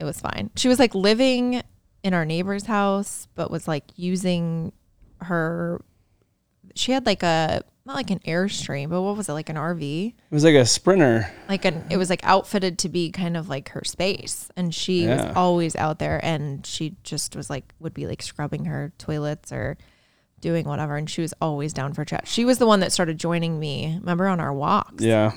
it 0.00 0.04
was 0.04 0.20
fine. 0.20 0.50
She 0.56 0.68
was 0.68 0.78
like 0.78 0.94
living 0.94 1.62
in 2.04 2.14
our 2.14 2.24
neighbor's 2.24 2.66
house, 2.66 3.28
but 3.34 3.50
was 3.50 3.66
like 3.66 3.84
using 3.96 4.72
her, 5.22 5.80
she 6.74 6.92
had 6.92 7.06
like 7.06 7.22
a, 7.22 7.62
not 7.84 7.96
like 7.96 8.10
an 8.10 8.20
Airstream, 8.20 8.90
but 8.90 9.00
what 9.02 9.16
was 9.16 9.28
it, 9.28 9.32
like 9.32 9.48
an 9.48 9.56
RV? 9.56 10.08
it 10.08 10.14
was 10.34 10.44
like 10.44 10.54
a 10.54 10.66
sprinter. 10.66 11.32
like 11.48 11.64
an 11.64 11.82
it 11.90 11.96
was 11.96 12.10
like 12.10 12.20
outfitted 12.22 12.78
to 12.80 12.88
be 12.90 13.10
kind 13.10 13.36
of 13.36 13.48
like 13.48 13.70
her 13.70 13.82
space 13.84 14.50
and 14.56 14.74
she 14.74 15.04
Yeah. 15.04 15.28
was 15.28 15.36
always 15.36 15.74
out 15.74 15.98
there 15.98 16.20
and 16.22 16.64
she 16.66 16.96
just 17.02 17.34
was 17.34 17.48
like 17.48 17.72
would 17.80 17.94
be 17.94 18.06
like 18.06 18.20
scrubbing 18.22 18.66
her 18.66 18.92
toilets 18.98 19.50
or 19.52 19.78
doing 20.40 20.66
whatever 20.68 20.96
and 20.96 21.08
she 21.08 21.22
was 21.22 21.32
always 21.40 21.72
down 21.72 21.94
for 21.94 22.04
chat 22.04 22.28
she 22.28 22.44
was 22.44 22.58
the 22.58 22.66
one 22.66 22.78
that 22.80 22.92
started 22.92 23.18
joining 23.18 23.58
me 23.58 23.96
remember 23.98 24.28
on 24.28 24.38
our 24.38 24.52
walks 24.52 25.02
Yeah, 25.02 25.32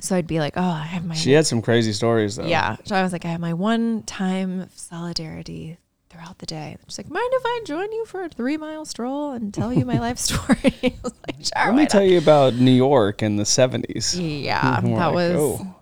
so 0.00 0.16
i'd 0.16 0.26
be 0.26 0.38
like 0.40 0.54
oh 0.56 0.60
i 0.62 0.82
have 0.84 1.04
my 1.04 1.14
she 1.14 1.32
had 1.32 1.46
some 1.46 1.60
crazy 1.62 1.92
stories 1.92 2.36
though. 2.36 2.46
yeah 2.46 2.76
so 2.84 2.94
i 2.96 3.02
was 3.02 3.12
like 3.12 3.24
i 3.24 3.28
have 3.28 3.40
my 3.40 3.52
one 3.54 4.02
time 4.04 4.60
of 4.60 4.76
solidarity 4.76 5.76
throughout 6.08 6.38
the 6.38 6.46
day 6.46 6.76
she's 6.86 6.98
like 6.98 7.08
mind 7.08 7.30
if 7.32 7.42
i 7.44 7.60
join 7.64 7.90
you 7.92 8.04
for 8.04 8.24
a 8.24 8.28
three 8.28 8.56
mile 8.56 8.84
stroll 8.84 9.30
and 9.32 9.54
tell 9.54 9.72
you 9.72 9.84
my 9.84 9.98
life 10.06 10.18
story 10.18 10.74
i 10.82 10.92
was 11.02 11.12
like 11.26 11.36
sure 11.44 11.66
Let 11.66 11.74
me 11.74 11.82
not?" 11.82 11.90
tell 11.90 12.02
you 12.02 12.18
about 12.18 12.54
New 12.54 12.72
York 12.72 13.22
in 13.22 13.36
the 13.36 13.44
70s. 13.44 14.16
yeah 14.20 14.80
that 14.80 14.84
like, 14.84 15.14
was 15.14 15.36
"Oh." 15.36 15.74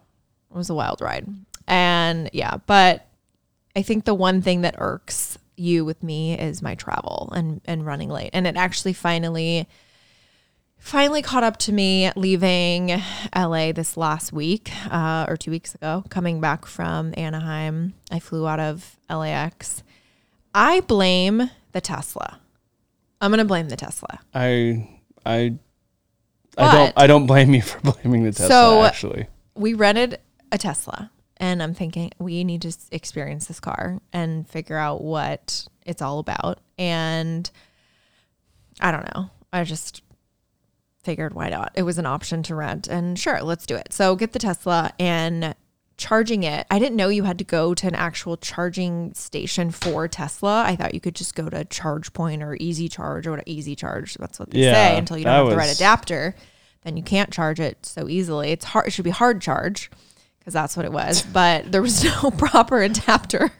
it 0.50 0.56
was 0.56 0.70
a 0.70 0.74
wild 0.74 1.00
ride. 1.00 1.26
And 1.66 2.30
yeah, 2.32 2.56
but 2.66 3.06
I 3.76 3.82
think 3.82 4.06
the 4.06 4.14
one 4.14 4.40
thing 4.40 4.62
that 4.62 4.76
irks 4.78 5.36
you 5.56 5.84
with 5.84 6.02
me 6.02 6.38
is 6.38 6.62
my 6.62 6.74
travel 6.74 7.30
and 7.34 7.60
and 7.66 7.84
running 7.84 8.08
late. 8.08 8.30
And 8.32 8.46
it 8.46 8.56
actually 8.56 8.94
finally 8.94 9.68
finally 10.78 11.22
caught 11.22 11.42
up 11.44 11.56
to 11.58 11.72
me 11.72 12.10
leaving 12.16 13.00
LA 13.36 13.72
this 13.72 13.96
last 13.96 14.32
week 14.32 14.70
uh, 14.90 15.26
or 15.28 15.36
two 15.36 15.50
weeks 15.50 15.74
ago, 15.74 16.04
coming 16.08 16.40
back 16.40 16.66
from 16.66 17.12
Anaheim. 17.16 17.94
I 18.10 18.18
flew 18.20 18.46
out 18.46 18.60
of 18.60 18.96
LAX. 19.10 19.82
I 20.54 20.80
blame 20.80 21.50
the 21.72 21.80
Tesla. 21.80 22.40
I'm 23.20 23.30
gonna 23.30 23.44
blame 23.44 23.68
the 23.68 23.76
Tesla. 23.76 24.20
I, 24.34 24.88
I, 25.26 25.54
I 26.56 26.72
don't, 26.74 26.92
I 26.96 27.06
don't 27.06 27.26
blame 27.26 27.52
you 27.54 27.62
for 27.62 27.80
blaming 27.80 28.24
the 28.24 28.32
Tesla. 28.32 28.48
So- 28.48 28.84
actually, 28.84 29.26
we 29.54 29.74
rented 29.74 30.18
a 30.52 30.58
Tesla 30.58 31.10
and 31.36 31.62
I'm 31.62 31.74
thinking 31.74 32.10
we 32.18 32.44
need 32.44 32.62
to 32.62 32.76
experience 32.90 33.46
this 33.46 33.60
car 33.60 34.00
and 34.12 34.48
figure 34.48 34.76
out 34.76 35.02
what 35.02 35.66
it's 35.84 36.00
all 36.02 36.18
about. 36.20 36.58
And 36.78 37.48
I 38.80 38.90
don't 38.92 39.14
know. 39.14 39.30
I 39.52 39.64
just 39.64 40.02
figured 41.08 41.32
why 41.32 41.48
not? 41.48 41.72
It 41.74 41.84
was 41.84 41.96
an 41.96 42.04
option 42.04 42.42
to 42.42 42.54
rent 42.54 42.86
and 42.86 43.18
sure, 43.18 43.40
let's 43.40 43.64
do 43.64 43.74
it. 43.74 43.94
So 43.94 44.14
get 44.14 44.32
the 44.32 44.38
Tesla 44.38 44.92
and 44.98 45.54
charging 45.96 46.42
it. 46.42 46.66
I 46.70 46.78
didn't 46.78 46.96
know 46.96 47.08
you 47.08 47.22
had 47.22 47.38
to 47.38 47.44
go 47.44 47.72
to 47.72 47.86
an 47.86 47.94
actual 47.94 48.36
charging 48.36 49.14
station 49.14 49.70
for 49.70 50.06
Tesla. 50.06 50.64
I 50.66 50.76
thought 50.76 50.92
you 50.92 51.00
could 51.00 51.14
just 51.14 51.34
go 51.34 51.48
to 51.48 51.64
ChargePoint 51.64 52.42
or 52.42 52.58
Easy 52.60 52.90
Charge 52.90 53.26
or 53.26 53.30
what 53.30 53.42
Easy 53.46 53.74
Charge. 53.74 54.16
That's 54.16 54.38
what 54.38 54.50
they 54.50 54.60
Yeah, 54.60 54.74
say 54.74 54.98
until 54.98 55.16
you 55.16 55.24
don't 55.24 55.32
have 55.32 55.48
the 55.48 55.56
right 55.56 55.74
adapter. 55.74 56.34
Then 56.82 56.98
you 56.98 57.02
can't 57.02 57.32
charge 57.32 57.58
it 57.58 57.86
so 57.86 58.06
easily. 58.06 58.50
It's 58.50 58.66
hard. 58.66 58.88
It 58.88 58.90
should 58.90 59.04
be 59.06 59.10
hard 59.10 59.40
charge 59.40 59.90
because 60.48 60.54
that's 60.54 60.76
what 60.78 60.86
it 60.86 60.92
was. 60.92 61.22
But 61.24 61.70
there 61.72 61.82
was 61.82 62.02
no 62.22 62.30
proper 62.30 62.80
adapter. 62.80 63.50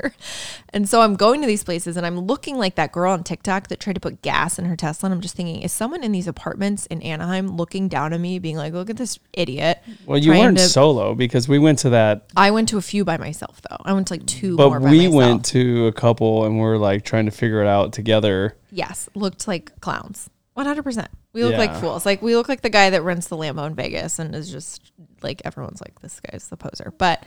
And 0.71 0.89
so 0.89 1.03
I'm 1.03 1.17
going 1.17 1.43
to 1.43 1.47
these 1.47 1.63
places 1.63 1.99
and 1.99 2.07
I'm 2.07 2.19
looking 2.19 2.57
like 2.57 2.77
that 2.77 2.93
girl 2.93 3.13
on 3.13 3.25
TikTok 3.25 3.69
that 3.69 3.79
tried 3.79 3.95
to 3.95 4.01
put 4.01 4.23
gas 4.23 4.59
in 4.59 4.65
her 4.65 4.75
Tesla. 4.75 5.09
And 5.09 5.15
I'm 5.15 5.21
just 5.21 5.35
thinking, 5.35 5.61
is 5.61 5.71
someone 5.71 6.03
in 6.03 6.13
these 6.13 6.27
apartments 6.27 6.87
in 6.87 7.03
Anaheim 7.03 7.57
looking 7.57 7.89
down 7.89 8.15
at 8.15 8.21
me, 8.21 8.39
being 8.39 8.57
like, 8.57 8.73
look 8.73 8.89
at 8.89 8.97
this 8.97 9.19
idiot? 9.35 9.83
well, 10.07 10.17
you 10.19 10.31
weren't 10.31 10.57
to- 10.57 10.65
solo 10.65 11.15
because 11.15 11.47
we 11.47 11.59
went 11.59 11.79
to 11.81 11.91
that 11.91 12.25
I 12.37 12.51
went 12.51 12.71
to 12.71 12.79
a 12.79 12.83
few 12.83 13.05
by 13.05 13.19
myself 13.19 13.61
though. 13.69 13.77
I 13.85 13.93
went 13.93 14.07
to 14.09 14.15
like 14.15 14.27
two 14.27 14.57
But 14.57 14.71
more 14.71 14.81
by 14.81 14.91
we 14.91 15.09
went 15.09 15.45
to 15.47 15.89
a 15.89 15.93
couple 15.93 16.47
and 16.47 16.59
we're 16.59 16.79
like 16.79 17.05
trying 17.05 17.27
to 17.27 17.33
figure 17.33 17.61
it 17.61 17.69
out 17.69 17.93
together. 17.93 18.57
Yes, 18.71 19.11
looked 19.15 19.47
like 19.47 19.79
clowns. 19.81 20.31
100%. 20.59 21.07
We 21.33 21.45
look 21.45 21.57
like 21.57 21.75
fools. 21.77 22.05
Like 22.05 22.21
we 22.21 22.35
look 22.37 22.49
like 22.49 22.63
the 22.63 22.69
guy 22.71 22.91
that 22.91 23.03
rents 23.03 23.29
the 23.29 23.37
Lambo 23.37 23.67
in 23.67 23.75
Vegas 23.75 24.19
and 24.19 24.35
is 24.35 24.51
just 24.51 24.93
like 25.23 25.41
everyone's 25.45 25.81
like 25.81 26.01
this 26.01 26.21
guy's 26.21 26.49
the 26.49 26.57
poser. 26.57 26.93
But 26.99 27.25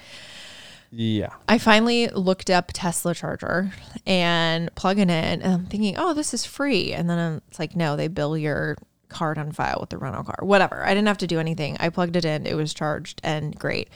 Yeah. 0.92 1.30
I 1.48 1.58
finally 1.58 2.10
looked 2.10 2.50
up 2.50 2.72
Tesla 2.74 3.16
charger 3.16 3.72
and 4.06 4.74
plugging 4.76 5.10
it 5.10 5.34
in 5.34 5.42
and 5.42 5.54
I'm 5.54 5.66
thinking, 5.68 5.96
"Oh, 5.98 6.14
this 6.14 6.34
is 6.34 6.46
free." 6.46 6.92
And 6.94 7.10
then 7.10 7.42
it's 7.48 7.60
like, 7.60 7.76
"No, 7.76 7.96
they 7.96 8.08
bill 8.10 8.38
your 8.38 8.78
card 9.08 9.38
on 9.38 9.52
file 9.54 9.78
with 9.80 9.90
the 9.90 9.98
rental 9.98 10.24
car." 10.24 10.40
Whatever. 10.42 10.84
I 10.86 10.90
didn't 10.94 11.08
have 11.08 11.18
to 11.20 11.28
do 11.28 11.40
anything. 11.40 11.78
I 11.80 11.90
plugged 11.90 12.16
it 12.18 12.26
in. 12.26 12.46
It 12.46 12.56
was 12.56 12.74
charged 12.74 13.22
and 13.24 13.58
great. 13.58 13.90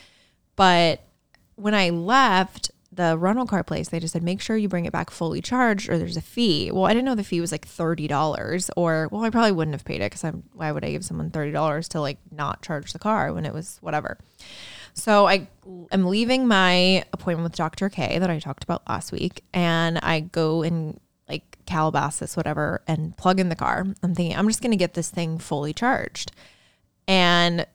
But 0.55 1.01
when 1.55 1.73
I 1.73 1.89
left 1.89 2.71
the 2.95 3.17
rental 3.17 3.45
car 3.45 3.63
place, 3.63 3.89
they 3.89 3.99
just 3.99 4.13
said, 4.13 4.23
make 4.23 4.41
sure 4.41 4.57
you 4.57 4.67
bring 4.67 4.85
it 4.85 4.93
back 4.93 5.09
fully 5.09 5.41
charged 5.41 5.89
or 5.89 5.97
there's 5.97 6.17
a 6.17 6.21
fee. 6.21 6.71
Well, 6.71 6.85
I 6.85 6.93
didn't 6.93 7.05
know 7.05 7.15
the 7.15 7.23
fee 7.23 7.41
was 7.41 7.51
like 7.51 7.67
$30 7.67 8.69
or, 8.77 9.09
well, 9.11 9.23
I 9.23 9.29
probably 9.29 9.51
wouldn't 9.51 9.75
have 9.75 9.85
paid 9.85 10.01
it 10.01 10.11
because 10.11 10.23
I'm, 10.23 10.43
why 10.53 10.71
would 10.71 10.85
I 10.85 10.91
give 10.91 11.05
someone 11.05 11.29
$30 11.29 11.87
to 11.89 12.01
like 12.01 12.17
not 12.31 12.61
charge 12.61 12.93
the 12.93 12.99
car 12.99 13.33
when 13.33 13.45
it 13.45 13.53
was 13.53 13.77
whatever? 13.81 14.17
So 14.93 15.27
I 15.27 15.47
am 15.91 16.05
leaving 16.05 16.47
my 16.47 17.03
appointment 17.11 17.43
with 17.43 17.57
Dr. 17.57 17.89
K 17.89 18.17
that 18.17 18.29
I 18.29 18.39
talked 18.39 18.63
about 18.63 18.87
last 18.87 19.11
week 19.11 19.43
and 19.53 19.99
I 19.99 20.21
go 20.21 20.61
in 20.61 20.99
like 21.27 21.57
Calabasas, 21.65 22.37
whatever, 22.37 22.81
and 22.87 23.17
plug 23.17 23.39
in 23.39 23.49
the 23.49 23.55
car. 23.55 23.85
I'm 24.01 24.15
thinking, 24.15 24.37
I'm 24.37 24.47
just 24.47 24.61
going 24.61 24.71
to 24.71 24.77
get 24.77 24.93
this 24.93 25.09
thing 25.09 25.37
fully 25.37 25.73
charged. 25.73 26.31
And 27.07 27.65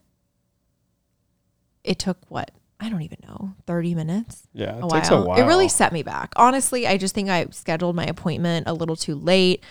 it 1.83 1.99
took 1.99 2.17
what? 2.29 2.51
I 2.81 2.89
don't 2.89 3.03
even 3.03 3.19
know, 3.27 3.53
30 3.67 3.93
minutes 3.95 4.47
Yeah. 4.53 4.77
It 4.77 4.83
a 4.83 4.89
takes 4.89 5.11
while. 5.11 5.23
a 5.23 5.25
while. 5.27 5.39
It 5.39 5.43
really 5.45 5.69
set 5.69 5.93
me 5.93 6.01
back. 6.03 6.33
Honestly, 6.35 6.87
I 6.87 6.97
just 6.97 7.13
think 7.15 7.29
I 7.29 7.45
scheduled 7.51 7.95
my 7.95 8.05
appointment 8.05 8.67
a 8.67 8.73
little 8.73 8.95
too 8.95 9.15
late. 9.15 9.63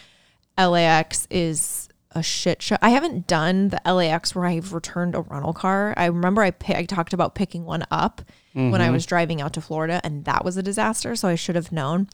LAX 0.59 1.27
is 1.31 1.89
a 2.13 2.23
shit 2.23 2.61
show. 2.61 2.77
I 2.83 2.91
haven't 2.91 3.27
done 3.27 3.69
the 3.69 3.81
LAX 3.95 4.35
where 4.35 4.45
I've 4.45 4.73
returned 4.73 5.15
a 5.15 5.21
rental 5.21 5.53
car. 5.53 5.95
I 5.97 6.07
remember 6.07 6.43
I 6.43 6.51
pi- 6.51 6.79
I 6.79 6.85
talked 6.85 7.13
about 7.13 7.35
picking 7.35 7.65
one 7.65 7.85
up 7.91 8.23
when 8.53 8.73
Mm-hmm. 8.73 8.81
I 8.83 8.91
was 8.91 9.07
driving 9.07 9.41
out 9.41 9.53
to 9.55 9.61
Florida 9.61 10.01
and 10.03 10.25
that 10.25 10.45
was 10.45 10.57
a 10.57 10.63
disaster, 10.63 11.15
so 11.15 11.29
I 11.29 11.37
should 11.37 11.55
have 11.55 11.71
known. 11.71 12.09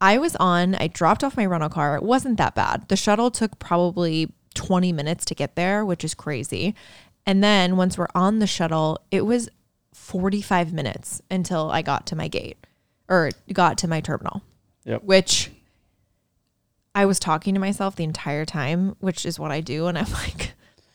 I 0.00 0.18
was 0.18 0.36
on, 0.36 0.76
I 0.76 0.86
dropped 0.86 1.24
off 1.24 1.36
my 1.36 1.44
rental 1.44 1.68
car. 1.68 1.96
It 1.96 2.02
wasn't 2.04 2.38
that 2.38 2.54
bad. 2.54 2.88
The 2.88 2.96
shuttle 2.96 3.30
took 3.30 3.58
probably 3.58 4.32
20 4.54 4.92
minutes 4.92 5.24
to 5.26 5.34
get 5.34 5.56
there, 5.56 5.84
which 5.84 6.04
is 6.04 6.14
crazy. 6.14 6.74
And 7.26 7.42
then 7.44 7.76
once 7.76 7.98
we're 7.98 8.06
on 8.14 8.38
the 8.38 8.46
shuttle, 8.46 8.98
it 9.10 9.26
was 9.26 9.48
45 9.92 10.72
minutes 10.72 11.20
until 11.30 11.70
I 11.70 11.82
got 11.82 12.06
to 12.08 12.16
my 12.16 12.28
gate 12.28 12.56
or 13.08 13.30
got 13.52 13.78
to 13.78 13.88
my 13.88 14.00
terminal, 14.00 14.42
Yep. 14.84 15.02
which 15.04 15.50
I 16.94 17.06
was 17.06 17.18
talking 17.18 17.54
to 17.54 17.60
myself 17.60 17.96
the 17.96 18.04
entire 18.04 18.44
time, 18.44 18.96
which 19.00 19.24
is 19.26 19.38
what 19.38 19.50
I 19.50 19.60
do. 19.60 19.86
And 19.86 19.98
I'm 19.98 20.10
like, 20.12 20.52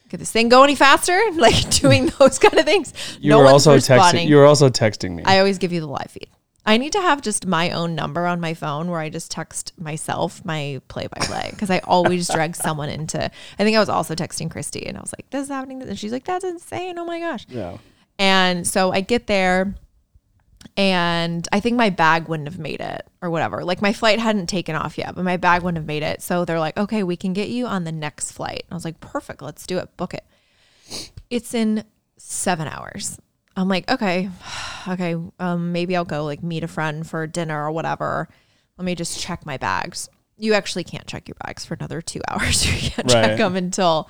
could 0.10 0.20
this 0.20 0.32
thing 0.32 0.50
go 0.50 0.64
any 0.64 0.76
faster? 0.76 1.20
Like 1.36 1.70
doing 1.72 2.08
those 2.20 2.40
kind 2.40 2.58
of 2.58 2.66
things. 2.66 2.94
You 3.20 3.32
no 3.32 3.40
were 3.40 3.48
also 3.48 3.74
responding. 3.74 4.26
texting. 4.26 4.30
You 4.30 4.38
were 4.38 4.46
also 4.46 4.70
texting 4.70 5.16
me. 5.16 5.24
I 5.26 5.40
always 5.40 5.58
give 5.58 5.72
you 5.72 5.82
the 5.82 5.88
live 5.88 6.10
feed. 6.10 6.30
I 6.68 6.78
need 6.78 6.94
to 6.94 7.02
have 7.02 7.22
just 7.22 7.46
my 7.46 7.70
own 7.72 7.94
number 7.94 8.26
on 8.26 8.40
my 8.40 8.56
phone 8.56 8.90
where 8.90 9.00
I 9.00 9.10
just 9.10 9.30
text 9.30 9.72
myself 9.78 10.44
my 10.44 10.82
play 10.88 11.06
by 11.06 11.24
play 11.24 11.50
because 11.52 11.70
I 11.70 11.78
always 11.80 12.28
drag 12.28 12.56
someone 12.56 12.90
into. 12.90 13.24
I 13.24 13.64
think 13.64 13.78
I 13.78 13.80
was 13.80 13.90
also 13.90 14.16
texting 14.16 14.50
Christy 14.50 14.88
and 14.88 14.98
I 14.98 15.02
was 15.02 15.14
like, 15.16 15.30
"This 15.30 15.44
is 15.44 15.50
happening," 15.50 15.84
and 15.84 16.00
she's 16.00 16.12
like, 16.12 16.24
"That's 16.24 16.44
insane! 16.44 16.98
Oh 16.98 17.06
my 17.06 17.20
gosh!" 17.20 17.46
Yeah. 17.48 17.78
And 18.18 18.66
so 18.66 18.92
I 18.92 19.02
get 19.02 19.28
there, 19.28 19.76
and 20.78 21.48
I 21.52 21.60
think 21.60 21.78
my 21.78 21.90
bag 21.90 22.28
wouldn't 22.28 22.50
have 22.50 22.60
made 22.60 22.82
it 22.82 23.06
or 23.22 23.30
whatever. 23.30 23.64
Like 23.64 23.82
my 23.82 23.94
flight 23.94 24.20
hadn't 24.20 24.48
taken 24.48 24.76
off 24.76 24.98
yet, 24.98 25.16
but 25.16 25.24
my 25.24 25.38
bag 25.38 25.62
wouldn't 25.64 25.78
have 25.78 25.86
made 25.88 26.04
it. 26.04 26.22
So 26.22 26.46
they're 26.46 26.60
like, 26.60 26.78
"Okay, 26.78 27.04
we 27.04 27.16
can 27.18 27.34
get 27.34 27.50
you 27.50 27.66
on 27.68 27.84
the 27.84 27.92
next 27.92 28.32
flight." 28.32 28.64
And 28.66 28.72
I 28.72 28.76
was 28.76 28.86
like, 28.86 29.00
"Perfect, 29.00 29.42
let's 29.42 29.66
do 29.68 29.78
it. 29.78 29.96
Book 29.98 30.14
it." 30.14 30.26
It's 31.30 31.54
in 31.54 31.84
seven 32.18 32.68
hours. 32.68 33.20
I'm 33.58 33.68
like, 33.70 33.90
okay, 33.90 34.30
okay, 34.88 35.16
um, 35.40 35.72
maybe 35.72 35.96
I'll 35.96 36.06
go 36.06 36.26
like 36.26 36.44
meet 36.44 36.64
a 36.64 36.68
friend 36.68 37.08
for 37.08 37.26
dinner 37.28 37.66
or 37.66 37.72
whatever. 37.72 38.28
Let 38.78 38.86
me 38.86 38.96
just 38.96 39.20
check 39.20 39.46
my 39.46 39.58
bags. 39.58 40.10
You 40.38 40.54
actually 40.54 40.84
can't 40.84 41.08
check 41.08 41.30
your 41.30 41.36
bags 41.46 41.64
for 41.64 41.76
another 41.76 42.02
two 42.02 42.20
hours. 42.28 42.66
you 42.66 42.90
can't 42.90 43.12
Right. 43.14 43.24
check 43.24 43.38
them 43.38 43.56
until 43.56 44.10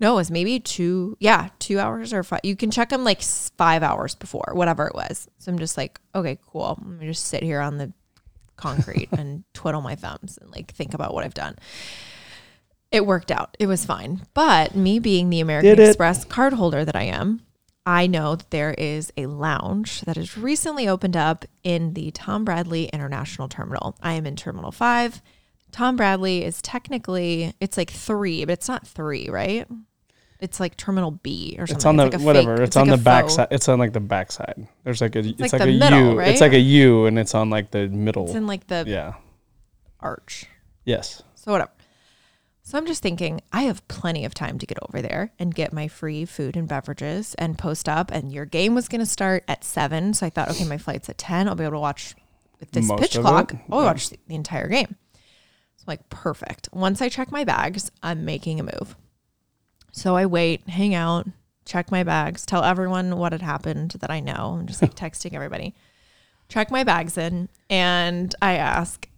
no, 0.00 0.14
it 0.14 0.16
was 0.16 0.30
maybe 0.30 0.58
two, 0.58 1.16
yeah, 1.20 1.50
two 1.58 1.78
hours 1.78 2.12
or 2.12 2.22
five. 2.22 2.40
You 2.42 2.56
can 2.56 2.70
check 2.70 2.88
them 2.88 3.04
like 3.04 3.22
five 3.22 3.82
hours 3.82 4.14
before, 4.14 4.52
whatever 4.54 4.86
it 4.86 4.94
was. 4.94 5.28
So 5.38 5.52
I'm 5.52 5.58
just 5.58 5.76
like, 5.76 6.00
okay, 6.14 6.38
cool. 6.46 6.78
Let 6.80 7.00
me 7.00 7.06
just 7.06 7.26
sit 7.26 7.42
here 7.42 7.60
on 7.60 7.78
the 7.78 7.92
concrete 8.56 9.08
and 9.16 9.44
twiddle 9.54 9.82
my 9.82 9.94
thumbs 9.94 10.38
and 10.40 10.50
like 10.50 10.72
think 10.72 10.94
about 10.94 11.14
what 11.14 11.24
I've 11.24 11.34
done. 11.34 11.56
It 12.90 13.06
worked 13.06 13.30
out. 13.30 13.56
It 13.58 13.66
was 13.66 13.84
fine. 13.84 14.22
But 14.34 14.76
me 14.76 14.98
being 14.98 15.30
the 15.30 15.40
American 15.40 15.80
Express 15.88 16.24
card 16.24 16.52
holder 16.52 16.84
that 16.84 16.94
I 16.96 17.04
am, 17.04 17.42
I 17.86 18.06
know 18.06 18.36
that 18.36 18.50
there 18.50 18.72
is 18.74 19.12
a 19.16 19.26
lounge 19.26 20.00
that 20.02 20.16
has 20.16 20.38
recently 20.38 20.88
opened 20.88 21.16
up 21.16 21.44
in 21.62 21.94
the 21.94 22.10
Tom 22.12 22.44
Bradley 22.44 22.86
International 22.86 23.48
Terminal. 23.48 23.96
I 24.00 24.14
am 24.14 24.26
in 24.26 24.36
Terminal 24.36 24.72
5. 24.72 25.20
Tom 25.74 25.96
Bradley 25.96 26.44
is 26.44 26.62
technically, 26.62 27.52
it's 27.58 27.76
like 27.76 27.90
three, 27.90 28.44
but 28.44 28.52
it's 28.52 28.68
not 28.68 28.86
three, 28.86 29.28
right? 29.28 29.66
It's 30.38 30.60
like 30.60 30.76
Terminal 30.76 31.10
B 31.10 31.56
or 31.58 31.66
something. 31.66 31.76
It's 31.76 31.84
on 31.84 31.96
the 31.96 32.04
like 32.04 32.14
a 32.14 32.18
whatever. 32.20 32.56
fake- 32.58 32.66
it's, 32.68 32.76
on 32.76 32.86
like 32.86 32.98
the 33.00 33.02
back 33.02 33.28
side. 33.28 33.48
It's 33.50 33.68
on 33.68 33.78
like 33.80 33.92
the 33.92 33.98
back 33.98 34.30
side. 34.30 34.68
There's 34.84 35.00
like 35.00 35.16
a. 35.16 35.18
It's, 35.18 35.40
like 35.40 35.52
like, 35.52 35.62
the 35.62 35.68
a 35.68 35.72
U. 35.72 35.78
middle, 35.80 36.20
It's 36.20 36.40
right? 36.40 36.40
like 36.42 36.52
a 36.52 36.60
U, 36.60 37.06
and 37.06 37.18
it's 37.18 37.34
on 37.34 37.50
like 37.50 37.72
the 37.72 37.88
middle. 37.88 38.26
It's 38.26 38.36
in 38.36 38.46
like 38.46 38.68
the 38.68 38.84
yeah. 38.86 39.14
arch. 39.98 40.44
Yes. 40.84 41.24
So 41.34 41.50
whatever. 41.50 41.72
So 42.62 42.78
I'm 42.78 42.86
just 42.86 43.02
thinking 43.02 43.40
I 43.52 43.62
have 43.62 43.86
plenty 43.88 44.24
of 44.24 44.32
time 44.32 44.60
to 44.60 44.66
get 44.66 44.78
over 44.88 45.02
there 45.02 45.32
and 45.40 45.52
get 45.52 45.72
my 45.72 45.88
free 45.88 46.24
food 46.24 46.56
and 46.56 46.68
beverages 46.68 47.34
and 47.34 47.58
post 47.58 47.88
up. 47.88 48.12
And 48.12 48.30
your 48.30 48.44
game 48.44 48.76
was 48.76 48.86
going 48.86 49.00
to 49.00 49.06
start 49.06 49.42
at 49.48 49.64
seven, 49.64 50.14
so 50.14 50.24
I 50.24 50.30
thought, 50.30 50.50
okay, 50.50 50.66
my 50.66 50.78
flight's 50.78 51.08
at 51.08 51.18
ten. 51.18 51.48
I'll 51.48 51.56
be 51.56 51.64
able 51.64 51.72
to 51.72 51.80
watch 51.80 52.14
with 52.60 52.70
this 52.70 52.86
Most 52.86 53.00
pitch 53.00 53.18
clock. 53.18 53.54
it, 53.54 53.58
I'll 53.70 53.80
yeah. 53.80 53.86
watch 53.86 54.10
the 54.10 54.18
entire 54.28 54.68
game. 54.68 54.94
So 55.84 55.90
like 55.92 56.08
perfect. 56.08 56.68
Once 56.72 57.00
I 57.02 57.08
check 57.08 57.30
my 57.30 57.44
bags, 57.44 57.90
I'm 58.02 58.24
making 58.24 58.60
a 58.60 58.64
move. 58.64 58.96
So 59.92 60.16
I 60.16 60.26
wait, 60.26 60.68
hang 60.68 60.94
out, 60.94 61.26
check 61.64 61.90
my 61.90 62.02
bags, 62.02 62.44
tell 62.44 62.64
everyone 62.64 63.16
what 63.16 63.32
had 63.32 63.42
happened 63.42 63.92
that 64.00 64.10
I 64.10 64.20
know. 64.20 64.58
I'm 64.58 64.66
just 64.66 64.82
like 64.82 64.94
texting 64.96 65.34
everybody. 65.34 65.74
Check 66.48 66.70
my 66.70 66.84
bags 66.84 67.16
in, 67.16 67.48
and 67.70 68.34
I 68.42 68.56
ask, 68.56 69.08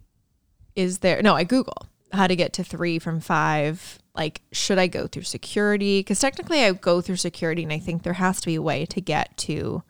is 0.77 0.99
there 0.99 1.21
no 1.23 1.35
i 1.35 1.43
google 1.43 1.87
how 2.13 2.27
to 2.27 2.37
get 2.37 2.53
to 2.53 2.63
three 2.63 2.99
from 2.99 3.19
five 3.19 3.99
like 4.15 4.43
should 4.53 4.79
i 4.79 4.87
go 4.87 5.07
through 5.07 5.23
security 5.23 6.01
because 6.01 6.21
technically 6.21 6.63
i 6.63 6.73
go 6.73 7.01
through 7.01 7.17
security 7.17 7.63
and 7.63 7.73
i 7.73 7.79
think 7.79 8.03
there 8.03 8.13
has 8.13 8.41
to 8.41 8.47
be 8.47 8.55
a 8.55 8.63
way 8.63 8.85
to 8.87 9.01
get 9.01 9.35
to 9.37 9.83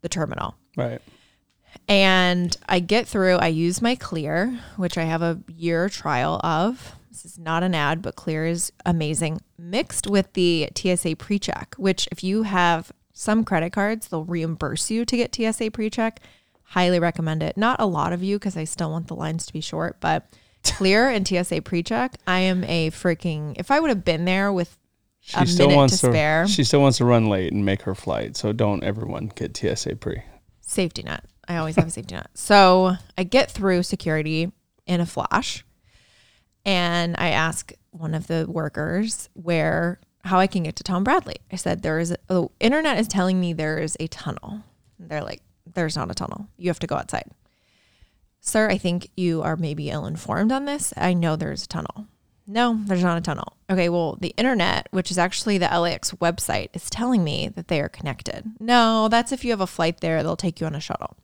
the 0.00 0.08
terminal 0.08 0.54
Right. 0.76 1.00
And 1.88 2.56
i 2.68 2.78
get 2.78 3.06
through 3.06 3.36
i 3.36 3.46
use 3.46 3.80
my 3.80 3.94
clear 3.94 4.58
which 4.76 4.98
i 4.98 5.04
have 5.04 5.22
a 5.22 5.40
year 5.48 5.88
trial 5.88 6.40
of 6.42 6.96
this 7.10 7.24
is 7.24 7.38
not 7.38 7.62
an 7.62 7.74
ad 7.74 8.02
but 8.02 8.16
clear 8.16 8.44
is 8.44 8.72
amazing 8.84 9.40
mixed 9.58 10.06
with 10.06 10.32
the 10.32 10.68
tsa 10.74 11.14
pre-check 11.16 11.74
which 11.78 12.08
if 12.10 12.24
you 12.24 12.42
have 12.42 12.92
some 13.12 13.44
credit 13.44 13.72
cards 13.72 14.08
they'll 14.08 14.24
reimburse 14.24 14.90
you 14.90 15.04
to 15.04 15.16
get 15.16 15.34
tsa 15.34 15.70
pre-check 15.70 16.20
highly 16.70 16.98
recommend 16.98 17.42
it 17.42 17.56
not 17.56 17.80
a 17.80 17.86
lot 17.86 18.12
of 18.12 18.22
you 18.22 18.36
because 18.36 18.56
i 18.56 18.64
still 18.64 18.90
want 18.90 19.06
the 19.06 19.14
lines 19.14 19.46
to 19.46 19.52
be 19.52 19.60
short 19.60 19.96
but 20.00 20.26
clear 20.64 21.08
and 21.08 21.26
tsa 21.26 21.62
pre-check 21.62 22.16
i 22.26 22.40
am 22.40 22.64
a 22.64 22.90
freaking 22.90 23.54
if 23.56 23.70
i 23.70 23.78
would 23.78 23.90
have 23.90 24.04
been 24.04 24.24
there 24.24 24.52
with 24.52 24.76
She 25.20 25.40
a 25.40 25.46
still 25.46 25.66
minute 25.66 25.76
wants 25.76 26.00
to 26.00 26.06
spare. 26.08 26.46
She 26.46 26.62
still 26.62 26.80
wants 26.80 26.98
to 26.98 27.04
run 27.04 27.28
late 27.28 27.52
and 27.52 27.64
make 27.64 27.82
her 27.82 27.96
flight. 27.96 28.36
So 28.36 28.52
don't 28.52 28.84
everyone 28.84 29.32
get 29.34 29.56
TSA 29.56 29.96
pre. 29.96 30.22
safety 30.60 31.02
net. 31.02 31.24
I 31.48 31.56
always 31.56 31.76
have 31.76 31.86
a 31.86 31.90
safety 31.90 32.14
net. 32.14 32.28
So 32.34 32.96
I 33.16 33.24
get 33.24 33.50
through 33.50 33.82
security 33.82 34.52
in 34.86 35.00
a 35.00 35.06
flash 35.06 35.64
and 36.64 37.14
I 37.18 37.28
ask 37.30 37.72
one 37.90 38.14
of 38.14 38.26
the 38.26 38.46
workers 38.48 39.28
where 39.34 40.00
how 40.24 40.40
I 40.40 40.48
can 40.48 40.64
get 40.64 40.76
to 40.76 40.82
Tom 40.82 41.04
Bradley. 41.04 41.36
I 41.52 41.56
said 41.56 41.82
there 41.82 41.98
is 41.98 42.14
the 42.26 42.48
internet 42.60 42.98
is 42.98 43.08
telling 43.08 43.40
me 43.40 43.52
there 43.52 43.78
is 43.78 43.96
a 44.00 44.08
tunnel. 44.08 44.62
They're 44.98 45.22
like 45.22 45.40
there's 45.74 45.96
not 45.96 46.10
a 46.10 46.14
tunnel. 46.14 46.48
You 46.56 46.68
have 46.68 46.80
to 46.80 46.86
go 46.86 46.96
outside. 46.96 47.30
Sir, 48.40 48.68
I 48.68 48.78
think 48.78 49.10
you 49.16 49.42
are 49.42 49.56
maybe 49.56 49.90
ill 49.90 50.06
informed 50.06 50.52
on 50.52 50.64
this. 50.64 50.92
I 50.96 51.14
know 51.14 51.36
there's 51.36 51.64
a 51.64 51.68
tunnel. 51.68 52.06
No, 52.46 52.78
there's 52.84 53.02
not 53.02 53.18
a 53.18 53.20
tunnel. 53.20 53.56
Okay, 53.68 53.88
well, 53.88 54.16
the 54.20 54.32
internet, 54.36 54.86
which 54.92 55.10
is 55.10 55.18
actually 55.18 55.58
the 55.58 55.66
LAX 55.66 56.12
website, 56.12 56.68
is 56.74 56.88
telling 56.88 57.24
me 57.24 57.48
that 57.48 57.66
they 57.66 57.80
are 57.80 57.88
connected. 57.88 58.52
No, 58.60 59.08
that's 59.08 59.32
if 59.32 59.44
you 59.44 59.50
have 59.50 59.60
a 59.60 59.66
flight 59.66 60.00
there, 60.00 60.22
they'll 60.22 60.36
take 60.36 60.60
you 60.60 60.66
on 60.66 60.76
a 60.76 60.80
shuttle. 60.80 61.16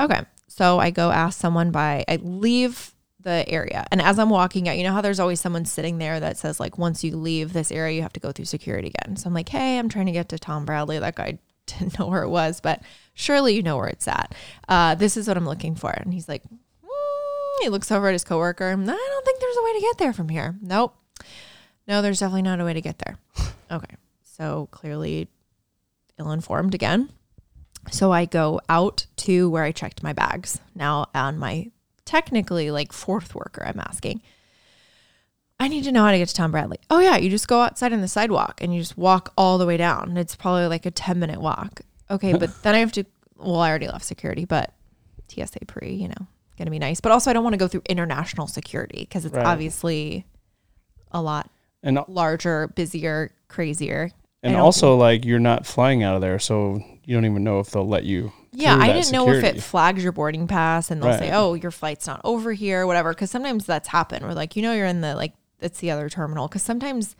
Okay, 0.00 0.20
so 0.48 0.78
I 0.78 0.90
go 0.90 1.10
ask 1.10 1.38
someone 1.38 1.70
by, 1.70 2.04
I 2.08 2.16
leave 2.16 2.94
the 3.20 3.46
area. 3.48 3.86
And 3.90 4.00
as 4.00 4.18
I'm 4.18 4.30
walking 4.30 4.68
out, 4.68 4.78
you 4.78 4.82
know 4.82 4.92
how 4.92 5.02
there's 5.02 5.20
always 5.20 5.40
someone 5.40 5.64
sitting 5.66 5.98
there 5.98 6.18
that 6.20 6.38
says, 6.38 6.58
like, 6.58 6.78
once 6.78 7.04
you 7.04 7.16
leave 7.16 7.52
this 7.52 7.70
area, 7.70 7.96
you 7.96 8.02
have 8.02 8.12
to 8.14 8.20
go 8.20 8.32
through 8.32 8.46
security 8.46 8.88
again. 8.88 9.16
So 9.16 9.26
I'm 9.26 9.34
like, 9.34 9.48
hey, 9.48 9.78
I'm 9.78 9.88
trying 9.88 10.06
to 10.06 10.12
get 10.12 10.30
to 10.30 10.38
Tom 10.38 10.64
Bradley. 10.64 10.98
That 10.98 11.16
guy 11.16 11.38
didn't 11.66 11.98
know 11.98 12.06
where 12.06 12.22
it 12.22 12.30
was, 12.30 12.60
but 12.60 12.82
surely 13.14 13.54
you 13.54 13.62
know 13.62 13.76
where 13.76 13.88
it's 13.88 14.08
at. 14.08 14.34
Uh, 14.68 14.94
this 14.94 15.16
is 15.16 15.28
what 15.28 15.36
I'm 15.36 15.46
looking 15.46 15.74
for. 15.74 15.90
And 15.90 16.14
he's 16.14 16.28
like, 16.28 16.42
"Mm," 16.44 17.62
he 17.62 17.68
looks 17.68 17.92
over 17.92 18.08
at 18.08 18.14
his 18.14 18.24
coworker. 18.24 18.70
I 18.70 18.74
don't 18.74 19.24
think 19.24 19.40
there's 19.40 19.56
a 19.56 19.62
way 19.62 19.74
to 19.74 19.80
get 19.80 19.98
there 19.98 20.12
from 20.12 20.30
here. 20.30 20.56
Nope. 20.62 20.96
No, 21.86 22.02
there's 22.02 22.20
definitely 22.20 22.42
not 22.42 22.60
a 22.60 22.64
way 22.64 22.72
to 22.72 22.80
get 22.80 22.98
there. 22.98 23.18
Okay. 23.72 23.94
So 24.24 24.66
clearly 24.72 25.28
ill 26.18 26.32
informed 26.32 26.74
again. 26.74 27.08
So 27.90 28.12
I 28.12 28.24
go 28.24 28.60
out 28.68 29.06
to 29.16 29.48
where 29.50 29.64
I 29.64 29.72
checked 29.72 30.02
my 30.02 30.12
bags. 30.12 30.60
Now 30.74 31.06
on 31.14 31.38
my 31.38 31.70
technically 32.04 32.70
like 32.70 32.92
fourth 32.92 33.34
worker, 33.34 33.64
I'm 33.66 33.80
asking. 33.80 34.22
I 35.58 35.68
need 35.68 35.84
to 35.84 35.92
know 35.92 36.04
how 36.04 36.10
to 36.12 36.18
get 36.18 36.28
to 36.28 36.34
Tom 36.34 36.50
Bradley. 36.52 36.78
Oh 36.88 37.00
yeah, 37.00 37.16
you 37.18 37.28
just 37.28 37.48
go 37.48 37.60
outside 37.60 37.92
on 37.92 38.00
the 38.00 38.08
sidewalk 38.08 38.60
and 38.62 38.74
you 38.74 38.80
just 38.80 38.96
walk 38.96 39.32
all 39.36 39.58
the 39.58 39.66
way 39.66 39.76
down. 39.76 40.16
It's 40.16 40.34
probably 40.36 40.66
like 40.66 40.86
a 40.86 40.90
10 40.90 41.18
minute 41.18 41.40
walk. 41.40 41.82
Okay, 42.10 42.32
but 42.32 42.62
then 42.62 42.74
I 42.74 42.78
have 42.78 42.92
to 42.92 43.04
well, 43.36 43.60
I 43.60 43.68
already 43.70 43.88
left 43.88 44.04
security, 44.04 44.44
but 44.44 44.72
TSA 45.28 45.60
pre, 45.66 45.92
you 45.94 46.08
know, 46.08 46.26
gonna 46.58 46.70
be 46.70 46.78
nice. 46.78 47.00
But 47.00 47.12
also 47.12 47.30
I 47.30 47.34
don't 47.34 47.44
want 47.44 47.54
to 47.54 47.58
go 47.58 47.68
through 47.68 47.82
international 47.88 48.46
security 48.46 49.00
because 49.00 49.24
it's 49.24 49.34
Right. 49.34 49.46
obviously 49.46 50.26
a 51.12 51.20
lot 51.22 51.50
And 51.82 51.98
larger, 52.08 52.68
busier, 52.68 53.32
crazier. 53.48 54.10
and 54.42 54.56
also 54.56 54.96
like 54.96 55.24
you're 55.24 55.38
not 55.38 55.66
flying 55.66 56.02
out 56.02 56.14
of 56.14 56.20
there, 56.20 56.38
so 56.38 56.82
you 57.04 57.14
don't 57.14 57.24
even 57.24 57.44
know 57.44 57.60
if 57.60 57.70
they'll 57.70 57.86
let 57.88 58.04
you. 58.04 58.32
Yeah, 58.52 58.76
I 58.76 58.92
didn't 58.92 59.12
know 59.12 59.28
if 59.30 59.44
it 59.44 59.62
flags 59.62 60.02
your 60.02 60.12
boarding 60.12 60.46
pass 60.46 60.90
and 60.90 61.02
they'll 61.02 61.16
say, 61.18 61.30
"Oh, 61.32 61.54
your 61.54 61.70
flight's 61.70 62.06
not 62.06 62.20
over 62.24 62.52
here," 62.52 62.86
whatever. 62.86 63.10
Because 63.10 63.30
sometimes 63.30 63.64
that's 63.64 63.88
happened. 63.88 64.24
We're 64.24 64.32
like, 64.34 64.56
you 64.56 64.62
know, 64.62 64.72
you're 64.72 64.86
in 64.86 65.00
the 65.00 65.14
like 65.14 65.32
it's 65.60 65.78
the 65.80 65.90
other 65.90 66.08
terminal. 66.08 66.48
Because 66.48 66.62
sometimes, 66.62 67.14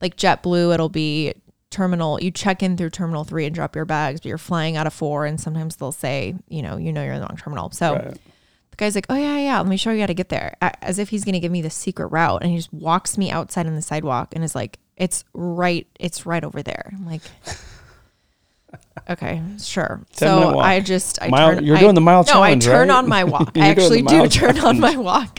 like 0.00 0.16
JetBlue, 0.16 0.74
it'll 0.74 0.88
be 0.88 1.34
terminal. 1.70 2.20
You 2.20 2.30
check 2.30 2.62
in 2.62 2.76
through 2.76 2.90
terminal 2.90 3.24
three 3.24 3.46
and 3.46 3.54
drop 3.54 3.76
your 3.76 3.84
bags, 3.84 4.20
but 4.20 4.28
you're 4.28 4.38
flying 4.38 4.76
out 4.76 4.86
of 4.86 4.92
four, 4.92 5.24
and 5.24 5.40
sometimes 5.40 5.76
they'll 5.76 5.92
say, 5.92 6.34
you 6.48 6.62
know, 6.62 6.76
you 6.76 6.92
know, 6.92 7.02
you're 7.04 7.14
in 7.14 7.20
the 7.20 7.26
wrong 7.26 7.36
terminal. 7.36 7.70
So 7.70 7.94
Right. 7.94 8.14
the 8.70 8.76
guy's 8.76 8.94
like, 8.94 9.06
"Oh 9.08 9.14
yeah, 9.14 9.38
yeah, 9.38 9.58
let 9.58 9.68
me 9.68 9.76
show 9.76 9.92
you 9.92 10.00
how 10.00 10.06
to 10.06 10.14
get 10.14 10.30
there," 10.30 10.56
as 10.60 10.98
if 10.98 11.10
he's 11.10 11.24
gonna 11.24 11.40
give 11.40 11.52
me 11.52 11.62
the 11.62 11.70
secret 11.70 12.08
route, 12.08 12.42
and 12.42 12.50
he 12.50 12.56
just 12.56 12.72
walks 12.72 13.16
me 13.16 13.30
outside 13.30 13.66
on 13.66 13.76
the 13.76 13.82
sidewalk 13.82 14.32
and 14.34 14.42
is 14.42 14.54
like, 14.54 14.78
"It's 14.96 15.24
right, 15.32 15.86
it's 16.00 16.26
right 16.26 16.42
over 16.42 16.62
there." 16.62 16.90
I'm 16.92 17.06
like. 17.06 17.22
Okay, 19.08 19.42
sure. 19.58 20.00
10-minute 20.16 20.52
So. 20.52 20.58
I 20.58 20.80
just 20.80 21.20
I 21.22 21.28
Mile- 21.28 21.54
turn. 21.54 21.64
you're 21.64 21.76
I- 21.76 21.80
doing 21.80 21.94
the 21.94 22.00
mile 22.00 22.22
no, 22.24 22.32
challenge, 22.32 22.66
I 22.66 22.70
turn 22.70 22.88
right? 22.88 22.98
on 22.98 23.08
my 23.08 23.24
walk. 23.24 23.52
I 23.56 23.68
actually 23.68 24.02
do 24.02 24.16
mile 24.18 24.28
turn 24.28 24.58
on 24.58 24.78
my 24.80 24.96
walk, 24.96 25.38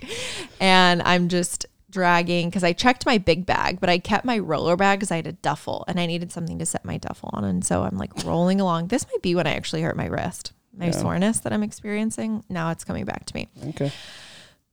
and 0.60 1.02
I'm 1.04 1.28
just 1.30 1.66
dragging 1.90 2.50
because 2.50 2.64
I 2.64 2.74
checked 2.74 3.06
my 3.06 3.20
big 3.20 3.46
bag, 3.46 3.80
but 3.80 3.88
I 3.90 4.00
kept 4.00 4.26
my 4.26 4.40
roller 4.40 4.76
bag 4.76 5.00
because 5.00 5.12
I 5.12 5.18
had 5.18 5.28
a 5.28 5.34
duffel 5.34 5.86
and 5.88 6.00
I 6.00 6.08
needed 6.08 6.32
something 6.32 6.58
to 6.58 6.66
set 6.66 6.84
my 6.84 6.98
duffel 6.98 7.30
on, 7.34 7.44
and 7.44 7.64
so 7.64 7.84
I'm 7.84 7.98
like 7.98 8.12
rolling 8.26 8.60
along. 8.60 8.88
This 8.88 9.06
might 9.12 9.22
be 9.22 9.36
when 9.36 9.46
I 9.46 9.54
actually 9.54 9.84
hurt 9.84 9.96
my 9.96 10.08
wrist, 10.08 10.54
my 10.76 10.86
Yeah. 10.86 10.92
soreness 10.92 11.40
that 11.42 11.54
I'm 11.54 11.62
experiencing. 11.64 12.44
Now 12.50 12.72
it's 12.72 12.84
coming 12.84 13.06
back 13.06 13.26
to 13.26 13.36
me. 13.36 13.48
Okay. 13.70 13.92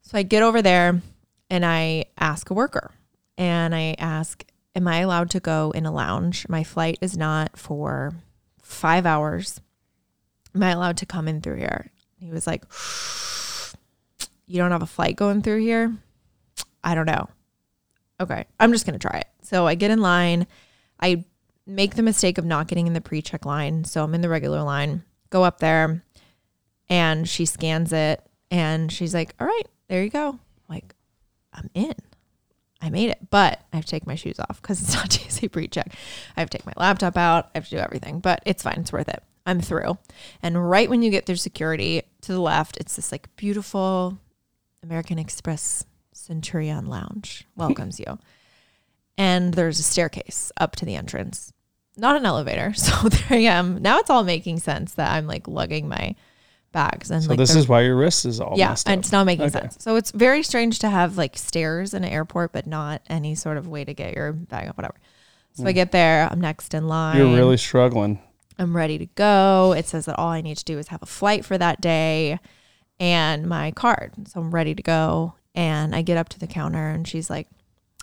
So 0.02 0.16
I 0.18 0.22
get 0.22 0.42
over 0.42 0.62
there 0.62 1.02
and 1.50 1.64
I 1.66 2.06
ask 2.18 2.48
a 2.50 2.54
worker 2.54 2.90
and 3.36 3.74
I 3.74 3.94
ask, 3.98 4.44
Am 4.74 4.86
I 4.88 5.00
allowed 5.00 5.30
to 5.30 5.40
go 5.40 5.72
in 5.72 5.84
a 5.84 5.90
lounge? 5.92 6.48
My 6.48 6.62
flight 6.64 6.96
is 7.00 7.16
not 7.18 7.58
for 7.58 8.14
five 8.70 9.06
hours. 9.06 9.60
Am 10.54 10.62
I 10.62 10.70
allowed 10.70 10.96
to 10.98 11.06
come 11.06 11.28
in 11.28 11.40
through 11.40 11.56
here? 11.56 11.90
He 12.18 12.30
was 12.30 12.46
like, 12.46 12.64
You 14.46 14.58
don't 14.58 14.70
have 14.70 14.82
a 14.82 14.86
flight 14.86 15.16
going 15.16 15.42
through 15.42 15.60
here? 15.60 15.96
I 16.82 16.94
don't 16.94 17.06
know. 17.06 17.28
Okay, 18.20 18.44
I'm 18.58 18.72
just 18.72 18.86
going 18.86 18.98
to 18.98 19.08
try 19.08 19.18
it. 19.18 19.28
So 19.42 19.66
I 19.66 19.74
get 19.74 19.90
in 19.90 20.00
line. 20.00 20.46
I 21.00 21.24
make 21.66 21.94
the 21.94 22.02
mistake 22.02 22.36
of 22.38 22.44
not 22.44 22.68
getting 22.68 22.86
in 22.86 22.92
the 22.92 23.00
pre 23.00 23.22
check 23.22 23.44
line. 23.44 23.84
So 23.84 24.02
I'm 24.04 24.14
in 24.14 24.20
the 24.20 24.28
regular 24.28 24.62
line, 24.62 25.04
go 25.30 25.44
up 25.44 25.58
there, 25.58 26.04
and 26.88 27.28
she 27.28 27.46
scans 27.46 27.92
it 27.92 28.22
and 28.50 28.90
she's 28.90 29.14
like, 29.14 29.34
All 29.40 29.46
right, 29.46 29.66
there 29.88 30.02
you 30.02 30.10
go. 30.10 30.38
like, 30.68 30.94
I'm 31.52 31.70
in. 31.74 31.94
I 32.82 32.90
made 32.90 33.10
it, 33.10 33.30
but 33.30 33.62
I 33.72 33.76
have 33.76 33.84
to 33.84 33.90
take 33.90 34.06
my 34.06 34.14
shoes 34.14 34.40
off 34.40 34.60
because 34.60 34.80
it's 34.80 34.94
not 34.94 35.12
TSA 35.12 35.50
pre 35.50 35.68
check. 35.68 35.94
I 36.36 36.40
have 36.40 36.50
to 36.50 36.58
take 36.58 36.66
my 36.66 36.72
laptop 36.76 37.16
out. 37.16 37.50
I 37.54 37.58
have 37.58 37.64
to 37.68 37.76
do 37.76 37.78
everything, 37.78 38.20
but 38.20 38.42
it's 38.46 38.62
fine. 38.62 38.80
It's 38.80 38.92
worth 38.92 39.08
it. 39.08 39.22
I'm 39.46 39.60
through. 39.60 39.98
And 40.42 40.70
right 40.70 40.88
when 40.88 41.02
you 41.02 41.10
get 41.10 41.26
through 41.26 41.36
security 41.36 42.02
to 42.22 42.32
the 42.32 42.40
left, 42.40 42.76
it's 42.76 42.96
this 42.96 43.12
like 43.12 43.34
beautiful 43.36 44.18
American 44.82 45.18
Express 45.18 45.84
Centurion 46.12 46.86
Lounge 46.86 47.46
welcomes 47.56 47.98
you. 47.98 48.18
And 49.18 49.54
there's 49.54 49.78
a 49.78 49.82
staircase 49.82 50.50
up 50.56 50.76
to 50.76 50.86
the 50.86 50.94
entrance, 50.94 51.52
not 51.96 52.16
an 52.16 52.24
elevator. 52.24 52.72
So 52.76 53.08
there 53.08 53.38
I 53.38 53.42
am. 53.42 53.82
Now 53.82 53.98
it's 53.98 54.10
all 54.10 54.24
making 54.24 54.60
sense 54.60 54.94
that 54.94 55.12
I'm 55.12 55.26
like 55.26 55.46
lugging 55.48 55.88
my 55.88 56.14
bags. 56.72 57.10
And 57.10 57.22
So 57.22 57.30
like 57.30 57.38
this 57.38 57.54
is 57.54 57.68
why 57.68 57.82
your 57.82 57.96
wrist 57.96 58.24
is 58.26 58.40
all 58.40 58.54
yeah, 58.56 58.68
messed 58.70 58.86
up. 58.88 58.92
and 58.92 59.00
it's 59.00 59.12
not 59.12 59.24
making 59.24 59.46
Okay. 59.46 59.60
sense. 59.60 59.76
So 59.80 59.96
it's 59.96 60.10
very 60.10 60.42
strange 60.42 60.78
to 60.80 60.88
have 60.90 61.16
like 61.16 61.36
stairs 61.36 61.94
in 61.94 62.04
an 62.04 62.10
airport, 62.10 62.52
but 62.52 62.66
not 62.66 63.02
any 63.08 63.34
sort 63.34 63.56
of 63.56 63.66
way 63.68 63.84
to 63.84 63.92
get 63.94 64.14
your 64.14 64.32
bag 64.32 64.68
up, 64.68 64.76
whatever. 64.76 64.94
So 65.54 65.66
I 65.66 65.72
get 65.72 65.90
there, 65.92 66.28
I'm 66.30 66.40
next 66.40 66.74
in 66.74 66.86
line. 66.86 67.16
Hmm. 67.16 67.22
You're 67.26 67.36
really 67.36 67.56
struggling. 67.56 68.20
I'm 68.58 68.76
ready 68.76 68.98
to 68.98 69.06
go. 69.06 69.74
It 69.76 69.86
says 69.86 70.04
that 70.06 70.16
all 70.18 70.28
I 70.28 70.40
need 70.42 70.56
to 70.58 70.64
do 70.64 70.78
is 70.78 70.88
have 70.88 71.02
a 71.02 71.06
flight 71.06 71.44
for 71.44 71.58
that 71.58 71.80
day 71.80 72.38
and 73.00 73.46
my 73.48 73.70
card. 73.72 74.12
So 74.28 74.40
I'm 74.40 74.54
ready 74.54 74.74
to 74.74 74.82
go. 74.82 75.34
And 75.54 75.94
I 75.94 76.02
get 76.02 76.16
up 76.16 76.28
to 76.30 76.38
the 76.38 76.46
counter 76.46 76.88
and 76.88 77.06
she's 77.08 77.28
like, 77.28 77.48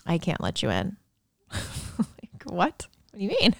I 0.04 0.18
can't 0.18 0.40
let 0.42 0.62
you 0.62 0.70
in. 0.70 0.96
like, 1.52 2.42
what? 2.44 2.86
What 3.10 3.18
do 3.18 3.22
you 3.24 3.30
mean? 3.40 3.54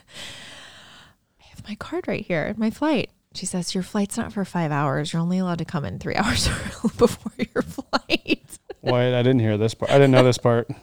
I 1.40 1.44
have 1.50 1.66
my 1.66 1.74
card 1.76 2.06
right 2.08 2.24
here, 2.24 2.44
and 2.44 2.58
my 2.58 2.70
flight. 2.70 3.10
She 3.38 3.46
says, 3.46 3.72
Your 3.72 3.84
flight's 3.84 4.16
not 4.16 4.32
for 4.32 4.44
five 4.44 4.72
hours. 4.72 5.12
You're 5.12 5.22
only 5.22 5.38
allowed 5.38 5.58
to 5.58 5.64
come 5.64 5.84
in 5.84 5.98
three 5.98 6.14
hours 6.16 6.48
before 6.96 7.32
your 7.38 7.62
flight. 7.62 8.58
Wait, 8.82 9.18
I 9.18 9.22
didn't 9.22 9.38
hear 9.38 9.56
this 9.56 9.74
part. 9.74 9.90
I 9.90 9.94
didn't 9.94 10.10
know 10.10 10.24
this 10.24 10.38
part. 10.38 10.66
I 10.70 10.74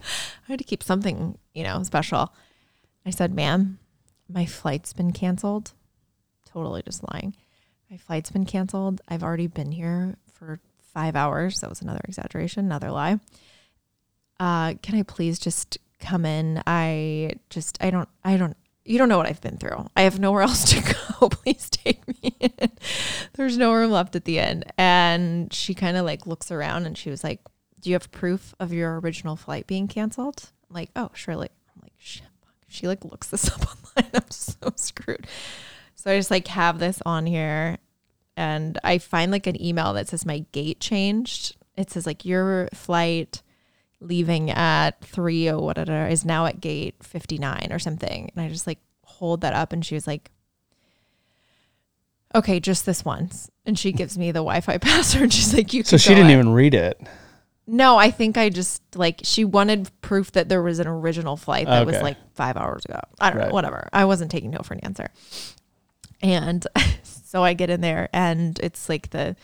had 0.48 0.60
to 0.60 0.66
keep 0.66 0.82
something, 0.82 1.38
you 1.54 1.64
know, 1.64 1.84
special. 1.84 2.34
I 3.06 3.10
said, 3.10 3.34
ma'am, 3.34 3.80
my 4.30 4.46
flight's 4.46 4.94
been 4.94 5.12
canceled. 5.12 5.74
Totally 6.46 6.82
just 6.82 7.04
lying. 7.12 7.36
My 7.92 7.98
flight's 7.98 8.32
been 8.32 8.46
canceled. 8.46 9.02
I've 9.08 9.24
already 9.24 9.48
been 9.48 9.72
here 9.72 10.16
for 10.34 10.60
five 10.94 11.16
hours. 11.16 11.60
That 11.60 11.70
was 11.70 11.82
another 11.82 12.02
exaggeration, 12.08 12.66
another 12.66 12.90
lie. 12.90 13.20
Uh, 14.40 14.76
can 14.82 14.96
I 14.96 15.04
please 15.04 15.40
just 15.40 15.78
come 16.00 16.26
in? 16.26 16.64
I 16.66 17.34
just, 17.50 17.78
I 17.82 17.90
don't, 17.90 18.10
I 18.24 18.38
don't, 18.38 18.56
you 18.86 19.00
don't 19.00 19.10
know 19.10 19.18
what 19.18 19.26
I've 19.26 19.42
been 19.42 19.58
through. 19.58 19.88
I 19.96 20.04
have 20.04 20.20
nowhere 20.20 20.42
else 20.44 20.64
to 20.72 20.82
go. 20.82 21.30
please 21.30 21.70
take 21.70 22.08
me 22.08 22.36
in. 22.40 22.72
There's 23.34 23.58
no 23.58 23.74
room 23.74 23.92
left 23.92 24.16
at 24.16 24.26
the 24.26 24.40
end. 24.40 24.72
And 24.78 25.52
she 25.52 25.74
kind 25.74 25.98
of 25.98 26.06
like 26.06 26.28
looks 26.28 26.52
around 26.52 26.86
and 26.86 26.98
she 26.98 27.10
was 27.10 27.24
like, 27.24 27.42
do 27.80 27.90
you 27.90 27.96
have 27.96 28.12
proof 28.12 28.54
of 28.60 28.72
your 28.72 29.00
original 29.00 29.36
flight 29.36 29.68
being 29.68 29.88
canceled? 29.88 30.52
I'm 30.70 30.76
like, 30.76 30.90
oh, 30.96 31.12
surely. 31.14 31.50
I'm 31.76 31.82
like, 31.82 31.94
shit. 31.98 32.28
fuck. 32.42 32.56
She 32.68 32.88
like 32.88 33.04
looks 33.04 33.28
this 33.28 33.50
up 33.54 33.62
online. 33.62 34.12
I'm 34.14 34.32
so 34.32 34.72
screwed. 34.76 35.28
So 35.96 36.12
I 36.12 36.18
just 36.18 36.32
like 36.32 36.48
have 36.48 36.80
this 36.80 37.02
on 37.06 37.26
here 37.26 37.78
and 38.38 38.78
I 38.84 38.98
find 38.98 39.32
like 39.32 39.48
an 39.48 39.62
email 39.62 39.94
that 39.94 40.08
says 40.10 40.26
my 40.26 40.46
gate 40.52 40.80
changed. 40.80 41.56
It 41.76 41.90
says 41.90 42.06
like 42.06 42.26
your 42.26 42.70
flight 42.74 43.42
leaving 44.00 44.52
at 44.52 45.02
three 45.02 45.48
or 45.50 45.60
whatever 45.60 46.08
is 46.08 46.26
now 46.26 46.46
at 46.46 46.60
gate 46.62 46.96
59 47.02 47.70
or 47.72 47.80
something. 47.80 48.32
And 48.36 48.46
I 48.46 48.50
just 48.50 48.68
like 48.68 48.80
hold 49.04 49.42
that 49.42 49.54
up 49.54 49.74
and 49.74 49.86
she 49.86 49.96
was 49.96 50.06
like, 50.08 50.32
okay, 52.34 52.60
just 52.60 52.86
this 52.86 53.06
once. 53.06 53.50
And 53.66 53.78
she 53.80 53.92
gives 53.92 54.18
me 54.18 54.32
the 54.32 54.40
Wi-Fi 54.40 54.78
password. 54.80 55.24
And 55.24 55.34
she's 55.34 55.54
like, 55.54 55.74
you 55.74 55.84
So 55.84 55.98
she 55.98 56.10
didn't 56.10 56.26
in. 56.30 56.32
even 56.40 56.50
read 56.54 56.74
it. 56.74 57.00
No, 57.68 57.98
I 57.98 58.12
think 58.12 58.38
I 58.38 58.50
just 58.50 58.84
like 58.96 59.22
she 59.24 59.44
wanted 59.44 59.90
proof 60.02 60.32
that 60.34 60.50
there 60.50 60.62
was 60.62 60.78
an 60.78 60.88
original 60.88 61.36
flight 61.36 61.66
that 61.66 61.86
was 61.88 62.00
like 62.00 62.18
five 62.36 62.58
hours 62.58 62.86
ago. 62.86 63.00
I 63.20 63.30
don't 63.32 63.40
Right. 63.40 63.48
know, 63.48 63.54
whatever. 63.56 63.90
I 63.92 64.06
wasn't 64.06 64.30
taking 64.30 64.52
no 64.52 64.60
for 64.60 64.76
an 64.76 64.82
answer. 64.82 65.08
And 66.22 66.66
so 67.04 67.44
I 67.44 67.54
get 67.54 67.72
in 67.72 67.82
there 67.82 68.08
and 68.14 68.60
it's 68.60 68.88
like 68.88 69.10
the 69.10 69.36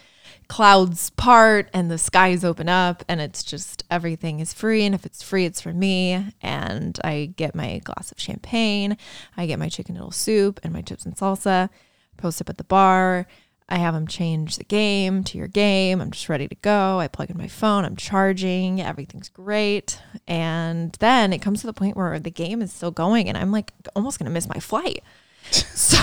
clouds 0.51 1.11
part 1.11 1.69
and 1.73 1.89
the 1.89 1.97
skies 1.97 2.43
open 2.43 2.67
up 2.67 3.05
and 3.07 3.21
it's 3.21 3.41
just 3.41 3.85
everything 3.89 4.41
is 4.41 4.51
free. 4.51 4.83
And 4.83 4.93
if 4.93 5.05
it's 5.05 5.23
free, 5.23 5.45
it's 5.45 5.61
for 5.61 5.71
me. 5.71 6.33
And 6.41 6.99
I 7.05 7.31
get 7.37 7.55
my 7.55 7.79
glass 7.85 8.11
of 8.11 8.19
champagne, 8.19 8.97
I 9.37 9.45
get 9.45 9.59
my 9.59 9.69
chicken 9.69 9.95
noodle 9.95 10.11
soup 10.11 10.59
and 10.61 10.73
my 10.73 10.81
chips 10.81 11.05
and 11.05 11.15
salsa, 11.15 11.69
post 12.17 12.41
up 12.41 12.49
at 12.49 12.57
the 12.57 12.65
bar. 12.65 13.27
I 13.69 13.77
have 13.77 13.93
them 13.93 14.07
change 14.07 14.57
the 14.57 14.65
game 14.65 15.23
to 15.23 15.37
your 15.37 15.47
game. 15.47 16.01
I'm 16.01 16.11
just 16.11 16.27
ready 16.27 16.49
to 16.49 16.55
go. 16.55 16.99
I 16.99 17.07
plug 17.07 17.29
in 17.29 17.37
my 17.37 17.47
phone, 17.47 17.85
I'm 17.85 17.95
charging, 17.95 18.81
everything's 18.81 19.29
great. 19.29 20.01
And 20.27 20.91
then 20.99 21.31
it 21.31 21.41
comes 21.41 21.61
to 21.61 21.67
the 21.67 21.71
point 21.71 21.95
where 21.95 22.19
the 22.19 22.29
game 22.29 22.61
is 22.61 22.73
still 22.73 22.91
going 22.91 23.29
and 23.29 23.37
I'm 23.37 23.53
like 23.53 23.71
almost 23.95 24.19
going 24.19 24.29
to 24.29 24.33
miss 24.33 24.49
my 24.49 24.59
flight. 24.59 25.01
So 25.51 25.97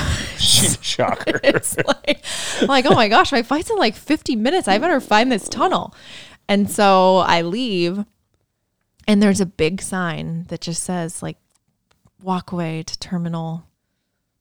Shocker. 0.83 1.41
it's 1.45 1.77
like, 1.77 2.25
like, 2.63 2.87
oh 2.87 2.95
my 2.95 3.09
gosh, 3.09 3.33
my 3.33 3.43
flight's 3.43 3.71
in 3.71 3.77
like 3.77 3.95
50 3.95 4.37
minutes. 4.37 4.69
I 4.69 4.79
better 4.79 5.01
find 5.01 5.31
this 5.31 5.49
tunnel. 5.49 5.95
And 6.49 6.71
so 6.71 7.19
I 7.19 7.43
leave, 7.43 8.05
and 9.07 9.23
there's 9.23 9.41
a 9.41 9.47
big 9.47 9.83
sign 9.83 10.45
that 10.49 10.61
just 10.61 10.83
says, 10.83 11.23
like, 11.23 11.37
walk 12.23 12.53
away 12.53 12.83
to 12.83 12.99
terminal 12.99 13.65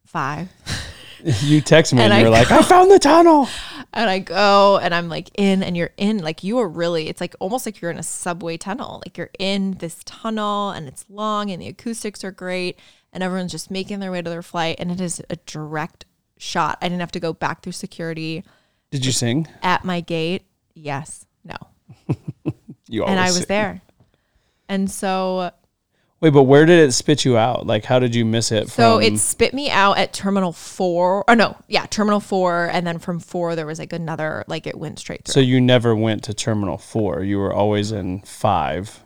five. 0.06 0.50
you 1.24 1.62
text 1.62 1.94
me 1.94 2.02
and, 2.02 2.14
and 2.14 2.22
you're 2.22 2.30
like, 2.30 2.52
I 2.52 2.62
found 2.62 2.90
the 2.90 3.00
tunnel. 3.00 3.50
And 3.94 4.10
I 4.10 4.20
go 4.20 4.78
and 4.78 4.94
I'm 4.94 5.10
like 5.10 5.30
in, 5.38 5.64
and 5.64 5.76
you're 5.76 5.92
in, 5.98 6.20
like, 6.20 6.44
you 6.44 6.60
are 6.60 6.68
really, 6.68 7.10
it's 7.10 7.20
like 7.20 7.36
almost 7.40 7.66
like 7.66 7.82
you're 7.82 7.92
in 7.92 7.98
a 7.98 8.04
subway 8.04 8.58
tunnel. 8.58 9.02
Like, 9.06 9.18
you're 9.18 9.32
in 9.38 9.72
this 9.80 10.02
tunnel, 10.06 10.72
and 10.72 10.88
it's 10.88 11.06
long, 11.10 11.52
and 11.52 11.62
the 11.62 11.68
acoustics 11.68 12.24
are 12.24 12.32
great, 12.32 12.80
and 13.18 13.24
everyone's 13.24 13.52
just 13.52 13.72
making 13.72 13.98
their 14.00 14.12
way 14.12 14.22
to 14.22 14.30
their 14.30 14.44
flight. 14.44 14.76
And 14.78 14.92
it 14.92 15.02
is 15.02 15.20
a 15.28 15.38
direct 15.48 16.06
shot. 16.38 16.78
I 16.84 16.88
didn't 16.88 17.00
have 17.00 17.12
to 17.14 17.20
go 17.20 17.34
back 17.34 17.64
through 17.64 17.72
security. 17.72 18.44
Did 18.92 19.04
you 19.04 19.12
sing? 19.12 19.48
at 19.64 19.84
my 19.84 20.02
gate 20.02 20.44
yes 20.76 21.26
no 21.44 21.56
You 22.88 23.04
and 23.06 23.20
i 23.20 23.24
always 23.24 23.34
was 23.34 23.38
sing. 23.40 23.48
there 23.50 23.82
and 24.70 24.90
so 24.92 25.52
Wait, 26.22 26.32
but 26.32 26.44
where 26.44 26.66
did 26.66 26.80
it 26.88 26.94
spit 26.94 27.26
you 27.26 27.38
out? 27.38 27.68
Like, 27.68 27.86
how 27.86 28.00
did 28.00 28.16
you 28.16 28.26
miss 28.26 28.52
it? 28.52 28.70
so 28.70 28.96
from, 28.98 29.04
it 29.04 29.18
spit 29.20 29.54
me 29.54 29.70
out 29.72 29.98
at 29.98 30.14
terminal 30.14 30.54
four 30.54 31.26
or 31.28 31.36
no 31.36 31.58
yeah 31.68 31.86
terminal 31.88 32.20
four 32.20 32.70
and 32.72 32.86
then 32.86 33.00
from 33.00 33.20
four 33.20 33.56
there 33.56 33.66
was 33.66 33.80
like 33.80 33.94
another 33.94 34.44
like 34.48 34.68
it 34.68 34.78
went 34.78 35.00
straight 35.00 35.26
through 35.26 35.34
So 35.34 35.40
you 35.40 35.60
never 35.60 35.96
went 35.96 36.24
to 36.26 36.34
Terminal 36.36 36.78
Four. 36.78 37.24
You 37.24 37.40
were 37.40 37.54
always 37.54 37.92
in 37.92 38.22
five, 38.22 39.04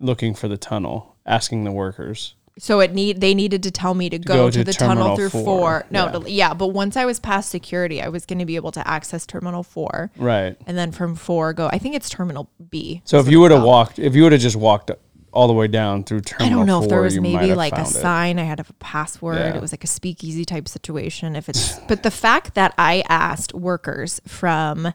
looking 0.00 0.34
for 0.34 0.48
the 0.48 0.58
tunnel, 0.58 1.16
asking 1.26 1.64
the 1.64 1.72
workers. 1.72 2.34
So 2.58 2.80
it 2.80 2.92
need 2.94 3.20
they 3.20 3.34
needed 3.34 3.62
to 3.64 3.70
tell 3.70 3.94
me 3.94 4.08
to 4.10 4.18
go, 4.18 4.34
Go 4.34 4.50
to, 4.50 4.58
to 4.58 4.64
the 4.64 4.72
tunnel 4.72 5.16
through 5.16 5.30
four. 5.30 5.44
four, 5.44 5.86
no 5.90 6.04
Yeah. 6.06 6.12
to- 6.12 6.30
yeah 6.30 6.54
but 6.54 6.68
once 6.68 6.96
i 6.96 7.04
was 7.04 7.18
past 7.18 7.50
security 7.50 8.00
i 8.00 8.08
was 8.08 8.26
going 8.26 8.38
to 8.38 8.44
be 8.44 8.56
able 8.56 8.70
to 8.72 8.86
access 8.88 9.26
terminal 9.26 9.62
four 9.62 10.10
Right. 10.16 10.56
and 10.66 10.78
then 10.78 10.92
from 10.92 11.16
four 11.16 11.52
go 11.52 11.68
i 11.72 11.78
think 11.78 11.94
it's 11.96 12.08
terminal 12.08 12.48
b 12.70 13.02
So 13.04 13.18
if 13.18 13.28
you 13.28 13.40
would 13.40 13.50
have 13.50 13.62
walked, 13.64 13.98
if 13.98 14.14
you 14.14 14.22
would 14.22 14.32
have 14.32 14.40
just 14.40 14.56
walked 14.56 14.90
all 15.32 15.48
the 15.48 15.52
way 15.52 15.66
down 15.66 16.04
through 16.04 16.20
terminal. 16.20 16.46
I 16.46 16.56
don't 16.56 16.66
know 16.66 16.78
Four, 16.78 16.84
if 16.84 16.90
there 16.90 17.00
was 17.02 17.18
maybe 17.18 17.54
like 17.56 17.76
a 17.76 17.80
it. 17.80 17.86
sign. 17.88 18.38
I 18.38 18.44
had 18.44 18.58
to 18.58 18.62
have 18.62 18.70
a 18.70 18.74
password. 18.74 19.38
Yeah. 19.38 19.56
It 19.56 19.60
was 19.60 19.72
like 19.72 19.82
a 19.82 19.88
speakeasy 19.88 20.44
type 20.44 20.68
situation. 20.68 21.34
If 21.34 21.48
it's, 21.48 21.76
but 21.88 22.04
the 22.04 22.12
fact 22.12 22.54
that 22.54 22.72
I 22.78 23.02
asked 23.08 23.52
workers 23.52 24.20
from, 24.28 24.94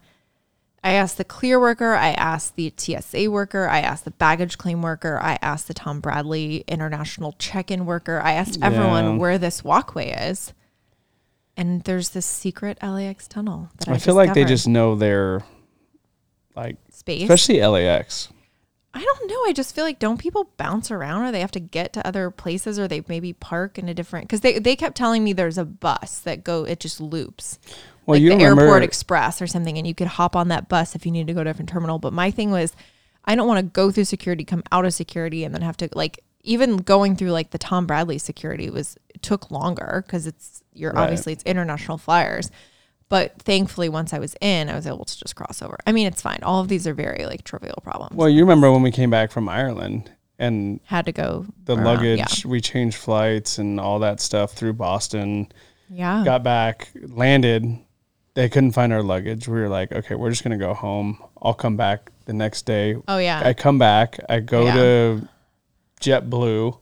I 0.83 0.93
asked 0.93 1.17
the 1.17 1.25
clear 1.25 1.59
worker, 1.59 1.93
I 1.93 2.11
asked 2.11 2.55
the 2.55 2.73
TSA 2.75 3.29
worker, 3.29 3.67
I 3.67 3.79
asked 3.81 4.05
the 4.05 4.11
baggage 4.11 4.57
claim 4.57 4.81
worker, 4.81 5.19
I 5.21 5.37
asked 5.41 5.67
the 5.67 5.73
Tom 5.73 5.99
Bradley 5.99 6.63
international 6.67 7.33
check-in 7.37 7.85
worker, 7.85 8.21
I 8.23 8.33
asked 8.33 8.59
everyone 8.61 9.03
Yeah. 9.05 9.15
where 9.17 9.37
this 9.37 9.63
walkway 9.63 10.11
is, 10.11 10.53
and 11.57 11.83
there's 11.83 12.09
this 12.11 12.25
secret 12.25 12.77
LAX 12.81 13.27
tunnel 13.27 13.69
that 13.79 13.89
I, 13.89 13.93
I 13.95 13.97
feel 13.97 14.15
like 14.15 14.33
they 14.33 14.45
just 14.45 14.67
know 14.67 14.95
their, 14.95 15.43
like, 16.55 16.77
space. 16.91 17.23
especially 17.23 17.61
LAX. 17.65 18.29
I 18.91 19.03
don't 19.03 19.29
know. 19.29 19.43
I 19.45 19.53
just 19.53 19.75
feel 19.75 19.83
like 19.83 19.99
don't 19.99 20.17
people 20.17 20.51
bounce 20.57 20.89
around 20.89 21.23
or 21.23 21.31
they 21.31 21.41
have 21.41 21.51
to 21.51 21.59
get 21.59 21.93
to 21.93 22.07
other 22.07 22.31
places 22.31 22.79
or 22.79 22.87
they 22.87 23.03
maybe 23.07 23.33
park 23.33 23.77
in 23.77 23.87
a 23.87 23.93
different 23.93 24.27
because 24.27 24.41
they, 24.41 24.57
they 24.57 24.75
kept 24.75 24.97
telling 24.97 25.23
me 25.23 25.31
there's 25.31 25.59
a 25.59 25.63
bus 25.65 26.19
that 26.21 26.43
go 26.43 26.63
it 26.63 26.79
just 26.79 26.99
loops. 26.99 27.59
Well, 28.09 28.15
like 28.15 28.23
you 28.23 28.29
the 28.29 28.35
remember, 28.37 28.63
airport 28.63 28.83
express 28.83 29.41
or 29.41 29.47
something 29.47 29.77
and 29.77 29.85
you 29.87 29.93
could 29.95 30.07
hop 30.07 30.35
on 30.35 30.47
that 30.49 30.67
bus 30.67 30.95
if 30.95 31.05
you 31.05 31.11
need 31.11 31.27
to 31.27 31.33
go 31.33 31.43
to 31.43 31.49
a 31.49 31.53
different 31.53 31.69
terminal. 31.69 31.99
But 31.99 32.11
my 32.13 32.31
thing 32.31 32.51
was 32.51 32.75
I 33.25 33.35
don't 33.35 33.47
want 33.47 33.59
to 33.59 33.63
go 33.71 33.91
through 33.91 34.05
security, 34.05 34.43
come 34.43 34.63
out 34.71 34.85
of 34.85 34.93
security 34.93 35.43
and 35.43 35.53
then 35.53 35.61
have 35.61 35.77
to 35.77 35.89
like 35.93 36.19
even 36.41 36.77
going 36.77 37.15
through 37.15 37.31
like 37.31 37.51
the 37.51 37.57
Tom 37.57 37.85
Bradley 37.85 38.17
security 38.17 38.69
was 38.69 38.97
took 39.21 39.51
longer 39.51 40.03
because 40.05 40.25
it's 40.25 40.63
you're 40.73 40.91
Right. 40.93 41.03
obviously 41.03 41.33
it's 41.33 41.43
international 41.43 41.97
flyers. 41.97 42.49
But 43.09 43.41
thankfully, 43.41 43.89
once 43.89 44.13
I 44.13 44.19
was 44.19 44.35
in, 44.39 44.69
I 44.69 44.75
was 44.75 44.85
able 44.85 45.03
to 45.03 45.19
just 45.19 45.35
cross 45.35 45.63
over. 45.63 45.77
I 45.87 45.91
mean, 45.91 46.05
it's 46.05 46.21
fine. 46.21 46.39
All 46.43 46.61
of 46.61 46.67
these 46.67 46.85
are 46.85 46.93
very 46.93 47.25
like 47.25 47.43
trivial 47.43 47.79
problems. 47.83 48.15
Well, 48.15 48.29
you 48.29 48.41
remember 48.41 48.71
when 48.71 48.83
we 48.83 48.91
came 48.91 49.09
back 49.09 49.31
from 49.31 49.49
Ireland 49.49 50.11
and 50.37 50.79
Had 50.85 51.05
to 51.05 51.11
go 51.11 51.45
the 51.65 51.75
around, 51.75 51.85
luggage, 51.85 52.45
we 52.45 52.61
changed 52.61 52.97
flights 52.97 53.57
and 53.57 53.79
all 53.79 53.99
that 53.99 54.21
stuff 54.21 54.53
through 54.53 54.73
Boston. 54.73 55.47
Yeah. 55.89 56.19
yeah. 56.19 56.25
Got 56.25 56.43
back, 56.43 56.89
landed. 57.07 57.79
They 58.35 58.47
couldn't 58.49 58.71
find 58.71 58.93
our 58.93 59.03
luggage. 59.03 59.47
We 59.47 59.59
were 59.59 59.69
like, 59.69 59.91
okay, 59.91 60.15
we're 60.15 60.29
just 60.29 60.43
gonna 60.43 60.57
go 60.57 60.73
home. 60.73 61.21
I'll 61.41 61.53
come 61.53 61.75
back 61.77 62.11
the 62.25 62.33
next 62.33 62.63
day. 62.65 62.95
oh 63.07 63.17
yeah. 63.17 63.41
I 63.43 63.53
come 63.53 63.77
back. 63.79 64.19
I 64.29 64.39
go 64.39 64.65
Yeah. 64.65 64.73
to 64.75 65.27
JetBlue. 66.01 66.77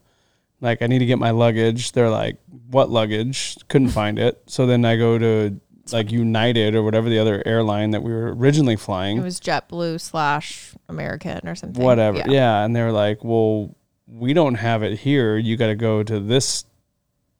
Like, 0.59 0.81
I 0.81 0.87
need 0.87 0.99
to 0.99 1.05
get 1.05 1.19
my 1.19 1.31
luggage. 1.31 1.91
They're 1.91 2.09
like, 2.09 2.37
what 2.69 2.89
luggage? 2.89 3.57
Couldn't 3.67 3.89
find 4.01 4.17
it. 4.19 4.41
So 4.47 4.65
then 4.65 4.83
I 4.85 4.97
go 4.97 5.17
to 5.17 5.59
like 5.93 6.11
United 6.11 6.75
or 6.75 6.83
whatever 6.83 7.07
the 7.09 7.17
other 7.19 7.41
airline 7.45 7.91
that 7.91 8.03
we 8.03 8.11
were 8.11 8.33
originally 8.35 8.75
flying. 8.75 9.17
it 9.19 9.23
was 9.23 9.39
JetBlue 9.39 10.01
slash 10.01 10.73
American 10.89 11.47
or 11.47 11.55
something. 11.55 11.81
whatever. 11.81 12.17
Yeah. 12.17 12.25
Yeah. 12.27 12.65
And 12.65 12.75
they're 12.75 12.91
like, 12.91 13.23
well, 13.23 13.73
we 14.05 14.33
don't 14.33 14.55
have 14.55 14.83
it 14.83 14.99
here. 14.99 15.37
You 15.37 15.55
got 15.55 15.67
to 15.67 15.75
go 15.75 16.03
to 16.03 16.19
this 16.19 16.65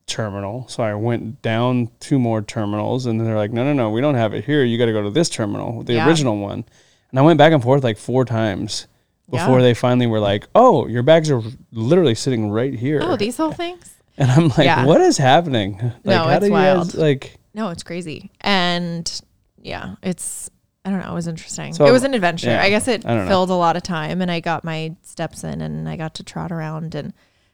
terminal. 0.08 0.68
So 0.70 0.82
I 0.84 0.96
went 0.96 1.42
down 1.42 1.90
two 2.00 2.18
more 2.18 2.42
terminals 2.42 3.06
and 3.06 3.20
then 3.20 3.28
they're 3.28 3.38
like, 3.38 3.52
no, 3.52 3.64
no, 3.64 3.74
no, 3.74 3.90
we 3.90 4.02
don't 4.02 4.16
have 4.16 4.34
it 4.34 4.46
here. 4.46 4.64
You 4.64 4.78
got 4.78 4.86
to 4.88 4.94
go 4.94 5.04
to 5.04 5.12
this 5.12 5.30
terminal, 5.30 5.84
the 5.84 5.94
Yeah. 5.96 6.08
original 6.08 6.38
one. 6.38 6.66
And 7.12 7.20
I 7.20 7.22
went 7.22 7.38
back 7.38 7.54
and 7.54 7.62
forth 7.62 7.84
like 7.84 7.98
four 7.98 8.26
times 8.26 8.88
before 9.30 9.58
Yeah. 9.60 9.64
they 9.64 9.74
finally 9.74 10.08
were 10.08 10.20
like, 10.20 10.48
oh, 10.56 10.88
your 10.88 11.04
bags 11.04 11.30
are 11.30 11.42
literally 11.72 12.16
sitting 12.16 12.50
right 12.50 12.74
here. 12.74 13.00
Oh, 13.04 13.16
these 13.18 13.38
whole 13.38 13.52
things. 13.52 13.96
and 14.18 14.32
I'm 14.32 14.48
like, 14.50 14.60
Yeah. 14.60 14.86
what 14.86 15.02
is 15.02 15.18
happening? 15.18 15.74
Like, 15.78 16.06
No, 16.06 16.24
how 16.24 16.30
it's 16.30 16.40
do 16.40 16.46
you 16.48 16.52
wild. 16.54 16.88
guys 16.88 16.96
like, 16.96 17.38
No, 17.54 17.70
it's 17.70 17.84
crazy. 17.84 18.32
And 18.42 19.22
yeah, 19.62 19.96
it's 20.02 20.50
I 20.86 20.90
don't 20.90 21.02
know, 21.04 21.12
it 21.12 21.16
was 21.16 21.28
interesting. 21.28 21.74
So, 21.74 21.86
it 21.86 21.92
was 21.92 22.04
an 22.04 22.14
adventure. 22.14 22.48
yeah, 22.48 22.64
I 22.64 22.70
guess 22.70 22.88
it 22.88 23.06
I 23.06 23.10
don't 23.14 23.26
know. 23.26 23.30
filled 23.30 23.50
a 23.50 23.56
lot 23.56 23.76
of 23.76 23.84
time 23.84 24.22
and 24.22 24.32
I 24.32 24.40
got 24.40 24.64
my 24.64 24.96
steps 25.02 25.44
in 25.44 25.60
and 25.60 25.90
I 25.90 25.98
got 25.98 26.14
to 26.16 26.24
trot 26.24 26.50
around 26.50 26.96
and 26.96 27.14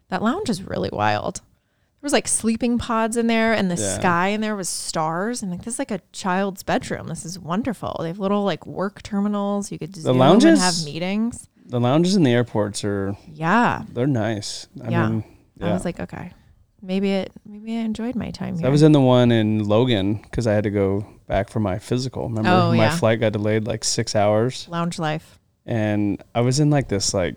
that 0.09 0.21
lounge 0.21 0.51
is 0.51 0.61
really 0.61 0.91
wild. 0.93 1.41
There 2.03 2.07
was 2.07 2.11
like 2.13 2.27
sleeping 2.27 2.77
pods 2.79 3.15
in 3.15 3.27
there 3.27 3.53
and 3.53 3.71
the 3.71 3.81
Yeah. 3.81 3.97
sky 3.97 4.27
in 4.27 4.41
there 4.41 4.57
was 4.57 4.67
stars 4.67 5.41
and 5.41 5.49
like 5.49 5.63
this 5.63 5.75
is 5.75 5.79
like 5.79 5.89
a 5.89 6.01
child's 6.11 6.61
bedroom. 6.61 7.07
This 7.07 7.23
is 7.23 7.39
wonderful. 7.39 7.95
They 8.01 8.09
have 8.09 8.19
little 8.19 8.43
like 8.43 8.67
work 8.67 9.01
terminals. 9.03 9.71
You 9.71 9.79
could 9.79 9.93
the 9.95 10.13
lounges? 10.13 10.51
and 10.51 10.59
have 10.59 10.83
meetings. 10.83 11.47
the 11.65 11.79
lounges 11.79 12.17
in 12.17 12.23
the 12.23 12.31
airports 12.33 12.83
are, 12.83 13.15
Yeah. 13.31 13.83
they're 13.93 14.05
nice. 14.05 14.67
I 14.83 14.89
Yeah. 14.89 15.07
mean, 15.07 15.23
I 15.61 15.71
was 15.71 15.85
like, 15.85 16.01
okay. 16.01 16.33
Maybe 16.81 17.13
it 17.13 17.31
maybe 17.45 17.77
I 17.77 17.79
enjoyed 17.79 18.15
my 18.15 18.31
time 18.31 18.57
here. 18.57 18.67
I 18.67 18.69
was 18.69 18.83
in 18.83 18.91
the 18.91 18.99
one 18.99 19.31
in 19.31 19.63
Logan 19.63 20.15
because 20.15 20.45
I 20.45 20.51
had 20.51 20.65
to 20.65 20.71
go 20.71 21.05
back 21.27 21.47
for 21.47 21.61
my 21.61 21.79
physical. 21.79 22.27
Remember, 22.27 22.49
Oh, 22.49 22.67
my 22.71 22.75
yeah. 22.87 22.97
flight 22.97 23.21
got 23.21 23.31
delayed 23.31 23.65
like 23.65 23.85
six 23.85 24.13
hours, 24.13 24.67
lounge 24.69 24.99
life. 24.99 25.39
and 25.65 26.21
I 26.35 26.41
was 26.41 26.59
in 26.59 26.69
like 26.69 26.89
this 26.89 27.13
like 27.13 27.35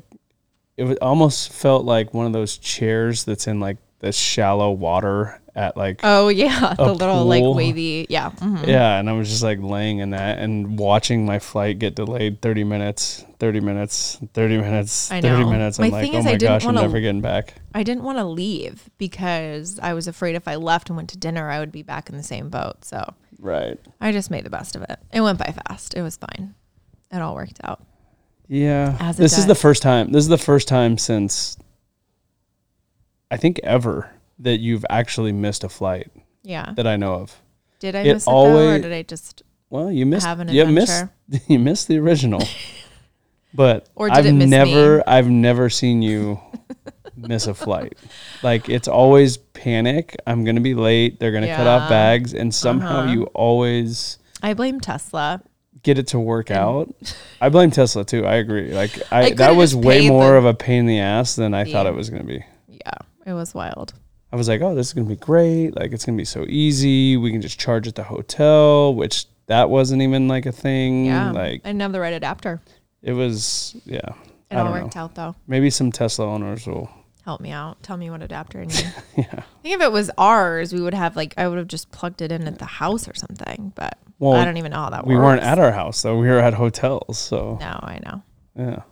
it 0.77 0.83
was, 0.83 0.99
almost 1.01 1.53
felt 1.53 1.85
like 1.85 2.13
one 2.13 2.27
of 2.27 2.33
those 2.33 2.59
chairs 2.59 3.23
that's 3.23 3.47
in 3.47 3.61
like 3.61 3.77
the 4.07 4.13
shallow 4.13 4.71
water 4.71 5.41
at 5.57 5.77
like 5.77 6.01
Oh 6.05 6.29
yeah, 6.29 6.75
the 6.79 6.93
little 6.95 7.25
like 7.25 7.43
wavy. 7.45 8.07
Yeah. 8.09 8.31
mhm. 8.31 8.67
yeah, 8.67 8.99
and 8.99 9.11
I 9.11 9.15
was 9.15 9.29
just 9.29 9.43
like 9.43 9.59
laying 9.61 9.99
in 9.99 10.11
that 10.11 10.39
and 10.39 10.79
watching 10.79 11.27
my 11.27 11.39
flight 11.39 11.79
get 11.79 11.97
delayed 11.97 12.41
thirty 12.41 12.63
minutes, 12.63 13.25
thirty 13.39 13.61
minutes, 13.61 14.19
thirty 14.33 14.59
minutes, 14.59 15.09
thirty 15.09 15.45
minutes. 15.45 15.81
I'm 15.81 15.91
like, 15.91 16.05
thing 16.05 16.15
oh 16.17 16.23
my 16.23 16.33
didn't 16.33 16.49
gosh, 16.49 16.67
I'm 16.67 16.75
never 16.77 17.01
getting 17.01 17.21
back. 17.21 17.55
I 17.75 17.83
didn't 17.83 18.05
want 18.05 18.19
to 18.19 18.25
leave 18.25 18.89
because 18.99 19.81
I 19.83 19.95
was 19.95 20.07
afraid 20.07 20.37
if 20.37 20.47
I 20.47 20.55
left 20.55 20.89
and 20.89 20.97
went 20.97 21.11
to 21.11 21.19
dinner, 21.19 21.51
I 21.51 21.59
would 21.59 21.73
be 21.73 21.83
back 21.83 22.09
in 22.09 22.17
the 22.17 22.23
same 22.23 22.49
boat. 22.49 22.85
So 22.85 23.15
Right. 23.39 23.79
I 24.01 24.13
just 24.13 24.31
made 24.31 24.45
the 24.45 24.51
best 24.51 24.77
of 24.77 24.83
it. 24.83 24.99
It 25.13 25.21
went 25.21 25.39
by 25.39 25.53
fast. 25.67 25.95
It 25.95 26.03
was 26.03 26.17
fine. 26.17 26.55
It 27.13 27.21
all 27.21 27.35
worked 27.35 27.61
out. 27.65 27.83
Yeah. 28.49 29.13
This 29.17 29.37
is 29.39 29.47
the 29.47 29.55
first 29.55 29.83
time. 29.83 30.13
This 30.13 30.23
is 30.23 30.29
the 30.29 30.39
first 30.39 30.69
time 30.69 30.97
since 30.99 31.57
I 33.31 33.37
think 33.37 33.59
ever 33.63 34.11
that 34.39 34.59
you've 34.61 34.85
actually 34.91 35.33
missed 35.33 35.65
a 35.65 35.69
flight 35.69 36.11
Yeah. 36.43 36.73
that 36.77 36.87
I 36.87 36.97
know 36.97 37.15
of. 37.15 37.41
Did 37.81 37.95
I 37.95 38.01
it 38.01 38.15
miss 38.15 38.23
it 38.25 38.31
though, 38.31 38.69
or 38.71 38.79
did 38.79 38.93
I 38.93 39.03
just? 39.03 39.43
Well, 39.71 39.91
you 39.91 40.07
missed 40.07 40.27
Have 40.27 40.41
an 40.41 40.49
you 40.49 40.65
missed 40.67 41.05
you 41.49 41.59
missed 41.59 41.89
the 41.89 41.99
original. 41.99 42.43
but 43.55 43.89
Or 43.95 44.09
did 44.09 44.19
I've 44.27 44.35
miss 44.35 44.45
me? 44.45 44.51
never 44.51 45.03
I've 45.07 45.29
never 45.29 45.69
seen 45.71 46.03
you 46.03 46.41
miss 47.17 47.47
a 47.47 47.55
flight. 47.55 47.95
Like 48.43 48.69
it's 48.69 48.89
always 48.89 49.37
panic. 49.39 50.17
I'm 50.27 50.45
going 50.45 50.57
to 50.57 50.63
be 50.63 50.75
late. 50.75 51.19
They're 51.21 51.33
going 51.33 51.45
to 51.45 51.55
cut 51.55 51.67
off 51.67 51.89
bags 51.89 52.35
and 52.35 52.55
somehow 52.55 53.01
Uh-huh. 53.01 53.13
you 53.13 53.25
always 53.35 54.19
I 54.43 54.55
blame 54.55 54.81
Tesla. 54.81 55.43
get 55.83 55.99
it 55.99 56.09
to 56.09 56.21
work 56.21 56.51
out. 56.51 56.95
I 57.41 57.49
blame 57.49 57.71
Tesla 57.71 58.05
too. 58.05 58.25
I 58.27 58.35
agree. 58.37 58.73
Like 58.73 59.01
I, 59.11 59.23
I 59.27 59.31
that 59.35 59.57
was 59.57 59.75
way 59.75 60.09
more 60.09 60.37
of 60.37 60.45
a 60.45 60.55
pain 60.55 60.81
in 60.81 60.87
the 60.87 61.01
ass 61.01 61.35
than 61.37 61.55
I 61.55 61.65
thought 61.65 61.87
it 61.87 61.95
was 61.95 62.11
going 62.11 62.23
to 62.23 62.29
be. 62.29 62.45
Yeah, 62.69 62.93
it 63.27 63.33
was 63.35 63.53
wild. 63.55 63.93
I 64.33 64.37
was 64.37 64.49
like, 64.49 64.61
oh, 64.63 64.75
this 64.75 64.89
is 64.89 64.93
gonna 64.95 65.07
be 65.07 65.17
great. 65.17 65.77
Like 65.77 65.93
it's 65.93 66.05
gonna 66.07 66.17
be 66.19 66.25
so 66.25 66.45
easy. 66.49 67.17
We 67.17 67.31
can 67.31 67.41
just 67.43 67.59
charge 67.61 67.87
at 67.87 67.95
the 67.95 68.03
hotel, 68.05 68.95
which 68.95 69.27
that 69.47 69.69
wasn't 69.71 70.03
even 70.03 70.27
like 70.29 70.47
a 70.47 70.53
thing. 70.53 71.07
Yeah, 71.07 71.31
Like 71.33 71.61
I 71.65 71.69
didn't 71.69 71.81
have 71.83 71.93
the 71.93 72.01
right 72.01 72.13
adapter. 72.15 72.61
it 73.03 73.13
was, 73.13 73.77
yeah. 73.85 73.99
It 74.51 74.57
I 74.57 74.59
all 74.61 74.65
don't 74.67 74.75
know. 74.77 74.83
worked 74.85 74.97
out 74.97 75.15
though. 75.15 75.35
Maybe 75.47 75.71
some 75.71 75.93
Tesla 75.93 76.27
owners 76.27 76.67
will. 76.67 76.89
Help 77.25 77.41
me 77.41 77.51
out. 77.51 77.83
Tell 77.83 77.97
me 77.97 78.09
what 78.11 78.23
adapter 78.23 78.61
I 78.61 78.65
need. 78.67 78.93
Yeah. 79.17 79.25
I 79.33 79.43
think 79.63 79.75
if 79.75 79.81
it 79.81 79.91
was 79.93 80.11
ours, 80.19 80.73
we 80.73 80.81
would 80.81 80.95
have 80.95 81.17
like 81.17 81.35
I 81.37 81.49
would 81.49 81.59
have 81.59 81.67
just 81.69 81.91
plugged 81.91 82.23
it 82.23 82.31
in 82.33 82.47
at 82.47 82.59
the 82.59 82.65
house 82.67 83.09
or 83.09 83.15
something. 83.15 83.73
But 83.75 83.99
Well, 84.21 84.35
I 84.35 84.45
don't 84.45 84.57
even 84.59 84.71
know 84.73 84.79
how 84.83 84.91
that 84.91 85.07
we 85.07 85.15
works. 85.17 85.25
weren't 85.25 85.43
at 85.43 85.59
our 85.59 85.73
house 85.73 86.03
though. 86.03 86.19
We 86.19 86.29
were 86.29 86.39
at 86.39 86.55
hotels. 86.55 87.19
So 87.19 87.59
No, 87.61 87.81
I 87.83 88.01
know. 88.05 88.23
yeah. 88.57 88.83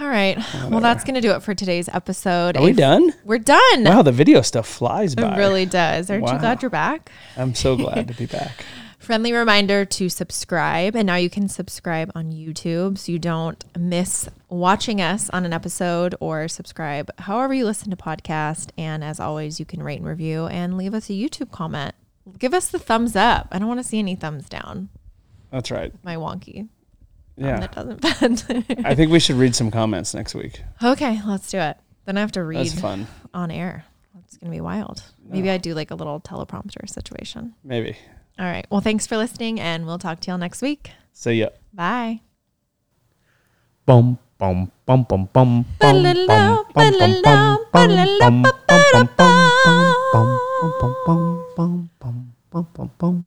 All 0.00 0.08
right. 0.08 0.36
Well, 0.70 0.80
that's 0.80 1.04
going 1.04 1.14
to 1.14 1.20
do 1.20 1.30
it 1.32 1.42
for 1.42 1.54
today's 1.54 1.88
episode. 1.88 2.56
Are 2.56 2.62
we 2.62 2.70
If- 2.70 2.76
done? 2.76 3.12
We're 3.24 3.38
done. 3.38 3.84
Wow, 3.84 4.02
the 4.02 4.10
video 4.10 4.40
stuff 4.42 4.66
flies 4.66 5.14
by. 5.14 5.34
It 5.34 5.38
really 5.38 5.66
does. 5.66 6.10
Aren't 6.10 6.24
Wow. 6.24 6.32
you 6.32 6.38
glad 6.40 6.62
you're 6.62 6.70
back? 6.70 7.12
I'm 7.36 7.54
so 7.54 7.76
glad 7.84 8.08
to 8.08 8.14
be 8.14 8.26
back. 8.26 8.64
Friendly 8.98 9.32
reminder 9.32 9.84
to 9.84 10.08
subscribe. 10.08 10.96
And 10.96 11.06
now 11.06 11.14
you 11.14 11.30
can 11.30 11.46
subscribe 11.48 12.10
on 12.16 12.32
YouTube 12.32 12.98
so 12.98 13.12
you 13.12 13.20
don't 13.20 13.62
miss 13.78 14.28
watching 14.48 15.00
us 15.00 15.30
on 15.30 15.44
an 15.44 15.52
episode 15.52 16.16
or 16.18 16.48
subscribe 16.48 17.10
however 17.18 17.54
you 17.54 17.64
listen 17.64 17.90
to 17.90 17.96
podcast. 17.96 18.70
And 18.76 19.04
as 19.04 19.20
always, 19.20 19.60
you 19.60 19.66
can 19.66 19.80
rate 19.82 19.98
and 20.00 20.08
review 20.08 20.46
and 20.46 20.76
leave 20.76 20.94
us 20.94 21.08
a 21.08 21.12
YouTube 21.12 21.52
comment. 21.52 21.94
Give 22.38 22.52
us 22.54 22.66
the 22.68 22.78
thumbs 22.80 23.14
up. 23.14 23.46
I 23.52 23.58
don't 23.60 23.68
want 23.68 23.78
to 23.80 23.84
see 23.84 23.98
any 24.00 24.16
thumbs 24.16 24.48
down. 24.48 24.88
That's 25.52 25.70
right. 25.70 25.92
My 26.02 26.16
wonky. 26.16 26.68
Thumb 27.36 27.46
Yeah. 27.46 27.60
That 27.60 27.72
doesn't 27.72 28.00
bend. 28.00 28.84
I 28.86 28.94
think 28.94 29.10
we 29.12 29.20
should 29.20 29.36
read 29.36 29.54
some 29.54 29.70
comments 29.70 30.14
next 30.14 30.34
week. 30.34 30.62
okay, 30.82 31.20
let's 31.26 31.50
do 31.50 31.58
it. 31.58 31.76
Then 32.04 32.16
I 32.16 32.20
have 32.20 32.32
to 32.32 32.44
read 32.44 32.66
That's 32.66 32.80
fun. 32.80 33.06
on 33.32 33.50
air. 33.50 33.84
It's 34.24 34.36
going 34.36 34.50
to 34.52 34.56
be 34.56 34.60
wild. 34.60 35.02
Maybe 35.26 35.48
I 35.50 35.58
do 35.58 35.74
like 35.74 35.90
a 35.90 35.94
little 35.94 36.20
teleprompter 36.20 36.88
situation. 36.88 37.54
Maybe. 37.64 37.96
All 38.38 38.46
right. 38.46 38.66
Well, 38.70 38.80
thanks 38.80 39.06
for 39.06 39.16
listening, 39.16 39.58
and 39.60 39.86
we'll 39.86 39.98
talk 39.98 40.20
to 40.20 40.30
y'all 40.30 40.38
next 40.38 40.60
week. 40.60 40.90
See 41.12 41.34
ya. 41.34 41.48
Bye. 41.72 42.20
bum 43.86 44.18
bum 44.38 44.70
bum 44.86 45.04
bum 45.04 45.28
bum 45.32 45.64
bum 45.78 45.78
bum 45.78 46.02
Ba-la-la, 46.02 46.64
bum 46.74 46.92
bum 46.98 47.58
ba-la-la, 47.72 48.18
bum 48.20 48.42
bum 48.42 48.82
bum 48.92 49.08
bum 49.16 49.44
bum 50.12 50.34
bum 50.62 50.94
bum 51.06 51.44
ba-la-la, 51.56 51.56
bum 51.56 51.90
bum 52.00 52.32
bum 52.50 52.66
bum 52.74 52.90
bum 52.98 53.26